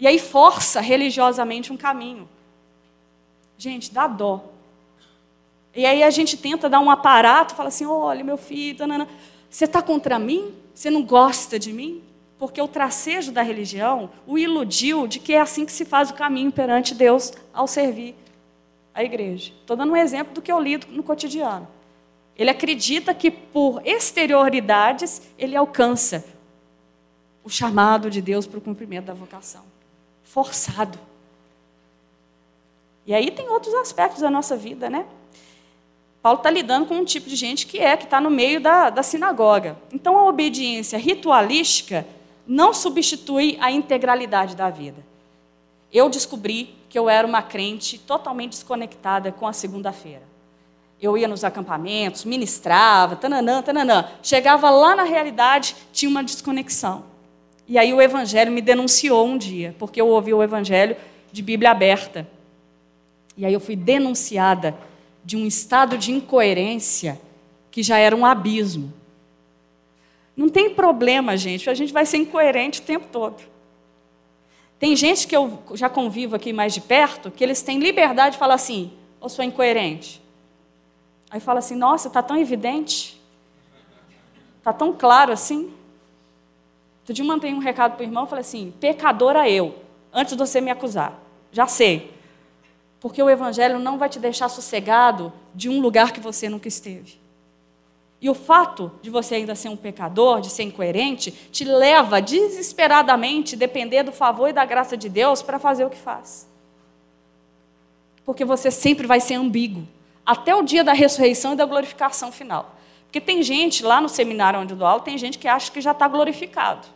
E 0.00 0.06
aí 0.06 0.18
força 0.18 0.80
religiosamente 0.80 1.72
um 1.72 1.76
caminho. 1.76 2.28
Gente, 3.56 3.92
dá 3.92 4.06
dó. 4.06 4.44
E 5.74 5.84
aí 5.84 6.02
a 6.02 6.10
gente 6.10 6.36
tenta 6.36 6.68
dar 6.68 6.80
um 6.80 6.90
aparato, 6.90 7.54
fala 7.54 7.68
assim: 7.68 7.84
olha, 7.86 8.24
meu 8.24 8.36
filho, 8.36 8.78
você 9.50 9.64
está 9.64 9.82
contra 9.82 10.18
mim? 10.18 10.54
Você 10.74 10.90
não 10.90 11.02
gosta 11.02 11.58
de 11.58 11.72
mim? 11.72 12.02
Porque 12.38 12.60
o 12.60 12.68
tracejo 12.68 13.32
da 13.32 13.42
religião 13.42 14.10
o 14.26 14.38
iludiu 14.38 15.06
de 15.06 15.18
que 15.18 15.32
é 15.32 15.40
assim 15.40 15.66
que 15.66 15.72
se 15.72 15.84
faz 15.84 16.10
o 16.10 16.14
caminho 16.14 16.52
perante 16.52 16.94
Deus 16.94 17.32
ao 17.52 17.66
servir 17.66 18.14
a 18.94 19.02
igreja. 19.02 19.52
Estou 19.60 19.76
dando 19.76 19.92
um 19.92 19.96
exemplo 19.96 20.34
do 20.34 20.42
que 20.42 20.50
eu 20.50 20.60
lido 20.60 20.86
no 20.90 21.02
cotidiano. 21.02 21.66
Ele 22.36 22.50
acredita 22.50 23.12
que 23.12 23.30
por 23.30 23.80
exterioridades 23.84 25.22
ele 25.36 25.56
alcança 25.56 26.24
o 27.42 27.50
chamado 27.50 28.08
de 28.08 28.22
Deus 28.22 28.46
para 28.46 28.58
o 28.58 28.60
cumprimento 28.60 29.06
da 29.06 29.14
vocação 29.14 29.64
forçado. 30.22 30.98
E 33.06 33.14
aí 33.14 33.30
tem 33.30 33.48
outros 33.48 33.72
aspectos 33.74 34.20
da 34.20 34.30
nossa 34.30 34.56
vida, 34.56 34.90
né? 34.90 35.06
Paulo 36.20 36.38
está 36.38 36.50
lidando 36.50 36.86
com 36.86 36.94
um 36.94 37.04
tipo 37.04 37.28
de 37.28 37.36
gente 37.36 37.66
que 37.66 37.78
é, 37.78 37.96
que 37.96 38.04
está 38.04 38.20
no 38.20 38.28
meio 38.28 38.60
da, 38.60 38.90
da 38.90 39.02
sinagoga. 39.02 39.78
Então 39.90 40.16
a 40.18 40.26
obediência 40.26 40.98
ritualística 40.98 42.06
não 42.48 42.72
substitui 42.72 43.58
a 43.60 43.70
integralidade 43.70 44.56
da 44.56 44.70
vida. 44.70 45.06
eu 45.92 46.08
descobri 46.08 46.74
que 46.88 46.98
eu 46.98 47.08
era 47.08 47.26
uma 47.26 47.42
crente 47.42 47.98
totalmente 47.98 48.50
desconectada 48.50 49.30
com 49.30 49.46
a 49.46 49.52
segunda-feira. 49.52 50.22
Eu 51.00 51.16
ia 51.16 51.28
nos 51.28 51.44
acampamentos, 51.44 52.24
ministrava, 52.24 53.16
tananã, 53.16 53.62
tananã. 53.62 54.08
Chegava 54.22 54.68
lá 54.68 54.96
na 54.96 55.04
realidade, 55.04 55.76
tinha 55.92 56.10
uma 56.10 56.24
desconexão. 56.24 57.04
E 57.66 57.78
aí 57.78 57.92
o 57.92 58.02
evangelho 58.02 58.50
me 58.50 58.60
denunciou 58.60 59.26
um 59.26 59.38
dia, 59.38 59.74
porque 59.78 60.00
eu 60.00 60.08
ouvi 60.08 60.34
o 60.34 60.42
evangelho 60.42 60.96
de 61.30 61.42
Bíblia 61.42 61.70
aberta. 61.70 62.26
E 63.36 63.46
aí 63.46 63.52
eu 63.52 63.60
fui 63.60 63.76
denunciada 63.76 64.76
de 65.24 65.36
um 65.36 65.46
estado 65.46 65.96
de 65.96 66.10
incoerência 66.10 67.20
que 67.70 67.82
já 67.82 67.98
era 67.98 68.16
um 68.16 68.26
abismo. 68.26 68.92
Não 70.38 70.48
tem 70.48 70.70
problema, 70.70 71.36
gente, 71.36 71.68
a 71.68 71.74
gente 71.74 71.92
vai 71.92 72.06
ser 72.06 72.18
incoerente 72.18 72.80
o 72.80 72.84
tempo 72.84 73.08
todo. 73.10 73.42
Tem 74.78 74.94
gente 74.94 75.26
que 75.26 75.34
eu 75.36 75.60
já 75.74 75.88
convivo 75.88 76.36
aqui 76.36 76.52
mais 76.52 76.72
de 76.72 76.80
perto, 76.80 77.28
que 77.28 77.42
eles 77.42 77.60
têm 77.60 77.80
liberdade 77.80 78.34
de 78.34 78.38
falar 78.38 78.54
assim, 78.54 78.92
ou 79.20 79.28
sou 79.28 79.44
incoerente. 79.44 80.22
Aí 81.28 81.40
fala 81.40 81.58
assim, 81.58 81.74
nossa, 81.74 82.06
está 82.06 82.22
tão 82.22 82.38
evidente, 82.38 83.20
está 84.58 84.72
tão 84.72 84.92
claro 84.92 85.32
assim. 85.32 85.72
Outro 87.00 87.14
dia 87.14 87.24
eu 87.24 87.26
mandei 87.26 87.52
um 87.52 87.58
recado 87.58 87.96
para 87.96 88.02
o 88.02 88.06
irmão, 88.06 88.24
falei 88.24 88.42
assim, 88.42 88.72
pecadora 88.78 89.50
eu, 89.50 89.74
antes 90.12 90.34
de 90.34 90.38
você 90.38 90.60
me 90.60 90.70
acusar. 90.70 91.18
Já 91.50 91.66
sei. 91.66 92.14
Porque 93.00 93.20
o 93.20 93.28
evangelho 93.28 93.80
não 93.80 93.98
vai 93.98 94.08
te 94.08 94.20
deixar 94.20 94.48
sossegado 94.48 95.32
de 95.52 95.68
um 95.68 95.80
lugar 95.80 96.12
que 96.12 96.20
você 96.20 96.48
nunca 96.48 96.68
esteve. 96.68 97.17
E 98.20 98.28
o 98.28 98.34
fato 98.34 98.90
de 99.00 99.10
você 99.10 99.36
ainda 99.36 99.54
ser 99.54 99.68
um 99.68 99.76
pecador, 99.76 100.40
de 100.40 100.50
ser 100.50 100.64
incoerente, 100.64 101.30
te 101.30 101.64
leva 101.64 102.20
desesperadamente 102.20 103.54
a 103.54 103.58
depender 103.58 104.02
do 104.02 104.10
favor 104.10 104.48
e 104.48 104.52
da 104.52 104.64
graça 104.64 104.96
de 104.96 105.08
Deus 105.08 105.40
para 105.40 105.58
fazer 105.58 105.84
o 105.84 105.90
que 105.90 105.96
faz. 105.96 106.48
Porque 108.24 108.44
você 108.44 108.70
sempre 108.70 109.06
vai 109.06 109.20
ser 109.20 109.34
ambíguo, 109.34 109.86
até 110.26 110.54
o 110.54 110.62
dia 110.62 110.82
da 110.82 110.92
ressurreição 110.92 111.52
e 111.52 111.56
da 111.56 111.64
glorificação 111.64 112.32
final. 112.32 112.74
Porque 113.04 113.20
tem 113.20 113.42
gente 113.42 113.84
lá 113.84 114.00
no 114.00 114.08
seminário 114.08 114.60
onde 114.60 114.74
eu 114.74 114.76
dou 114.76 114.86
aula, 114.86 115.00
tem 115.00 115.16
gente 115.16 115.38
que 115.38 115.48
acha 115.48 115.70
que 115.70 115.80
já 115.80 115.92
está 115.92 116.06
glorificado. 116.08 116.86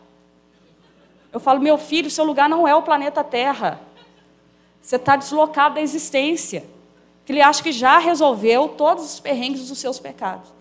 Eu 1.31 1.39
falo, 1.39 1.59
meu 1.59 1.77
filho, 1.79 2.11
seu 2.11 2.23
lugar 2.23 2.47
não 2.47 2.67
é 2.67 2.75
o 2.75 2.83
planeta 2.83 3.23
Terra. 3.23 3.81
Você 4.79 4.97
está 4.97 5.15
deslocado 5.15 5.75
da 5.75 5.81
existência. 5.81 6.63
Que 7.25 7.31
ele 7.31 7.41
acha 7.41 7.63
que 7.63 7.71
já 7.71 7.97
resolveu 7.97 8.67
todos 8.67 9.05
os 9.05 9.19
perrengues 9.19 9.67
dos 9.67 9.79
seus 9.79 9.99
pecados. 9.99 10.53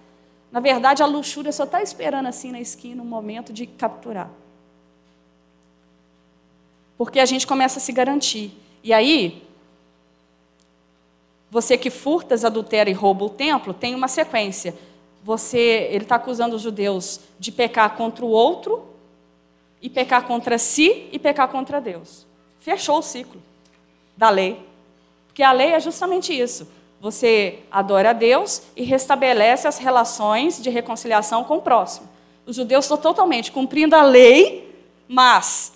Na 0.53 0.61
verdade, 0.61 1.03
a 1.03 1.07
luxúria 1.07 1.51
só 1.51 1.65
está 1.65 1.83
esperando 1.83 2.27
assim 2.27 2.53
na 2.53 2.61
esquina 2.61 3.03
um 3.03 3.07
momento 3.07 3.53
de 3.53 3.67
capturar. 3.67 4.31
Porque 6.99 7.19
a 7.19 7.25
gente 7.25 7.47
começa 7.47 7.79
a 7.79 7.83
se 7.83 7.91
garantir. 7.91 8.53
E 8.85 8.93
aí, 8.93 9.43
você 11.51 11.79
que 11.79 11.89
furtas, 11.89 12.45
adultera 12.45 12.91
e 12.91 12.93
rouba 12.93 13.25
o 13.25 13.31
templo, 13.31 13.73
tem 13.73 13.95
uma 13.95 14.09
sequência. 14.09 14.75
Você, 15.25 15.89
ele 15.91 16.05
está 16.05 16.17
acusando 16.17 16.55
os 16.55 16.61
judeus 16.63 17.21
de 17.39 17.51
pecar 17.51 17.97
contra 17.97 18.23
o 18.23 18.29
outro, 18.29 18.93
e 19.83 19.91
pecar 19.91 20.25
contra 20.25 20.57
si 20.59 21.09
e 21.11 21.19
pecar 21.19 21.49
contra 21.49 21.81
Deus. 21.81 22.25
Fechou 22.61 22.99
o 22.99 23.03
ciclo 23.03 23.43
da 24.17 24.31
lei. 24.31 24.65
Porque 25.27 25.43
a 25.43 25.51
lei 25.51 25.73
é 25.73 25.81
justamente 25.81 26.33
isso 26.33 26.69
você 27.03 27.59
adora 27.69 28.11
a 28.11 28.13
Deus 28.13 28.63
e 28.77 28.85
restabelece 28.85 29.67
as 29.67 29.77
relações 29.77 30.63
de 30.63 30.71
reconciliação 30.71 31.43
com 31.43 31.57
o 31.57 31.61
próximo. 31.61 32.09
Os 32.47 32.55
judeus 32.55 32.85
estão 32.85 32.97
totalmente 32.97 33.51
cumprindo 33.51 33.97
a 33.97 34.03
lei, 34.03 34.73
mas 35.09 35.73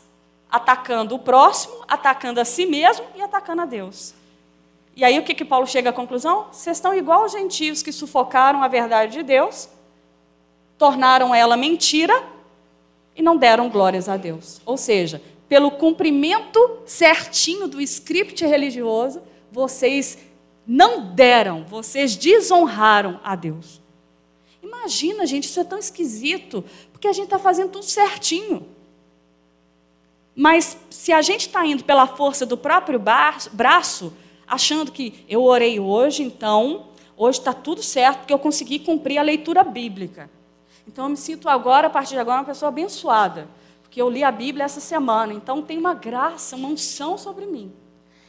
atacando 0.49 1.16
o 1.16 1.18
próximo, 1.18 1.74
atacando 1.89 2.41
a 2.41 2.45
si 2.45 2.64
mesmo 2.64 3.05
e 3.16 3.20
atacando 3.20 3.62
a 3.62 3.64
Deus. 3.64 4.14
E 4.95 5.03
aí 5.03 5.18
o 5.18 5.24
que, 5.24 5.35
que 5.35 5.45
Paulo 5.45 5.66
chega 5.66 5.91
à 5.91 5.93
conclusão? 5.93 6.47
Vocês 6.53 6.77
estão 6.77 6.95
igual 6.95 7.24
os 7.24 7.33
gentios 7.33 7.83
que 7.83 7.91
sufocaram 7.91 8.62
a 8.62 8.68
verdade 8.68 9.14
de 9.14 9.24
Deus, 9.24 9.68
tornaram 10.79 11.35
ela 11.35 11.57
mentira 11.57 12.22
e 13.16 13.20
não 13.20 13.37
deram 13.37 13.68
glórias 13.68 14.09
a 14.09 14.16
Deus. 14.16 14.61
Ou 14.64 14.77
seja, 14.77 15.20
pelo 15.49 15.72
cumprimento 15.72 16.83
certinho 16.87 17.66
do 17.66 17.81
script 17.81 18.47
religioso, 18.47 19.20
vocês 19.51 20.18
não 20.66 21.14
deram, 21.14 21.64
vocês 21.64 22.16
desonraram 22.16 23.20
a 23.22 23.36
Deus. 23.36 23.80
Imagina, 24.62 25.26
gente, 25.26 25.44
isso 25.44 25.60
é 25.60 25.64
tão 25.64 25.78
esquisito, 25.78 26.64
porque 26.92 27.06
a 27.06 27.12
gente 27.12 27.24
está 27.24 27.38
fazendo 27.38 27.70
tudo 27.70 27.84
certinho. 27.84 28.66
Mas 30.34 30.76
se 30.90 31.12
a 31.12 31.22
gente 31.22 31.46
está 31.46 31.64
indo 31.64 31.84
pela 31.84 32.06
força 32.06 32.44
do 32.44 32.58
próprio 32.58 33.00
braço, 33.52 34.12
achando 34.46 34.92
que 34.92 35.24
eu 35.28 35.42
orei 35.44 35.80
hoje, 35.80 36.22
então 36.22 36.88
hoje 37.16 37.38
está 37.38 37.52
tudo 37.52 37.82
certo, 37.82 38.18
porque 38.18 38.32
eu 38.32 38.38
consegui 38.38 38.78
cumprir 38.80 39.18
a 39.18 39.22
leitura 39.22 39.64
bíblica. 39.64 40.28
Então 40.86 41.06
eu 41.06 41.10
me 41.10 41.16
sinto 41.16 41.48
agora, 41.48 41.86
a 41.86 41.90
partir 41.90 42.14
de 42.14 42.20
agora, 42.20 42.40
uma 42.40 42.44
pessoa 42.44 42.68
abençoada, 42.68 43.48
porque 43.82 44.00
eu 44.00 44.10
li 44.10 44.22
a 44.22 44.30
Bíblia 44.30 44.64
essa 44.64 44.80
semana, 44.80 45.32
então 45.32 45.62
tem 45.62 45.78
uma 45.78 45.94
graça, 45.94 46.54
uma 46.54 46.68
unção 46.68 47.16
sobre 47.16 47.46
mim. 47.46 47.72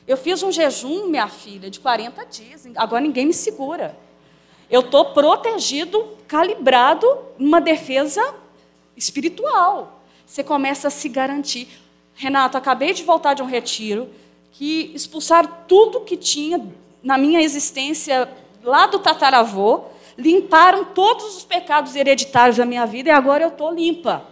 Eu 0.08 0.16
fiz 0.16 0.42
um 0.42 0.52
jejum, 0.52 1.08
minha 1.08 1.28
filha, 1.28 1.70
de 1.70 1.80
40 1.82 2.26
dias. 2.26 2.66
Agora 2.76 3.02
ninguém 3.02 3.26
me 3.26 3.34
segura. 3.34 3.98
Eu 4.70 4.82
estou 4.82 5.14
protegido, 5.14 6.18
calibrado, 6.28 7.06
numa 7.38 7.60
defesa 7.60 8.36
espiritual. 8.96 10.02
Você 10.26 10.44
começa 10.44 10.88
a 10.88 10.92
se 10.92 11.10
garantir. 11.10 11.68
Renato, 12.16 12.58
acabei 12.58 12.94
de 12.94 13.04
voltar 13.04 13.34
de 13.34 13.42
um 13.42 13.46
retiro 13.46 14.10
que 14.52 14.92
expulsaram 14.96 15.50
tudo 15.68 16.02
que 16.02 16.16
tinha 16.16 16.66
na 17.04 17.18
minha 17.18 17.42
existência 17.42 18.30
lá 18.64 18.88
do 18.88 19.00
tataravô, 19.00 19.86
limparam 20.18 20.86
todos 20.86 21.38
os 21.38 21.46
pecados 21.46 21.96
hereditários 21.96 22.58
da 22.58 22.66
minha 22.66 22.86
vida 22.86 23.10
e 23.10 23.12
agora 23.12 23.44
eu 23.44 23.50
estou 23.50 23.72
limpa. 23.72 24.26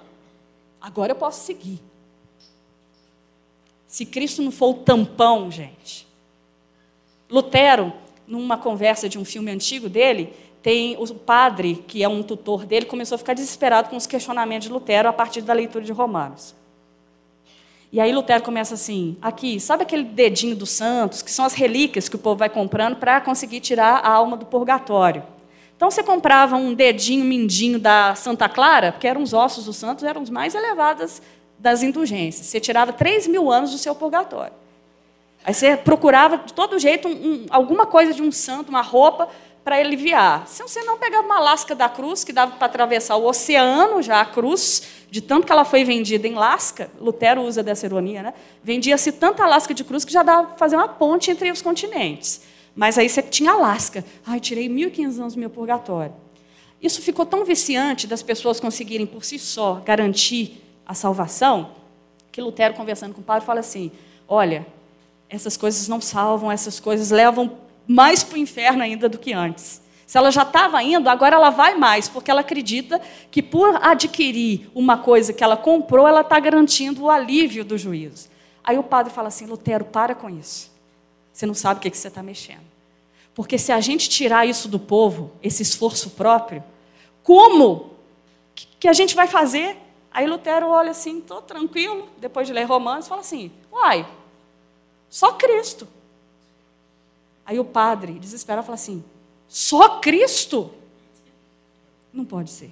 Agora 0.82 1.12
eu 1.12 1.16
posso 1.16 1.46
seguir. 1.46 1.80
Se 3.96 4.06
Cristo 4.06 4.42
não 4.42 4.52
for 4.52 4.72
o 4.72 4.74
tampão, 4.74 5.50
gente. 5.50 6.06
Lutero, 7.30 7.94
numa 8.28 8.58
conversa 8.58 9.08
de 9.08 9.18
um 9.18 9.24
filme 9.24 9.50
antigo 9.50 9.88
dele, 9.88 10.34
tem 10.62 10.98
o 11.00 11.16
padre, 11.16 11.82
que 11.88 12.04
é 12.04 12.10
um 12.10 12.22
tutor 12.22 12.66
dele, 12.66 12.88
começou 12.88 13.16
a 13.16 13.18
ficar 13.18 13.34
desesperado 13.34 13.88
com 13.88 13.96
os 13.96 14.06
questionamentos 14.06 14.68
de 14.68 14.74
Lutero 14.74 15.08
a 15.08 15.14
partir 15.14 15.40
da 15.40 15.54
leitura 15.54 15.86
de 15.86 15.94
Romanos. 15.94 16.54
E 17.90 18.02
aí 18.02 18.12
Lutero 18.12 18.44
começa 18.44 18.74
assim: 18.74 19.16
aqui, 19.22 19.62
sabe 19.62 19.84
aquele 19.84 20.04
dedinho 20.04 20.58
dos 20.58 20.72
santos, 20.72 21.22
que 21.22 21.32
são 21.32 21.46
as 21.46 21.54
relíquias 21.54 22.10
que 22.10 22.18
o 22.18 22.20
povo 22.20 22.40
vai 22.40 22.50
comprando 22.50 22.98
para 22.98 23.22
conseguir 23.22 23.62
tirar 23.62 24.02
a 24.04 24.10
alma 24.10 24.36
do 24.36 24.46
purgatório? 24.46 25.24
Então 25.74 25.90
você 25.90 26.04
comprava 26.04 26.58
um 26.58 26.74
dedinho 26.74 27.24
mindinho 27.24 27.80
da 27.80 28.14
Santa 28.14 28.50
Clara, 28.50 28.92
porque 28.92 29.08
eram 29.08 29.24
os 29.24 29.32
ossos 29.32 29.64
dos 29.64 29.78
santos, 29.78 30.04
eram 30.04 30.22
os 30.22 30.30
mais 30.30 30.54
elevados 30.54 31.22
das 31.66 31.82
indulgências. 31.82 32.46
Você 32.46 32.60
tirava 32.60 32.94
3 32.94 33.26
mil 33.26 33.52
anos 33.52 33.72
do 33.72 33.80
seu 33.80 33.96
purgatório. 33.96 34.54
Aí 35.44 35.52
você 35.52 35.76
procurava 35.76 36.38
de 36.38 36.54
todo 36.54 36.78
jeito 36.78 37.08
um, 37.08 37.12
um, 37.12 37.46
alguma 37.50 37.88
coisa 37.88 38.14
de 38.14 38.22
um 38.22 38.32
santo, 38.32 38.70
uma 38.70 38.84
roupa, 38.84 39.28
para 39.64 39.78
aliviar. 39.78 40.48
Se 40.48 40.62
você 40.62 40.84
não 40.84 41.00
pegava 41.00 41.26
uma 41.26 41.40
lasca 41.40 41.74
da 41.74 41.90
cruz, 41.90 42.24
que 42.24 42.32
dava 42.32 42.52
para 42.52 42.68
atravessar 42.68 43.16
o 43.16 43.26
oceano 43.26 44.00
já, 44.00 44.22
a 44.22 44.26
cruz, 44.26 44.84
de 45.10 45.22
tanto 45.22 45.48
que 45.48 45.52
ela 45.52 45.66
foi 45.66 45.84
vendida 45.84 46.28
em 46.28 46.36
lasca, 46.36 46.92
Lutero 47.02 47.42
usa 47.42 47.64
dessa 47.64 47.88
ironia, 47.88 48.22
né? 48.22 48.34
Vendia-se 48.64 49.12
tanta 49.14 49.48
lasca 49.48 49.74
de 49.74 49.84
cruz 49.84 50.06
que 50.06 50.14
já 50.14 50.22
dava 50.22 50.50
para 50.50 50.58
fazer 50.58 50.76
uma 50.76 50.88
ponte 50.88 51.32
entre 51.32 51.50
os 51.52 51.64
continentes. 51.64 52.42
Mas 52.76 53.00
aí 53.00 53.10
você 53.10 53.24
tinha 53.24 53.56
lasca. 53.56 54.06
Ai, 54.24 54.40
tirei 54.40 54.70
1.500 54.70 55.20
anos 55.20 55.34
do 55.34 55.40
meu 55.40 55.50
purgatório. 55.50 56.14
Isso 56.80 57.02
ficou 57.02 57.26
tão 57.26 57.44
viciante 57.44 58.06
das 58.06 58.22
pessoas 58.22 58.60
conseguirem 58.60 59.08
por 59.08 59.26
si 59.26 59.40
só 59.40 59.82
garantir 59.84 60.62
a 60.86 60.94
salvação, 60.94 61.72
que 62.32 62.42
Lutero, 62.42 62.74
conversando 62.74 63.14
com 63.14 63.22
o 63.22 63.24
padre, 63.24 63.46
fala 63.46 63.60
assim: 63.60 63.92
olha, 64.28 64.66
essas 65.30 65.58
coisas 65.58 65.88
não 65.88 66.02
salvam, 66.02 66.52
essas 66.52 66.80
coisas 66.80 67.12
levam 67.12 67.58
mais 67.88 68.24
para 68.24 68.36
o 68.36 68.38
inferno 68.38 68.84
ainda 68.84 69.08
do 69.08 69.18
que 69.18 69.34
antes. 69.34 69.82
Se 70.06 70.18
ela 70.18 70.30
já 70.32 70.44
estava 70.44 70.82
indo, 70.84 71.10
agora 71.10 71.36
ela 71.36 71.50
vai 71.50 71.76
mais, 71.76 72.08
porque 72.08 72.30
ela 72.30 72.42
acredita 72.42 73.02
que 73.32 73.42
por 73.42 73.84
adquirir 73.84 74.70
uma 74.76 74.98
coisa 74.98 75.34
que 75.34 75.44
ela 75.44 75.58
comprou, 75.58 76.08
ela 76.08 76.22
está 76.22 76.40
garantindo 76.40 77.04
o 77.04 77.10
alívio 77.10 77.66
do 77.66 77.78
juízo. 77.78 78.30
Aí 78.64 78.78
o 78.78 78.84
padre 78.84 79.12
fala 79.12 79.30
assim: 79.30 79.46
Lutero, 79.46 79.86
para 79.86 80.14
com 80.14 80.30
isso. 80.30 80.72
Você 81.34 81.46
não 81.46 81.54
sabe 81.54 81.80
o 81.80 81.82
que, 81.82 81.90
que 81.90 81.98
você 81.98 82.08
está 82.08 82.22
mexendo. 82.22 82.64
Porque 83.34 83.58
se 83.58 83.72
a 83.72 83.82
gente 83.82 84.08
tirar 84.08 84.46
isso 84.46 84.70
do 84.70 84.80
povo, 84.80 85.32
esse 85.44 85.62
esforço 85.62 86.12
próprio, 86.12 86.64
como 87.22 87.92
que 88.80 88.88
a 88.88 88.94
gente 88.94 89.16
vai 89.16 89.28
fazer? 89.28 89.78
Aí 90.16 90.26
Lutero 90.26 90.70
olha 90.70 90.92
assim, 90.92 91.18
estou 91.18 91.42
tranquilo, 91.42 92.08
depois 92.18 92.48
de 92.48 92.54
ler 92.54 92.64
Romanos, 92.64 93.06
fala 93.06 93.20
assim: 93.20 93.52
uai, 93.70 94.08
só 95.10 95.34
Cristo. 95.34 95.86
Aí 97.46 97.60
o 97.60 97.66
padre, 97.66 98.14
desesperado, 98.14 98.66
fala 98.66 98.76
assim: 98.76 99.04
só 99.46 100.00
Cristo? 100.00 100.72
Não 102.14 102.24
pode 102.24 102.50
ser. 102.50 102.72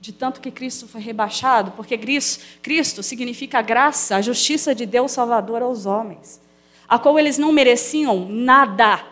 de 0.00 0.12
tanto 0.12 0.40
que 0.40 0.50
Cristo 0.50 0.88
foi 0.88 1.00
rebaixado, 1.00 1.70
porque 1.72 1.96
Cristo 1.96 3.00
significa 3.00 3.60
a 3.60 3.62
graça, 3.62 4.16
a 4.16 4.22
justiça 4.22 4.74
de 4.74 4.86
Deus 4.86 5.12
Salvador 5.12 5.62
aos 5.62 5.86
homens, 5.86 6.40
a 6.88 6.98
qual 6.98 7.16
eles 7.16 7.38
não 7.38 7.52
mereciam 7.52 8.26
nada 8.28 9.06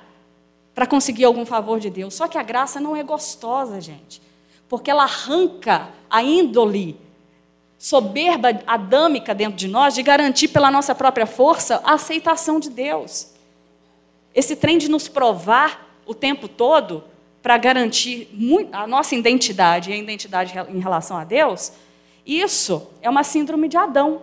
para 0.75 0.89
conseguir 0.89 1.25
algum 1.25 1.47
favor 1.47 1.79
de 1.79 1.89
Deus. 1.89 2.15
Só 2.15 2.27
que 2.27 2.37
a 2.37 2.43
graça 2.43 2.81
não 2.81 2.97
é 2.97 3.05
gostosa, 3.05 3.81
gente, 3.81 4.21
porque 4.69 4.91
ela 4.91 5.05
arranca 5.05 5.89
a 6.11 6.23
índole 6.23 6.99
soberba 7.79 8.49
adâmica 8.67 9.35
dentro 9.35 9.57
de 9.57 9.69
nós 9.69 9.95
de 9.95 10.03
garantir 10.03 10.49
pela 10.49 10.71
nossa 10.71 10.95
própria 10.95 11.27
força 11.27 11.81
a 11.85 11.95
aceitação 11.95 12.59
de 12.59 12.71
Deus. 12.71 13.33
Esse 14.35 14.57
trem 14.57 14.79
de 14.79 14.89
nos 14.89 15.07
provar 15.07 15.89
o 16.05 16.15
tempo 16.15 16.49
todo 16.49 17.05
para 17.41 17.57
garantir 17.57 18.29
a 18.73 18.87
nossa 18.87 19.15
identidade 19.15 19.91
e 19.91 19.93
a 19.93 19.97
identidade 19.97 20.53
em 20.69 20.81
relação 20.81 21.17
a 21.17 21.25
Deus, 21.25 21.73
isso 22.27 22.89
é 23.01 23.09
uma 23.09 23.23
síndrome 23.23 23.69
de 23.69 23.77
Adão. 23.77 24.23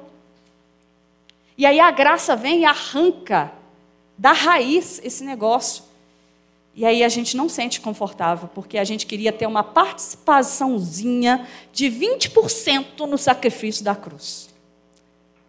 E 1.57 1.65
aí 1.65 1.79
a 1.79 1.89
graça 1.91 2.35
vem 2.35 2.61
e 2.61 2.65
arranca 2.65 3.51
da 4.17 4.33
raiz 4.33 4.99
esse 5.03 5.23
negócio. 5.23 5.83
E 6.75 6.85
aí 6.85 7.05
a 7.05 7.09
gente 7.09 7.37
não 7.37 7.47
sente 7.47 7.79
confortável, 7.79 8.49
porque 8.53 8.77
a 8.77 8.83
gente 8.83 9.05
queria 9.05 9.31
ter 9.31 9.47
uma 9.47 9.63
participaçãozinha 9.63 11.47
de 11.71 11.85
20% 11.85 12.99
no 13.07 13.17
sacrifício 13.17 13.83
da 13.83 13.95
cruz. 13.95 14.49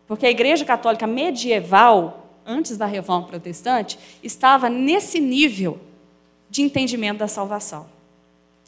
Porque 0.07 0.25
a 0.25 0.31
Igreja 0.31 0.65
Católica 0.65 1.05
medieval, 1.05 2.31
antes 2.47 2.77
da 2.77 2.87
Reforma 2.87 3.27
Protestante, 3.27 3.99
estava 4.23 4.71
nesse 4.71 5.21
nível 5.21 5.81
de 6.49 6.63
entendimento 6.63 7.19
da 7.19 7.27
salvação. 7.27 7.87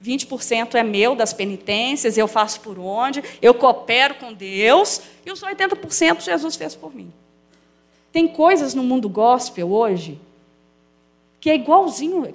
20% 0.02 0.74
é 0.74 0.82
meu 0.82 1.14
das 1.14 1.32
penitências, 1.32 2.18
eu 2.18 2.26
faço 2.26 2.60
por 2.60 2.76
onde, 2.76 3.22
eu 3.40 3.54
coopero 3.54 4.14
com 4.16 4.32
Deus, 4.32 5.00
e 5.24 5.30
os 5.30 5.40
80% 5.40 6.22
Jesus 6.22 6.56
fez 6.56 6.74
por 6.74 6.92
mim. 6.92 7.12
Tem 8.10 8.26
coisas 8.26 8.74
no 8.74 8.82
mundo 8.82 9.08
gospel 9.08 9.70
hoje 9.70 10.20
que 11.40 11.48
é 11.48 11.54
igualzinho, 11.54 12.32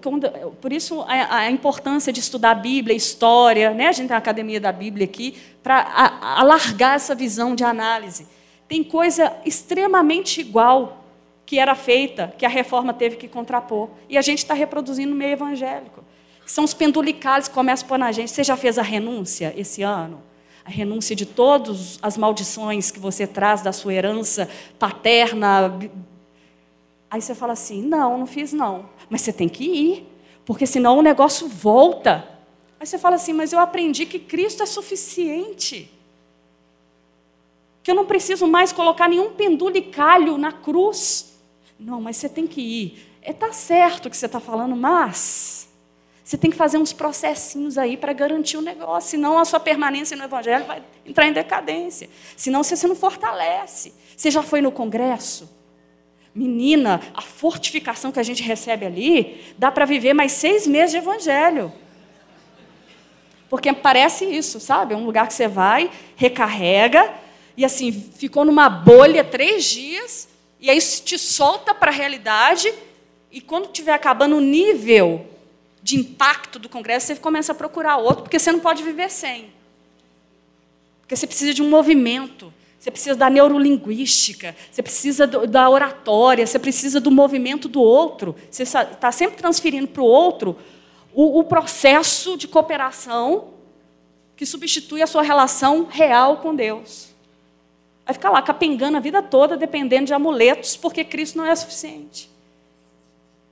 por 0.62 0.72
isso 0.72 1.04
a, 1.08 1.50
importância 1.52 2.14
de 2.14 2.22
estudar 2.22 2.52
a 2.52 2.56
Bíblia, 2.56 2.96
história, 2.96 3.72
né? 3.72 3.88
a 3.88 3.92
gente 3.92 4.08
tem 4.08 4.16
a 4.16 4.18
Academia 4.18 4.62
da 4.62 4.72
Bíblia 4.72 5.06
aqui, 5.06 5.38
para 5.62 5.86
alargar 6.22 6.96
essa 6.96 7.14
visão 7.14 7.54
de 7.54 7.64
análise. 7.64 8.26
Tem 8.68 8.84
coisa 8.84 9.36
extremamente 9.46 10.40
igual 10.40 11.04
que 11.46 11.60
era 11.60 11.76
feita, 11.76 12.34
que 12.38 12.46
a 12.46 12.50
reforma 12.50 12.94
teve 12.94 13.18
que 13.18 13.28
contrapor. 13.28 13.90
E 14.08 14.18
a 14.18 14.22
gente 14.22 14.40
está 14.40 14.54
reproduzindo 14.54 15.12
no 15.12 15.16
meio 15.16 15.34
evangélico. 15.34 16.04
São 16.46 16.64
os 16.64 16.74
pendulicales 16.74 17.48
que 17.48 17.54
começam 17.54 17.86
a 17.86 17.90
pôr 17.90 17.98
na 17.98 18.12
gente. 18.12 18.32
Você 18.32 18.44
já 18.44 18.56
fez 18.56 18.78
a 18.78 18.82
renúncia 18.82 19.54
esse 19.56 19.82
ano? 19.82 20.22
A 20.66 20.70
renúncia 20.70 21.16
de 21.16 21.26
todas 21.26 22.00
as 22.02 22.18
maldições 22.18 22.90
que 22.90 23.00
você 23.00 23.28
traz 23.28 23.62
da 23.62 23.72
sua 23.74 23.94
herança 23.94 24.50
paterna. 24.80 25.78
Aí 27.14 27.22
você 27.22 27.36
fala 27.36 27.54
assim: 27.54 27.80
não, 27.84 28.18
não 28.18 28.26
fiz 28.26 28.52
não. 28.52 28.90
Mas 29.08 29.22
você 29.22 29.32
tem 29.32 29.48
que 29.48 29.64
ir, 29.64 30.08
porque 30.44 30.66
senão 30.66 30.98
o 30.98 31.04
negócio 31.04 31.48
volta. 31.48 32.28
Aí 32.80 32.88
você 32.88 32.98
fala 32.98 33.18
assim: 33.18 33.34
mas 33.34 33.54
eu 33.54 33.60
aprendi 33.60 34.08
que 34.08 34.18
Cristo 34.18 34.64
é 34.64 34.66
suficiente 34.66 35.92
que 37.84 37.92
eu 37.92 37.96
não 37.96 38.06
preciso 38.06 38.48
mais 38.48 38.72
colocar 38.72 39.08
nenhum 39.08 39.34
pendulicalho 39.34 40.40
na 40.40 40.52
cruz. 40.52 41.38
Não, 41.78 42.02
mas 42.02 42.18
você 42.18 42.28
tem 42.28 42.48
que 42.48 42.62
ir. 42.62 43.08
É 43.22 43.32
tá 43.32 43.52
certo 43.52 44.08
o 44.08 44.10
que 44.10 44.18
você 44.18 44.26
está 44.26 44.40
falando, 44.40 44.76
mas 44.76 45.70
você 46.24 46.36
tem 46.36 46.50
que 46.50 46.58
fazer 46.58 46.80
uns 46.80 46.94
processinhos 46.94 47.78
aí 47.78 47.96
para 47.96 48.12
garantir 48.12 48.58
o 48.58 48.62
negócio, 48.62 49.12
senão 49.12 49.38
a 49.38 49.46
sua 49.46 49.60
permanência 49.60 50.18
no 50.18 50.24
Evangelho 50.24 50.66
vai 50.66 50.82
entrar 51.06 51.28
em 51.28 51.34
decadência. 51.34 52.10
Senão 52.36 52.64
você, 52.64 52.76
você 52.76 52.88
não 52.88 52.96
fortalece. 52.96 53.94
Você 54.18 54.32
já 54.32 54.42
foi 54.42 54.62
no 54.62 54.72
congresso? 54.72 55.62
Menina, 56.36 57.00
a 57.14 57.22
fortificação 57.22 58.12
que 58.12 58.20
a 58.20 58.24
gente 58.24 58.42
recebe 58.42 58.86
ali 58.86 59.54
dá 59.58 59.72
para 59.72 59.86
viver 59.86 60.14
mais 60.14 60.32
seis 60.32 60.66
meses 60.66 60.92
de 60.92 60.98
Evangelho. 60.98 61.72
Porque 63.50 63.72
parece 63.72 64.26
isso, 64.26 64.60
sabe? 64.60 64.96
É 64.96 64.98
um 64.98 65.06
lugar 65.06 65.28
que 65.28 65.34
você 65.34 65.48
vai, 65.48 65.92
recarrega, 66.16 67.14
e 67.56 67.64
assim, 67.64 67.92
ficou 67.92 68.44
numa 68.44 68.68
bolha 68.68 69.24
três 69.24 69.66
dias, 69.66 70.28
e 70.60 70.72
aí 70.72 70.80
te 70.80 71.20
solta 71.20 71.74
para 71.74 71.92
a 71.92 71.94
realidade, 71.94 72.74
e 73.32 73.40
quando 73.40 73.66
estiver 73.66 73.94
acabando 73.94 74.38
o 74.38 74.42
nível 74.42 75.28
de 75.84 75.98
impacto 75.98 76.58
do 76.58 76.68
Congresso, 76.68 77.08
você 77.08 77.16
começa 77.18 77.52
a 77.52 77.56
procurar 77.56 77.98
outro, 77.98 78.24
porque 78.24 78.40
você 78.40 78.52
não 78.52 78.60
pode 78.60 78.82
viver 78.82 79.12
sem. 79.12 79.52
Porque 81.02 81.16
você 81.16 81.28
precisa 81.28 81.54
de 81.54 81.62
um 81.62 81.70
movimento, 81.70 82.52
você 82.84 82.92
precisa 82.92 83.16
da 83.16 83.30
neurolinguística, 83.30 84.54
você 84.70 84.84
precisa 84.84 85.26
do, 85.26 85.48
da 85.48 85.70
oratória, 85.70 86.46
você 86.46 86.60
precisa 86.60 87.00
do 87.00 87.10
movimento 87.10 87.70
do 87.70 87.82
outro. 87.82 88.36
Você 88.52 88.64
está 88.64 89.10
sempre 89.10 89.38
transferindo 89.38 89.88
para 89.88 90.04
o 90.04 90.06
outro 90.06 90.58
o 91.16 91.42
processo 91.46 92.36
de 92.36 92.46
cooperação 92.46 93.52
que 94.36 94.46
substitui 94.46 95.02
a 95.02 95.08
sua 95.08 95.22
relação 95.22 95.88
real 95.90 96.40
com 96.40 96.54
Deus. 96.54 97.08
Vai 98.06 98.16
ficar 98.16 98.32
lá 98.32 98.42
capengando 98.42 98.98
a 98.98 99.00
vida 99.00 99.24
toda, 99.24 99.56
dependendo 99.56 100.08
de 100.08 100.14
amuletos, 100.14 100.76
porque 100.76 101.06
Cristo 101.06 101.38
não 101.38 101.46
é 101.46 101.56
suficiente. 101.56 102.30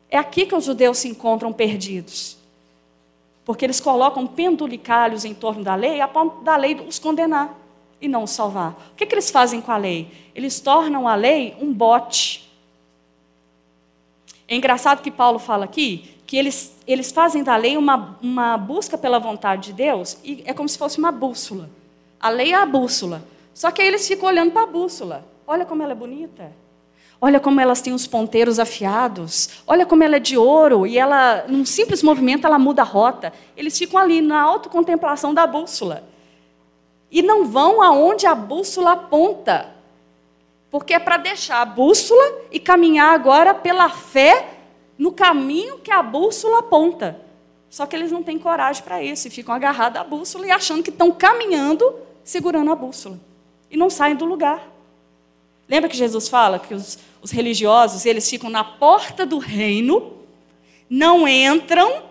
É 0.10 0.18
aqui 0.18 0.46
que 0.46 0.56
os 0.56 0.66
judeus 0.66 0.98
se 0.98 1.08
encontram 1.08 1.54
perdidos. 1.54 2.36
Porque 3.46 3.64
eles 3.64 3.80
colocam 3.80 4.28
pendulicalhos 4.28 5.24
em 5.24 5.34
torno 5.34 5.64
da 5.64 5.74
lei, 5.74 6.02
a 6.02 6.08
ponto 6.10 6.44
da 6.44 6.58
lei 6.58 6.76
os 6.86 7.00
condenar 7.00 7.61
e 8.02 8.08
não 8.08 8.26
salvar. 8.26 8.72
O 8.92 8.96
que, 8.96 9.06
que 9.06 9.14
eles 9.14 9.30
fazem 9.30 9.62
com 9.62 9.72
a 9.72 9.78
lei? 9.78 10.12
Eles 10.34 10.60
tornam 10.60 11.08
a 11.08 11.16
lei 11.16 11.56
um 11.62 11.72
bote. 11.72 12.50
É 14.48 14.56
engraçado 14.56 15.02
que 15.02 15.12
Paulo 15.12 15.40
fala 15.40 15.66
aqui 15.66 16.18
que 16.32 16.38
eles, 16.38 16.74
eles 16.88 17.12
fazem 17.12 17.44
da 17.44 17.58
lei 17.58 17.76
uma, 17.76 18.18
uma 18.22 18.58
busca 18.58 18.98
pela 18.98 19.20
vontade 19.20 19.64
de 19.64 19.74
Deus 19.74 20.18
e 20.24 20.42
é 20.46 20.54
como 20.54 20.70
se 20.70 20.78
fosse 20.78 20.98
uma 20.98 21.12
bússola. 21.12 21.70
A 22.18 22.30
lei 22.30 22.54
é 22.54 22.56
a 22.56 22.66
bússola. 22.66 23.22
Só 23.54 23.70
que 23.70 23.82
aí 23.82 23.90
eles 23.90 24.08
ficam 24.08 24.30
olhando 24.30 24.52
para 24.52 24.64
a 24.64 24.66
bússola. 24.66 25.26
Olha 25.46 25.66
como 25.66 25.84
ela 25.84 25.92
é 25.92 25.96
bonita. 25.96 26.54
Olha 27.20 27.38
como 27.38 27.60
elas 27.60 27.82
têm 27.82 27.92
os 27.92 28.08
ponteiros 28.08 28.60
afiados. 28.60 29.62
Olha 29.68 29.86
como 29.86 30.04
ela 30.04 30.16
é 30.16 30.20
de 30.20 30.38
ouro. 30.38 30.88
E 30.88 30.98
ela, 30.98 31.44
num 31.50 31.66
simples 31.66 32.02
movimento, 32.02 32.48
ela 32.48 32.58
muda 32.58 32.82
a 32.82 32.86
rota. 32.86 33.34
Eles 33.58 33.78
ficam 33.78 34.00
ali 34.00 34.22
na 34.22 34.42
autocontemplação 34.42 35.34
da 35.34 35.46
bússola. 35.46 36.02
E 37.12 37.22
não 37.22 37.46
vão 37.46 37.82
aonde 37.82 38.26
a 38.26 38.34
bússola 38.34 38.94
aponta. 38.94 39.70
Porque 40.70 40.94
é 40.94 41.00
para 41.00 41.18
deixar 41.18 41.62
a 41.62 41.66
bússola 41.66 42.24
e 42.50 42.60
caminhar 42.60 43.14
agora 43.14 43.54
pela 43.54 43.90
fé 43.90 44.58
no 44.98 45.12
caminho 45.12 45.80
que 45.80 45.92
a 45.92 46.02
bússola 46.02 46.60
aponta. 46.60 47.20
Só 47.70 47.86
que 47.86 47.96
eles 47.96 48.12
não 48.12 48.24
têm 48.24 48.40
coragem 48.40 48.84
para 48.84 49.04
isso 49.04 49.28
e 49.28 49.32
ficam 49.32 49.54
agarrados 49.54 50.00
à 50.00 50.04
bússola 50.04 50.48
e 50.48 50.52
achando 50.52 50.84
que 50.84 50.90
estão 50.90 51.12
caminhando 51.12 51.94
segurando 52.24 52.72
a 52.72 52.76
bússola 52.76 53.20
e 53.70 53.78
não 53.78 53.90
saem 53.90 54.16
do 54.16 54.26
lugar. 54.26 54.70
Lembra 55.68 55.90
que 55.90 55.96
Jesus 55.96 56.28
fala 56.28 56.60
que 56.60 56.74
os, 56.74 57.00
os 57.22 57.32
religiosos 57.32 58.06
eles 58.06 58.30
ficam 58.30 58.50
na 58.50 58.64
porta 58.64 59.26
do 59.26 59.38
reino, 59.38 60.12
não 60.90 61.26
entram 61.28 62.04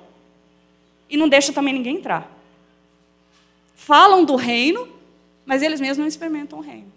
e 1.09 1.17
não 1.17 1.29
deixam 1.29 1.55
também 1.55 1.75
ninguém 1.75 1.97
entrar. 1.97 2.40
Falam 3.81 4.27
do 4.27 4.37
reino, 4.37 4.87
mas 5.47 5.63
eles 5.63 5.81
mesmos 5.81 5.97
não 5.97 6.07
experimentam 6.07 6.59
o 6.59 6.63
reino. 6.63 6.93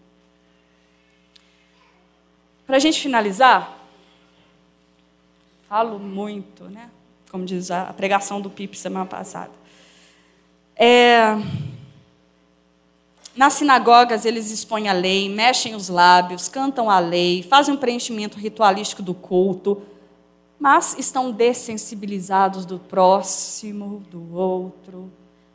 Para 2.67 2.75
a 2.75 2.79
gente 2.79 2.99
finalizar, 2.99 3.79
falo 5.69 5.97
muito, 5.97 6.65
né? 6.65 6.89
Como 7.31 7.45
diz 7.45 7.71
a 7.71 7.85
pregação 7.93 8.41
do 8.41 8.49
Pipe 8.49 8.77
semana 8.77 9.05
passada. 9.05 9.51
É, 10.75 11.37
nas 13.33 13.53
sinagogas, 13.53 14.25
eles 14.25 14.51
expõem 14.51 14.89
a 14.89 14.93
lei, 14.93 15.29
mexem 15.29 15.75
os 15.75 15.87
lábios, 15.87 16.49
cantam 16.49 16.89
a 16.89 16.99
lei, 16.99 17.43
fazem 17.43 17.73
um 17.73 17.77
preenchimento 17.77 18.37
ritualístico 18.37 19.01
do 19.01 19.13
culto, 19.13 19.81
mas 20.59 20.99
estão 20.99 21.31
dessensibilizados 21.31 22.65
do 22.65 22.77
próximo, 22.77 24.03
do 24.11 24.35
outro, 24.35 25.09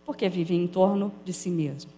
porque 0.09 0.27
vivem 0.27 0.65
em 0.65 0.67
torno 0.67 1.13
de 1.23 1.35
si 1.35 1.51
mesmo. 1.51 1.91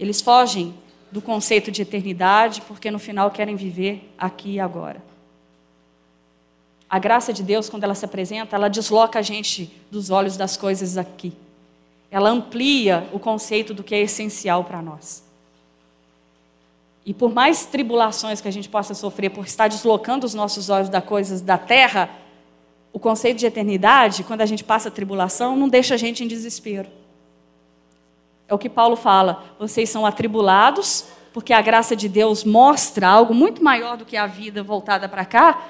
Eles 0.00 0.20
fogem 0.20 0.74
do 1.12 1.22
conceito 1.22 1.70
de 1.70 1.82
eternidade, 1.82 2.60
porque 2.62 2.90
no 2.90 2.98
final 2.98 3.30
querem 3.30 3.54
viver 3.54 4.12
aqui 4.18 4.54
e 4.54 4.60
agora. 4.60 5.00
A 6.90 6.98
graça 6.98 7.32
de 7.32 7.44
Deus, 7.44 7.70
quando 7.70 7.84
ela 7.84 7.94
se 7.94 8.04
apresenta, 8.04 8.56
ela 8.56 8.68
desloca 8.68 9.20
a 9.20 9.22
gente 9.22 9.70
dos 9.90 10.10
olhos 10.10 10.36
das 10.36 10.56
coisas 10.56 10.98
aqui 10.98 11.32
ela 12.10 12.30
amplia 12.30 13.06
o 13.12 13.18
conceito 13.18 13.74
do 13.74 13.82
que 13.82 13.94
é 13.94 14.00
essencial 14.00 14.64
para 14.64 14.80
nós. 14.80 15.22
E 17.04 17.14
por 17.14 17.32
mais 17.32 17.66
tribulações 17.66 18.40
que 18.40 18.48
a 18.48 18.50
gente 18.50 18.68
possa 18.68 18.94
sofrer 18.94 19.30
por 19.30 19.44
estar 19.44 19.68
deslocando 19.68 20.26
os 20.26 20.34
nossos 20.34 20.70
olhos 20.70 20.88
das 20.88 21.04
coisas 21.04 21.40
da 21.40 21.56
terra, 21.56 22.10
o 22.92 22.98
conceito 22.98 23.38
de 23.38 23.46
eternidade, 23.46 24.24
quando 24.24 24.40
a 24.40 24.46
gente 24.46 24.64
passa 24.64 24.88
a 24.88 24.90
tribulação, 24.90 25.56
não 25.56 25.68
deixa 25.68 25.94
a 25.94 25.96
gente 25.96 26.24
em 26.24 26.26
desespero. 26.26 26.88
É 28.48 28.54
o 28.54 28.58
que 28.58 28.68
Paulo 28.68 28.96
fala. 28.96 29.44
Vocês 29.58 29.90
são 29.90 30.06
atribulados, 30.06 31.06
porque 31.32 31.52
a 31.52 31.60
graça 31.60 31.96
de 31.96 32.08
Deus 32.08 32.44
mostra 32.44 33.08
algo 33.08 33.34
muito 33.34 33.62
maior 33.62 33.96
do 33.96 34.04
que 34.04 34.16
a 34.16 34.26
vida 34.26 34.62
voltada 34.62 35.08
para 35.08 35.24
cá, 35.24 35.68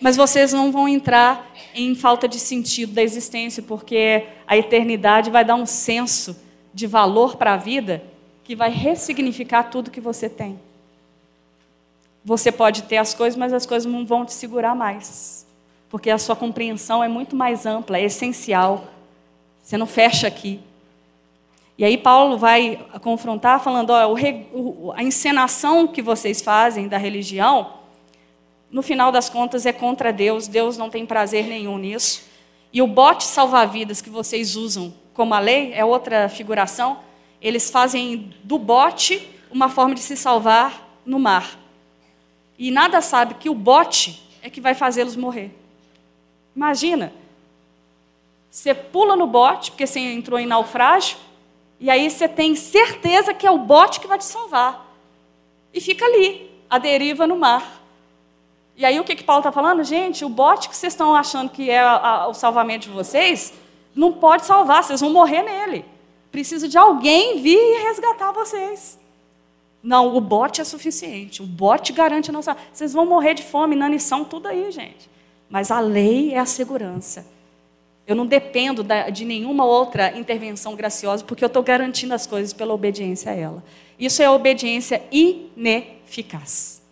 mas 0.00 0.16
vocês 0.16 0.52
não 0.52 0.72
vão 0.72 0.88
entrar 0.88 1.50
em 1.74 1.94
falta 1.94 2.26
de 2.26 2.38
sentido 2.38 2.92
da 2.92 3.02
existência, 3.02 3.62
porque 3.62 4.26
a 4.46 4.56
eternidade 4.56 5.30
vai 5.30 5.44
dar 5.44 5.54
um 5.54 5.66
senso 5.66 6.36
de 6.72 6.86
valor 6.86 7.36
para 7.36 7.54
a 7.54 7.56
vida 7.56 8.02
que 8.42 8.56
vai 8.56 8.70
ressignificar 8.70 9.64
tudo 9.64 9.90
que 9.90 10.00
você 10.00 10.28
tem. 10.28 10.58
Você 12.24 12.50
pode 12.50 12.82
ter 12.84 12.96
as 12.96 13.14
coisas, 13.14 13.38
mas 13.38 13.52
as 13.52 13.66
coisas 13.66 13.90
não 13.90 14.04
vão 14.04 14.24
te 14.24 14.32
segurar 14.32 14.74
mais. 14.74 15.46
Porque 15.88 16.10
a 16.10 16.18
sua 16.18 16.34
compreensão 16.34 17.04
é 17.04 17.08
muito 17.08 17.36
mais 17.36 17.66
ampla, 17.66 17.98
é 17.98 18.04
essencial. 18.04 18.86
Você 19.62 19.76
não 19.76 19.86
fecha 19.86 20.26
aqui. 20.26 20.60
E 21.76 21.84
aí 21.84 21.98
Paulo 21.98 22.38
vai 22.38 22.86
confrontar 23.02 23.60
falando, 23.60 23.90
ó, 23.90 24.14
a 24.94 25.02
encenação 25.02 25.86
que 25.86 26.00
vocês 26.00 26.40
fazem 26.40 26.86
da 26.86 26.96
religião, 26.96 27.74
no 28.70 28.82
final 28.82 29.10
das 29.10 29.28
contas 29.28 29.66
é 29.66 29.72
contra 29.72 30.12
Deus, 30.12 30.46
Deus 30.46 30.78
não 30.78 30.88
tem 30.88 31.04
prazer 31.04 31.46
nenhum 31.46 31.78
nisso. 31.78 32.24
E 32.72 32.80
o 32.80 32.86
bote 32.86 33.24
salva-vidas 33.24 34.00
que 34.00 34.10
vocês 34.10 34.56
usam 34.56 34.92
como 35.14 35.32
a 35.32 35.38
lei, 35.38 35.72
é 35.72 35.84
outra 35.84 36.28
figuração, 36.28 36.98
eles 37.40 37.70
fazem 37.70 38.34
do 38.42 38.58
bote 38.58 39.30
uma 39.50 39.68
forma 39.68 39.94
de 39.94 40.00
se 40.00 40.16
salvar 40.16 40.98
no 41.06 41.18
mar. 41.18 41.58
E 42.58 42.70
nada 42.70 43.00
sabe 43.00 43.34
que 43.34 43.48
o 43.48 43.54
bote 43.54 44.22
é 44.42 44.50
que 44.50 44.60
vai 44.60 44.74
fazê-los 44.74 45.14
morrer. 45.16 45.56
Imagina. 46.54 47.12
Você 48.50 48.74
pula 48.74 49.16
no 49.16 49.26
bote, 49.26 49.70
porque 49.70 49.86
você 49.86 50.00
entrou 50.00 50.38
em 50.38 50.46
naufrágio, 50.46 51.16
e 51.80 51.90
aí 51.90 52.08
você 52.10 52.28
tem 52.28 52.54
certeza 52.54 53.34
que 53.34 53.46
é 53.46 53.50
o 53.50 53.58
bote 53.58 54.00
que 54.00 54.06
vai 54.06 54.18
te 54.18 54.24
salvar. 54.24 54.86
E 55.72 55.80
fica 55.80 56.04
ali, 56.04 56.50
a 56.70 56.78
deriva 56.78 57.26
no 57.26 57.36
mar. 57.36 57.82
E 58.76 58.84
aí 58.84 58.98
o 58.98 59.04
que, 59.04 59.14
que 59.14 59.24
Paulo 59.24 59.40
está 59.40 59.52
falando? 59.52 59.84
Gente, 59.84 60.24
o 60.24 60.28
bote 60.28 60.68
que 60.68 60.76
vocês 60.76 60.92
estão 60.92 61.14
achando 61.14 61.50
que 61.50 61.70
é 61.70 61.80
a, 61.80 61.92
a, 61.96 62.28
o 62.28 62.34
salvamento 62.34 62.88
de 62.88 62.94
vocês, 62.94 63.52
não 63.94 64.12
pode 64.12 64.44
salvar, 64.44 64.82
vocês 64.82 65.00
vão 65.00 65.10
morrer 65.10 65.42
nele. 65.42 65.84
Precisa 66.30 66.68
de 66.68 66.76
alguém 66.76 67.40
vir 67.40 67.56
e 67.56 67.82
resgatar 67.84 68.32
vocês. 68.32 68.98
Não, 69.82 70.16
o 70.16 70.20
bote 70.20 70.60
é 70.60 70.64
suficiente. 70.64 71.42
O 71.42 71.46
bote 71.46 71.92
garante 71.92 72.30
a 72.30 72.32
nossa. 72.32 72.56
Vocês 72.72 72.92
vão 72.92 73.04
morrer 73.04 73.34
de 73.34 73.42
fome, 73.42 73.76
inanição, 73.76 74.24
tudo 74.24 74.48
aí, 74.48 74.70
gente. 74.72 75.10
Mas 75.48 75.70
a 75.70 75.78
lei 75.78 76.32
é 76.32 76.38
a 76.38 76.46
segurança. 76.46 77.26
Eu 78.06 78.14
não 78.14 78.26
dependo 78.26 78.84
de 79.12 79.24
nenhuma 79.24 79.64
outra 79.64 80.16
intervenção 80.16 80.74
graciosa, 80.74 81.24
porque 81.24 81.42
eu 81.42 81.46
estou 81.46 81.62
garantindo 81.62 82.12
as 82.12 82.26
coisas 82.26 82.52
pela 82.52 82.74
obediência 82.74 83.32
a 83.32 83.34
ela. 83.34 83.64
Isso 83.98 84.22
é 84.22 84.28
obediência 84.28 85.02
ineficaz. 85.10 86.82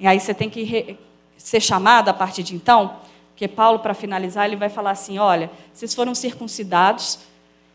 E 0.00 0.06
aí 0.06 0.18
você 0.18 0.34
tem 0.34 0.50
que 0.50 0.98
ser 1.38 1.60
chamado 1.60 2.08
a 2.08 2.14
partir 2.14 2.42
de 2.42 2.54
então, 2.54 2.96
porque 3.30 3.46
Paulo, 3.46 3.78
para 3.78 3.94
finalizar, 3.94 4.46
ele 4.46 4.56
vai 4.56 4.68
falar 4.68 4.90
assim: 4.90 5.18
olha, 5.18 5.50
vocês 5.72 5.94
foram 5.94 6.14
circuncidados 6.14 7.20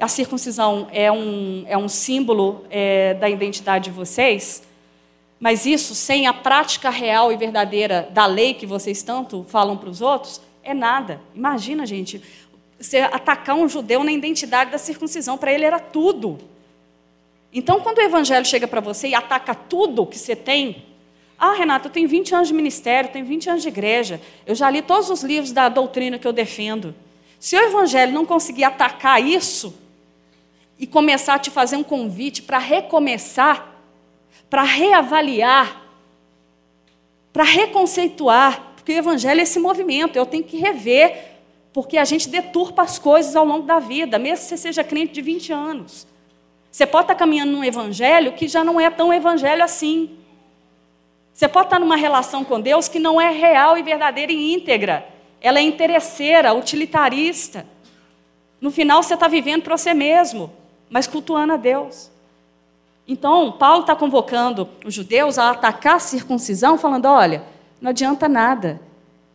a 0.01 0.07
circuncisão 0.07 0.87
é 0.91 1.11
um, 1.11 1.63
é 1.67 1.77
um 1.77 1.87
símbolo 1.87 2.65
é, 2.71 3.13
da 3.13 3.29
identidade 3.29 3.85
de 3.85 3.91
vocês, 3.91 4.63
mas 5.39 5.67
isso, 5.67 5.93
sem 5.93 6.25
a 6.25 6.33
prática 6.33 6.89
real 6.89 7.31
e 7.31 7.37
verdadeira 7.37 8.09
da 8.11 8.25
lei 8.25 8.55
que 8.55 8.65
vocês 8.65 9.03
tanto 9.03 9.45
falam 9.47 9.77
para 9.77 9.89
os 9.89 10.01
outros, 10.01 10.41
é 10.63 10.73
nada. 10.73 11.21
Imagina, 11.33 11.85
gente, 11.85 12.21
você 12.79 12.99
atacar 12.99 13.55
um 13.55 13.67
judeu 13.67 14.03
na 14.03 14.11
identidade 14.11 14.71
da 14.71 14.77
circuncisão, 14.77 15.37
para 15.37 15.51
ele 15.51 15.65
era 15.65 15.79
tudo. 15.79 16.39
Então, 17.53 17.81
quando 17.81 17.97
o 17.97 18.01
evangelho 18.01 18.45
chega 18.45 18.67
para 18.67 18.81
você 18.81 19.09
e 19.09 19.15
ataca 19.15 19.53
tudo 19.53 20.05
que 20.05 20.17
você 20.17 20.35
tem, 20.35 20.85
ah, 21.37 21.53
Renato, 21.53 21.87
eu 21.87 21.91
tenho 21.91 22.07
20 22.07 22.35
anos 22.35 22.47
de 22.47 22.53
ministério, 22.53 23.11
tenho 23.11 23.25
20 23.25 23.49
anos 23.49 23.61
de 23.61 23.67
igreja, 23.67 24.21
eu 24.45 24.55
já 24.55 24.69
li 24.69 24.81
todos 24.81 25.09
os 25.09 25.23
livros 25.23 25.51
da 25.51 25.67
doutrina 25.69 26.17
que 26.17 26.27
eu 26.27 26.33
defendo. 26.33 26.95
Se 27.39 27.55
o 27.55 27.59
evangelho 27.59 28.13
não 28.13 28.25
conseguir 28.25 28.63
atacar 28.63 29.21
isso, 29.21 29.73
e 30.81 30.87
começar 30.87 31.35
a 31.35 31.39
te 31.39 31.51
fazer 31.51 31.75
um 31.75 31.83
convite 31.83 32.41
para 32.41 32.57
recomeçar, 32.57 33.71
para 34.49 34.63
reavaliar, 34.63 35.79
para 37.31 37.43
reconceituar, 37.43 38.70
o 38.93 38.97
evangelho 38.97 39.39
é 39.39 39.43
esse 39.43 39.59
movimento, 39.59 40.15
eu 40.15 40.25
tenho 40.25 40.43
que 40.43 40.57
rever, 40.57 41.31
porque 41.73 41.97
a 41.97 42.05
gente 42.05 42.29
deturpa 42.29 42.81
as 42.81 42.99
coisas 42.99 43.35
ao 43.35 43.45
longo 43.45 43.65
da 43.65 43.79
vida, 43.79 44.19
mesmo 44.19 44.43
que 44.43 44.49
você 44.49 44.57
seja 44.57 44.83
crente 44.83 45.13
de 45.13 45.21
20 45.21 45.53
anos. 45.53 46.07
Você 46.71 46.85
pode 46.85 47.05
estar 47.05 47.15
caminhando 47.15 47.51
num 47.51 47.63
evangelho 47.63 48.33
que 48.33 48.47
já 48.47 48.63
não 48.63 48.79
é 48.79 48.89
tão 48.89 49.13
evangelho 49.13 49.63
assim. 49.63 50.17
Você 51.33 51.47
pode 51.47 51.67
estar 51.67 51.79
numa 51.79 51.95
relação 51.95 52.43
com 52.43 52.59
Deus 52.59 52.87
que 52.87 52.99
não 52.99 53.19
é 53.19 53.31
real 53.31 53.77
e 53.77 53.83
verdadeira 53.83 54.31
e 54.31 54.53
íntegra. 54.53 55.05
Ela 55.41 55.59
é 55.59 55.61
interesseira, 55.61 56.53
utilitarista. 56.53 57.65
No 58.59 58.71
final, 58.71 59.01
você 59.01 59.15
está 59.15 59.27
vivendo 59.27 59.63
para 59.63 59.75
você 59.77 59.93
mesmo 59.93 60.51
mas 60.91 61.07
cultuando 61.07 61.53
a 61.53 61.57
Deus. 61.57 62.11
Então, 63.07 63.53
Paulo 63.53 63.81
está 63.81 63.95
convocando 63.95 64.67
os 64.85 64.93
judeus 64.93 65.39
a 65.39 65.51
atacar 65.51 65.95
a 65.95 65.99
circuncisão, 65.99 66.77
falando: 66.77 67.05
olha, 67.05 67.43
não 67.81 67.89
adianta 67.89 68.29
nada. 68.29 68.79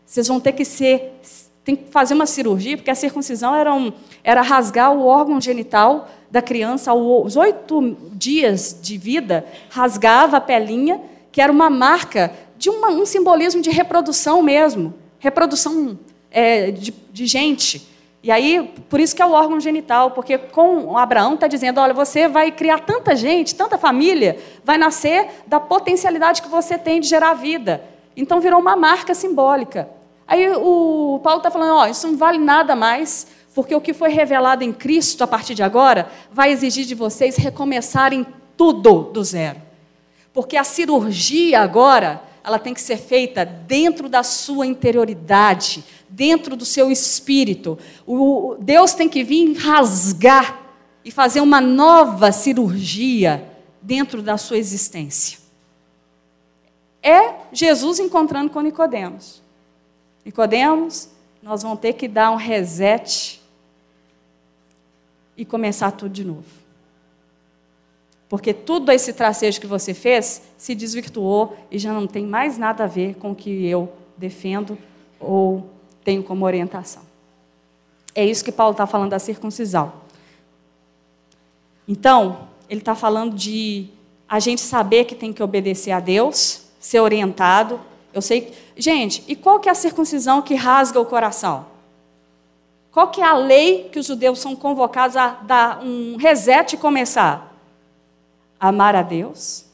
Vocês 0.07 0.28
vão 0.28 0.38
ter 0.38 0.53
que 0.53 0.64
ser, 0.64 1.20
tem 1.64 1.74
que 1.74 1.90
fazer 1.90 2.14
uma 2.14 2.26
cirurgia, 2.26 2.76
porque 2.76 2.90
a 2.90 2.94
circuncisão 2.94 3.55
era, 3.55 3.74
um, 3.74 3.92
era 4.22 4.40
rasgar 4.40 4.94
o 4.94 5.05
órgão 5.05 5.40
genital 5.40 6.09
da 6.30 6.40
criança 6.40 6.92
aos 6.92 7.36
oito 7.36 7.97
dias 8.12 8.78
de 8.80 8.97
vida, 8.97 9.44
rasgava 9.68 10.36
a 10.36 10.40
pelinha, 10.40 11.01
que 11.32 11.40
era 11.40 11.53
uma 11.53 11.68
marca 11.68 12.32
de 12.57 12.70
uma, 12.70 12.88
um 12.88 13.05
simbolismo 13.05 13.61
de 13.61 13.70
reprodução 13.70 14.42
mesmo, 14.42 14.94
reprodução 15.18 15.99
é, 16.30 16.70
de, 16.70 16.94
de 17.12 17.26
gente. 17.26 17.86
E 18.22 18.30
aí, 18.30 18.72
por 18.88 19.01
isso 19.01 19.14
que 19.14 19.22
é 19.22 19.26
o 19.26 19.32
órgão 19.32 19.61
genital, 19.61 20.12
porque 20.12 20.38
com 20.38 20.97
Abraão 20.97 21.34
está 21.34 21.47
dizendo, 21.47 21.80
olha, 21.80 21.94
você 21.94 22.28
vai 22.28 22.51
criar 22.51 22.80
tanta 22.80 23.14
gente, 23.14 23.55
tanta 23.55 23.76
família, 23.76 24.38
vai 24.64 24.78
nascer 24.78 25.28
da 25.47 25.61
potencialidade 25.61 26.42
que 26.42 26.49
você 26.49 26.78
tem 26.78 27.01
de 27.01 27.09
gerar 27.09 27.34
vida. 27.34 27.95
Então 28.17 28.41
virou 28.41 28.61
uma 28.61 28.75
marca 28.75 29.14
simbólica. 29.14 29.89
Aí 30.27 30.49
o 30.57 31.21
Paulo 31.23 31.39
está 31.39 31.51
falando, 31.51 31.77
ó, 31.77 31.87
isso 31.87 32.07
não 32.07 32.17
vale 32.17 32.39
nada 32.39 32.75
mais, 32.75 33.27
porque 33.55 33.75
o 33.75 33.81
que 33.81 33.93
foi 33.93 34.09
revelado 34.09 34.64
em 34.64 34.73
Cristo 34.73 35.23
a 35.23 35.27
partir 35.27 35.55
de 35.55 35.62
agora 35.62 36.11
vai 36.33 36.51
exigir 36.51 36.85
de 36.85 36.95
vocês 36.95 37.37
recomeçarem 37.37 38.27
tudo 38.57 39.03
do 39.12 39.23
zero. 39.23 39.61
Porque 40.33 40.57
a 40.57 40.64
cirurgia 40.64 41.61
agora, 41.61 42.23
ela 42.43 42.59
tem 42.59 42.75
que 42.75 42.81
ser 42.81 42.97
feita 42.97 43.45
dentro 43.45 44.09
da 44.09 44.23
sua 44.23 44.67
interioridade, 44.67 45.85
dentro 46.09 46.57
do 46.57 46.64
seu 46.64 46.91
espírito. 46.91 47.79
O 48.07 48.57
Deus 48.59 48.95
tem 48.95 49.09
que 49.09 49.23
vir 49.23 49.55
rasgar 49.55 50.61
e 51.05 51.11
fazer 51.11 51.41
uma 51.41 51.61
nova 51.61 52.33
cirurgia 52.33 53.49
dentro 53.81 54.21
da 54.21 54.37
sua 54.37 54.59
existência. 54.59 55.45
É 57.07 57.36
Jesus 57.52 58.00
encontrando 58.00 58.50
com 58.50 58.61
Nicodemos. 58.61 59.40
Nicodemos, 60.24 61.09
nós 61.40 61.62
vamos 61.62 61.78
ter 61.78 61.92
que 61.92 62.09
dar 62.09 62.32
um 62.32 62.34
reset 62.34 63.40
e 65.36 65.44
começar 65.44 65.92
tudo 65.92 66.11
de 66.11 66.24
novo. 66.24 66.42
Porque 68.28 68.52
tudo 68.52 68.90
esse 68.90 69.12
tracejo 69.12 69.61
que 69.61 69.68
você 69.68 69.94
fez 69.94 70.42
se 70.59 70.74
desvirtuou 70.74 71.57
e 71.70 71.78
já 71.78 71.92
não 71.92 72.09
tem 72.09 72.26
mais 72.26 72.59
nada 72.59 72.82
a 72.82 72.88
ver 72.88 73.14
com 73.14 73.30
o 73.30 73.36
que 73.36 73.64
eu 73.64 73.92
defendo 74.16 74.76
ou 75.20 75.70
tenho 76.02 76.24
como 76.24 76.44
orientação. 76.44 77.04
É 78.16 78.24
isso 78.24 78.44
que 78.44 78.50
Paulo 78.50 78.72
está 78.72 78.84
falando 78.84 79.11
da 79.11 79.20
circuncisão. 79.20 79.92
Então, 81.86 82.48
ele 82.68 82.80
está 82.80 82.96
falando 82.96 83.36
de 83.36 83.90
a 84.28 84.40
gente 84.40 84.61
saber 84.61 85.04
que 85.04 85.14
tem 85.14 85.32
que 85.32 85.40
obedecer 85.40 85.92
a 85.92 86.00
Deus, 86.00 86.66
ser 86.87 87.01
orientado. 87.01 87.80
Eu 88.14 88.22
sei. 88.22 88.57
Gente, 88.76 89.24
e 89.26 89.34
qual 89.34 89.59
que 89.59 89.68
é 89.68 89.72
a 89.72 89.74
circuncisão 89.74 90.41
que 90.41 90.55
rasga 90.55 91.01
o 91.01 91.05
coração? 91.05 91.66
Qual 92.93 93.09
que 93.09 93.20
é 93.20 93.24
a 93.24 93.37
lei 93.37 93.89
que 93.91 93.99
os 93.99 94.07
judeus 94.07 94.39
são 94.39 94.55
convocados 94.55 95.16
a 95.16 95.30
dar 95.30 95.82
um 95.82 96.16
reset 96.16 96.74
e 96.74 96.78
começar? 96.78 97.53
Amar 98.61 98.95
a 98.95 99.03
Deus 99.03 99.64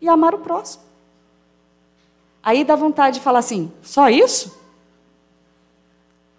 e 0.00 0.08
amar 0.08 0.34
o 0.34 0.38
próximo. 0.38 0.82
Aí 2.42 2.64
dá 2.64 2.74
vontade 2.74 3.18
de 3.18 3.22
falar 3.22 3.40
assim: 3.40 3.70
só 3.82 4.08
isso? 4.08 4.58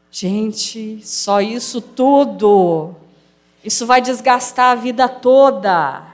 Gente, 0.09 0.99
só 1.05 1.39
isso 1.39 1.79
tudo. 1.79 2.95
Isso 3.63 3.85
vai 3.85 4.01
desgastar 4.01 4.71
a 4.71 4.75
vida 4.75 5.07
toda. 5.07 6.10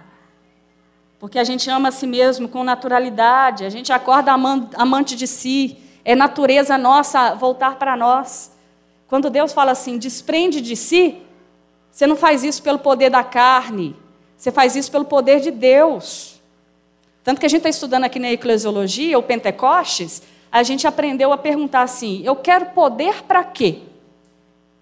Porque 1.20 1.40
a 1.40 1.44
gente 1.44 1.70
ama 1.70 1.90
a 1.90 1.92
si 1.92 2.06
mesmo 2.06 2.48
com 2.48 2.64
naturalidade, 2.64 3.66
a 3.66 3.70
gente 3.70 3.92
acorda 3.92 4.32
amante 4.32 5.16
de 5.16 5.26
si, 5.28 5.78
é 6.06 6.16
natureza 6.16 6.78
nossa 6.78 7.34
voltar 7.34 7.76
para 7.76 7.96
nós. 7.98 8.52
Quando 9.08 9.30
Deus 9.30 9.52
fala 9.52 9.72
assim, 9.72 9.98
desprende 9.98 10.62
de 10.62 10.76
si, 10.76 11.22
Você 11.98 12.06
não 12.06 12.16
faz 12.16 12.44
isso 12.44 12.62
pelo 12.62 12.78
poder 12.78 13.10
da 13.10 13.24
carne, 13.24 13.96
você 14.38 14.52
faz 14.52 14.76
isso 14.76 14.92
pelo 14.92 15.04
poder 15.04 15.40
de 15.40 15.50
Deus. 15.50 16.40
Tanto 17.24 17.40
que 17.40 17.46
a 17.48 17.50
gente 17.50 17.62
está 17.62 17.70
estudando 17.70 18.04
aqui 18.04 18.20
na 18.20 18.32
Eclesiologia, 18.32 19.18
o 19.18 19.24
Pentecostes, 19.24 20.22
a 20.52 20.62
gente 20.62 20.86
aprendeu 20.86 21.34
a 21.34 21.40
perguntar 21.40 21.82
assim: 21.82 22.22
eu 22.24 22.36
quero 22.36 22.68
poder 22.68 23.24
para 23.24 23.44
quê? 23.44 23.80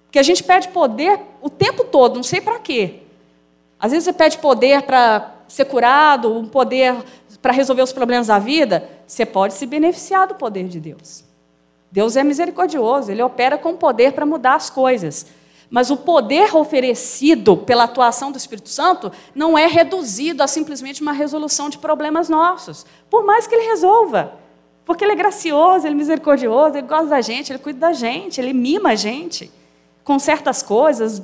Porque 0.04 0.20
a 0.20 0.24
gente 0.24 0.44
pede 0.44 0.68
poder 0.68 1.18
o 1.42 1.50
tempo 1.50 1.86
todo, 1.86 2.18
não 2.18 2.24
sei 2.24 2.42
para 2.42 2.60
quê. 2.60 3.00
Às 3.80 3.92
vezes 3.94 4.04
você 4.04 4.14
pede 4.14 4.38
poder 4.38 4.82
para 4.82 5.35
ser 5.48 5.66
curado, 5.66 6.34
um 6.34 6.46
poder 6.46 6.96
para 7.42 7.54
resolver 7.54 7.82
os 7.82 7.94
problemas 7.94 8.28
da 8.28 8.40
vida, 8.40 8.90
você 9.06 9.26
pode 9.26 9.54
se 9.54 9.66
beneficiar 9.66 10.28
do 10.28 10.36
poder 10.36 10.68
de 10.68 10.80
Deus. 10.80 11.24
Deus 11.92 12.16
é 12.16 12.24
misericordioso, 12.24 13.12
ele 13.12 13.22
opera 13.22 13.58
com 13.58 13.76
poder 13.76 14.14
para 14.14 14.26
mudar 14.26 14.56
as 14.56 14.70
coisas. 14.70 15.28
Mas 15.70 15.90
o 15.90 15.98
poder 15.98 16.56
oferecido 16.56 17.58
pela 17.58 17.86
atuação 17.86 18.32
do 18.32 18.38
Espírito 18.38 18.70
Santo 18.70 19.12
não 19.34 19.58
é 19.58 19.68
reduzido 19.68 20.44
a 20.44 20.48
simplesmente 20.48 21.02
uma 21.02 21.12
resolução 21.12 21.70
de 21.70 21.78
problemas 21.78 22.30
nossos, 22.30 22.86
por 23.10 23.26
mais 23.26 23.48
que 23.48 23.56
ele 23.56 23.68
resolva. 23.68 24.34
Porque 24.84 25.04
ele 25.04 25.14
é 25.14 25.16
gracioso, 25.16 25.88
ele 25.88 25.96
é 25.96 25.98
misericordioso, 25.98 26.78
ele 26.78 26.88
gosta 26.88 27.08
da 27.08 27.22
gente, 27.22 27.52
ele 27.52 27.60
cuida 27.60 27.80
da 27.80 27.94
gente, 27.94 28.40
ele 28.40 28.54
mima 28.54 28.90
a 28.90 28.96
gente 28.96 29.52
com 30.04 30.20
certas 30.20 30.62
coisas, 30.62 31.22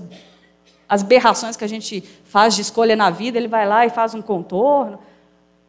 as 0.92 1.04
berrações 1.04 1.56
que 1.56 1.64
a 1.64 1.70
gente 1.70 2.04
faz 2.26 2.54
de 2.54 2.62
escolha 2.62 2.98
na 2.98 3.10
vida, 3.10 3.38
ele 3.38 3.48
vai 3.48 3.66
lá 3.66 3.86
e 3.86 3.90
faz 3.90 4.14
um 4.14 4.22
contorno. 4.22 5.00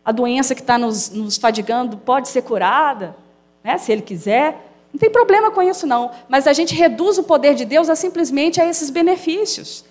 A 0.04 0.10
doença 0.10 0.52
que 0.52 0.60
está 0.60 0.76
nos, 0.76 1.10
nos 1.10 1.36
fadigando 1.36 1.96
pode 1.96 2.26
ser 2.26 2.42
curada, 2.42 3.14
né, 3.62 3.78
se 3.78 3.92
ele 3.92 4.02
quiser. 4.02 4.68
Não 4.92 4.98
tem 4.98 5.08
problema 5.08 5.52
com 5.52 5.62
isso, 5.62 5.86
não. 5.86 6.10
Mas 6.28 6.48
a 6.48 6.52
gente 6.52 6.74
reduz 6.74 7.18
o 7.18 7.22
poder 7.22 7.54
de 7.54 7.64
Deus 7.64 7.88
a 7.88 7.94
simplesmente 7.94 8.60
a 8.60 8.66
esses 8.66 8.90
benefícios. 8.90 9.84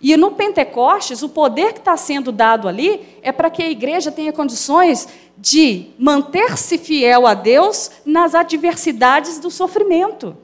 E 0.00 0.16
no 0.16 0.30
Pentecostes, 0.30 1.22
o 1.22 1.28
poder 1.28 1.74
que 1.74 1.80
está 1.80 1.98
sendo 1.98 2.32
dado 2.32 2.68
ali 2.68 3.06
é 3.20 3.30
para 3.30 3.50
que 3.50 3.62
a 3.62 3.68
igreja 3.68 4.10
tenha 4.10 4.32
condições 4.32 5.06
de 5.36 5.90
manter-se 5.98 6.78
fiel 6.78 7.26
a 7.26 7.34
Deus 7.34 7.90
nas 8.02 8.34
adversidades 8.34 9.38
do 9.38 9.50
sofrimento. 9.50 10.34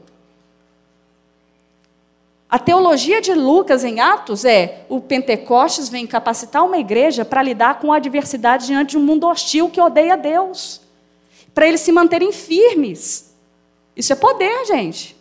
A 2.54 2.58
teologia 2.60 3.20
de 3.20 3.34
Lucas 3.34 3.82
em 3.82 3.98
Atos 3.98 4.44
é: 4.44 4.86
o 4.88 5.00
Pentecostes 5.00 5.88
vem 5.88 6.06
capacitar 6.06 6.64
uma 6.64 6.78
igreja 6.78 7.24
para 7.24 7.42
lidar 7.42 7.80
com 7.80 7.92
a 7.92 7.96
adversidade 7.96 8.66
diante 8.66 8.90
de 8.90 8.96
um 8.96 9.02
mundo 9.02 9.26
hostil 9.26 9.68
que 9.68 9.80
odeia 9.80 10.16
Deus, 10.16 10.80
para 11.52 11.66
eles 11.66 11.80
se 11.80 11.90
manterem 11.90 12.30
firmes. 12.30 13.34
Isso 13.96 14.12
é 14.12 14.14
poder, 14.14 14.66
gente. 14.66 15.16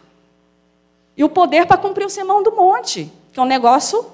E 1.18 1.24
o 1.24 1.30
poder 1.30 1.66
para 1.66 1.76
cumprir 1.76 2.06
o 2.06 2.10
sermão 2.10 2.44
do 2.44 2.52
monte, 2.52 3.12
que 3.32 3.40
é 3.40 3.42
um 3.42 3.48
negócio 3.48 4.06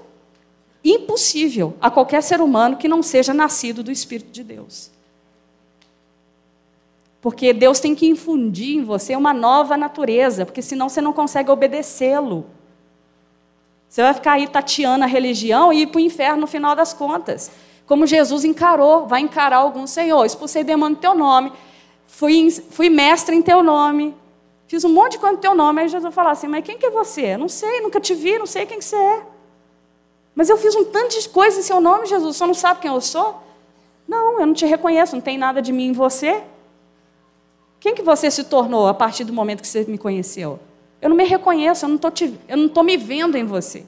impossível 0.81 1.75
a 1.81 1.91
qualquer 1.91 2.23
ser 2.23 2.39
humano 2.39 2.77
que 2.77 2.87
não 2.87 3.03
seja 3.03 3.33
nascido 3.33 3.83
do 3.83 3.91
Espírito 3.91 4.31
de 4.31 4.45
Deus. 4.45 4.91
Porque 7.19 7.51
Deus 7.51 7.81
tem 7.81 7.93
que 7.93 8.07
infundir 8.07 8.77
em 8.77 8.83
você 8.85 9.13
uma 9.13 9.33
nova 9.33 9.75
natureza, 9.75 10.45
porque 10.45 10.61
senão 10.61 10.87
você 10.87 11.01
não 11.01 11.11
consegue 11.11 11.51
obedecê-lo. 11.51 12.45
Você 13.89 14.03
vai 14.03 14.13
ficar 14.13 14.33
aí 14.33 14.47
tateando 14.47 15.03
a 15.03 15.07
religião 15.07 15.73
e 15.73 15.81
ir 15.81 15.87
para 15.87 15.97
o 15.97 16.01
inferno 16.01 16.41
no 16.41 16.47
final 16.47 16.75
das 16.75 16.93
contas. 16.93 17.51
Como 17.87 18.05
Jesus 18.05 18.45
encarou, 18.45 19.07
vai 19.07 19.19
encarar 19.19 19.57
algum 19.57 19.87
Senhor. 19.87 20.23
Expulsei 20.23 20.63
demônio 20.63 20.95
em 20.95 21.01
teu 21.01 21.15
nome, 21.15 21.51
fui, 22.05 22.51
fui 22.51 22.87
mestre 22.87 23.35
em 23.35 23.41
teu 23.41 23.63
nome, 23.63 24.15
fiz 24.67 24.85
um 24.85 24.93
monte 24.93 25.13
de 25.13 25.17
coisa 25.17 25.35
em 25.35 25.39
teu 25.39 25.55
nome. 25.55 25.81
Aí 25.81 25.87
Jesus 25.87 26.03
vai 26.03 26.11
falar 26.11 26.31
assim: 26.31 26.47
Mas 26.47 26.63
quem 26.63 26.77
que 26.77 26.85
é 26.85 26.91
você? 26.91 27.35
Não 27.35 27.49
sei, 27.49 27.81
nunca 27.81 27.99
te 27.99 28.13
vi, 28.13 28.37
não 28.37 28.45
sei 28.45 28.67
quem 28.67 28.77
que 28.77 28.85
você 28.85 28.95
é. 28.95 29.23
Mas 30.35 30.49
eu 30.49 30.57
fiz 30.57 30.75
um 30.75 30.85
tanto 30.85 31.19
de 31.19 31.27
coisas 31.27 31.59
em 31.59 31.63
seu 31.63 31.81
nome, 31.81 32.05
Jesus, 32.05 32.37
você 32.37 32.45
não 32.45 32.53
sabe 32.53 32.81
quem 32.81 32.91
eu 32.91 33.01
sou? 33.01 33.41
Não, 34.07 34.39
eu 34.39 34.45
não 34.45 34.53
te 34.53 34.67
reconheço, 34.67 35.15
não 35.15 35.21
tem 35.21 35.37
nada 35.37 35.61
de 35.61 35.71
mim 35.71 35.87
em 35.87 35.93
você. 35.93 36.43
Quem 37.79 37.95
que 37.95 38.03
você 38.03 38.29
se 38.29 38.43
tornou 38.43 38.87
a 38.87 38.93
partir 38.93 39.23
do 39.23 39.33
momento 39.33 39.61
que 39.61 39.67
você 39.67 39.83
me 39.85 39.97
conheceu? 39.97 40.59
Eu 41.01 41.09
não 41.09 41.15
me 41.15 41.23
reconheço, 41.23 41.85
eu 41.85 41.89
não 42.57 42.65
estou 42.65 42.83
me 42.83 42.97
vendo 42.97 43.37
em 43.37 43.45
você. 43.45 43.85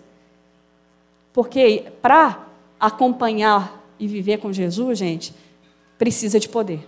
Porque 1.34 1.91
para 2.01 2.47
acompanhar 2.80 3.82
e 3.99 4.07
viver 4.07 4.38
com 4.38 4.51
Jesus, 4.51 4.97
gente, 4.97 5.34
precisa 5.97 6.39
de 6.39 6.49
poder. 6.49 6.88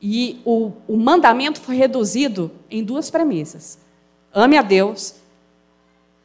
E 0.00 0.40
o, 0.44 0.72
o 0.86 0.96
mandamento 0.96 1.60
foi 1.60 1.76
reduzido 1.76 2.50
em 2.70 2.84
duas 2.84 3.10
premissas: 3.10 3.78
ame 4.32 4.56
a 4.56 4.62
Deus 4.62 5.16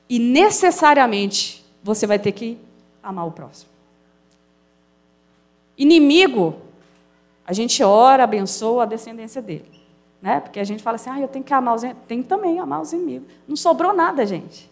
e 0.10 0.20
necessariamente 0.20 1.66
você 1.82 2.06
vai 2.06 2.20
ter 2.20 2.34
que 2.34 2.58
amar 3.02 3.26
o 3.26 3.32
próximo. 3.32 3.72
Inimigo, 5.78 6.58
a 7.46 7.54
gente 7.54 7.82
ora, 7.82 8.24
abençoa 8.24 8.84
a 8.84 8.86
descendência 8.86 9.42
dele. 9.42 9.81
Né? 10.22 10.40
Porque 10.40 10.60
a 10.60 10.64
gente 10.64 10.84
fala 10.84 10.96
assim, 10.96 11.10
ah, 11.10 11.20
eu 11.20 11.28
tenho 11.28 11.44
que 11.44 11.54
amar 11.54 11.76
os 11.76 11.84
inimigos. 11.84 12.08
Tem 12.08 12.22
também 12.22 12.60
amar 12.60 12.82
os 12.82 12.94
inimigos. 12.94 13.28
Não 13.48 13.56
sobrou 13.56 13.94
nada, 13.94 14.26
gente. 14.26 14.70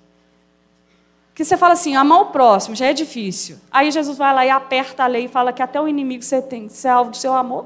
Que 1.33 1.43
você 1.43 1.57
fala 1.57 1.73
assim, 1.73 1.95
amar 1.95 2.21
o 2.21 2.25
próximo 2.27 2.75
já 2.75 2.87
é 2.87 2.93
difícil. 2.93 3.57
Aí 3.71 3.91
Jesus 3.91 4.17
vai 4.17 4.33
lá 4.33 4.45
e 4.45 4.49
aperta 4.49 5.05
a 5.05 5.07
lei 5.07 5.25
e 5.25 5.27
fala 5.27 5.51
que 5.53 5.61
até 5.61 5.79
o 5.79 5.87
inimigo 5.87 6.21
você 6.21 6.41
tem 6.41 6.67
que 6.67 6.73
ser 6.73 6.89
alvo 6.89 7.11
do 7.11 7.17
seu 7.17 7.33
amor. 7.33 7.65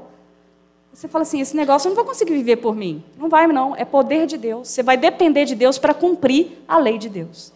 Você 0.92 1.08
fala 1.08 1.22
assim, 1.22 1.40
esse 1.40 1.56
negócio 1.56 1.88
eu 1.88 1.90
não 1.90 1.96
vou 1.96 2.04
conseguir 2.04 2.34
viver 2.34 2.56
por 2.56 2.74
mim. 2.74 3.02
Não 3.18 3.28
vai, 3.28 3.46
não. 3.48 3.74
É 3.74 3.84
poder 3.84 4.26
de 4.26 4.38
Deus. 4.38 4.68
Você 4.68 4.82
vai 4.82 4.96
depender 4.96 5.44
de 5.44 5.56
Deus 5.56 5.76
para 5.76 5.92
cumprir 5.92 6.62
a 6.68 6.78
lei 6.78 6.98
de 6.98 7.08
Deus. 7.08 7.52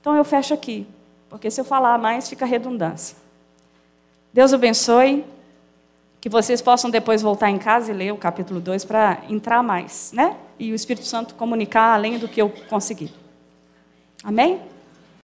Então 0.00 0.16
eu 0.16 0.24
fecho 0.24 0.52
aqui, 0.52 0.86
porque 1.28 1.50
se 1.50 1.60
eu 1.60 1.64
falar 1.64 1.96
mais 1.98 2.28
fica 2.28 2.44
redundância. 2.44 3.16
Deus 4.32 4.52
abençoe 4.52 5.24
que 6.20 6.28
vocês 6.28 6.60
possam 6.60 6.90
depois 6.90 7.22
voltar 7.22 7.50
em 7.50 7.58
casa 7.58 7.92
e 7.92 7.94
ler 7.94 8.12
o 8.12 8.16
capítulo 8.16 8.60
2 8.60 8.84
para 8.84 9.22
entrar 9.28 9.62
mais, 9.62 10.12
né? 10.12 10.36
E 10.58 10.72
o 10.72 10.74
Espírito 10.74 11.06
Santo 11.06 11.34
comunicar 11.34 11.94
além 11.94 12.18
do 12.18 12.26
que 12.26 12.42
eu 12.42 12.50
consegui. 12.68 13.12
Amém? 14.24 14.60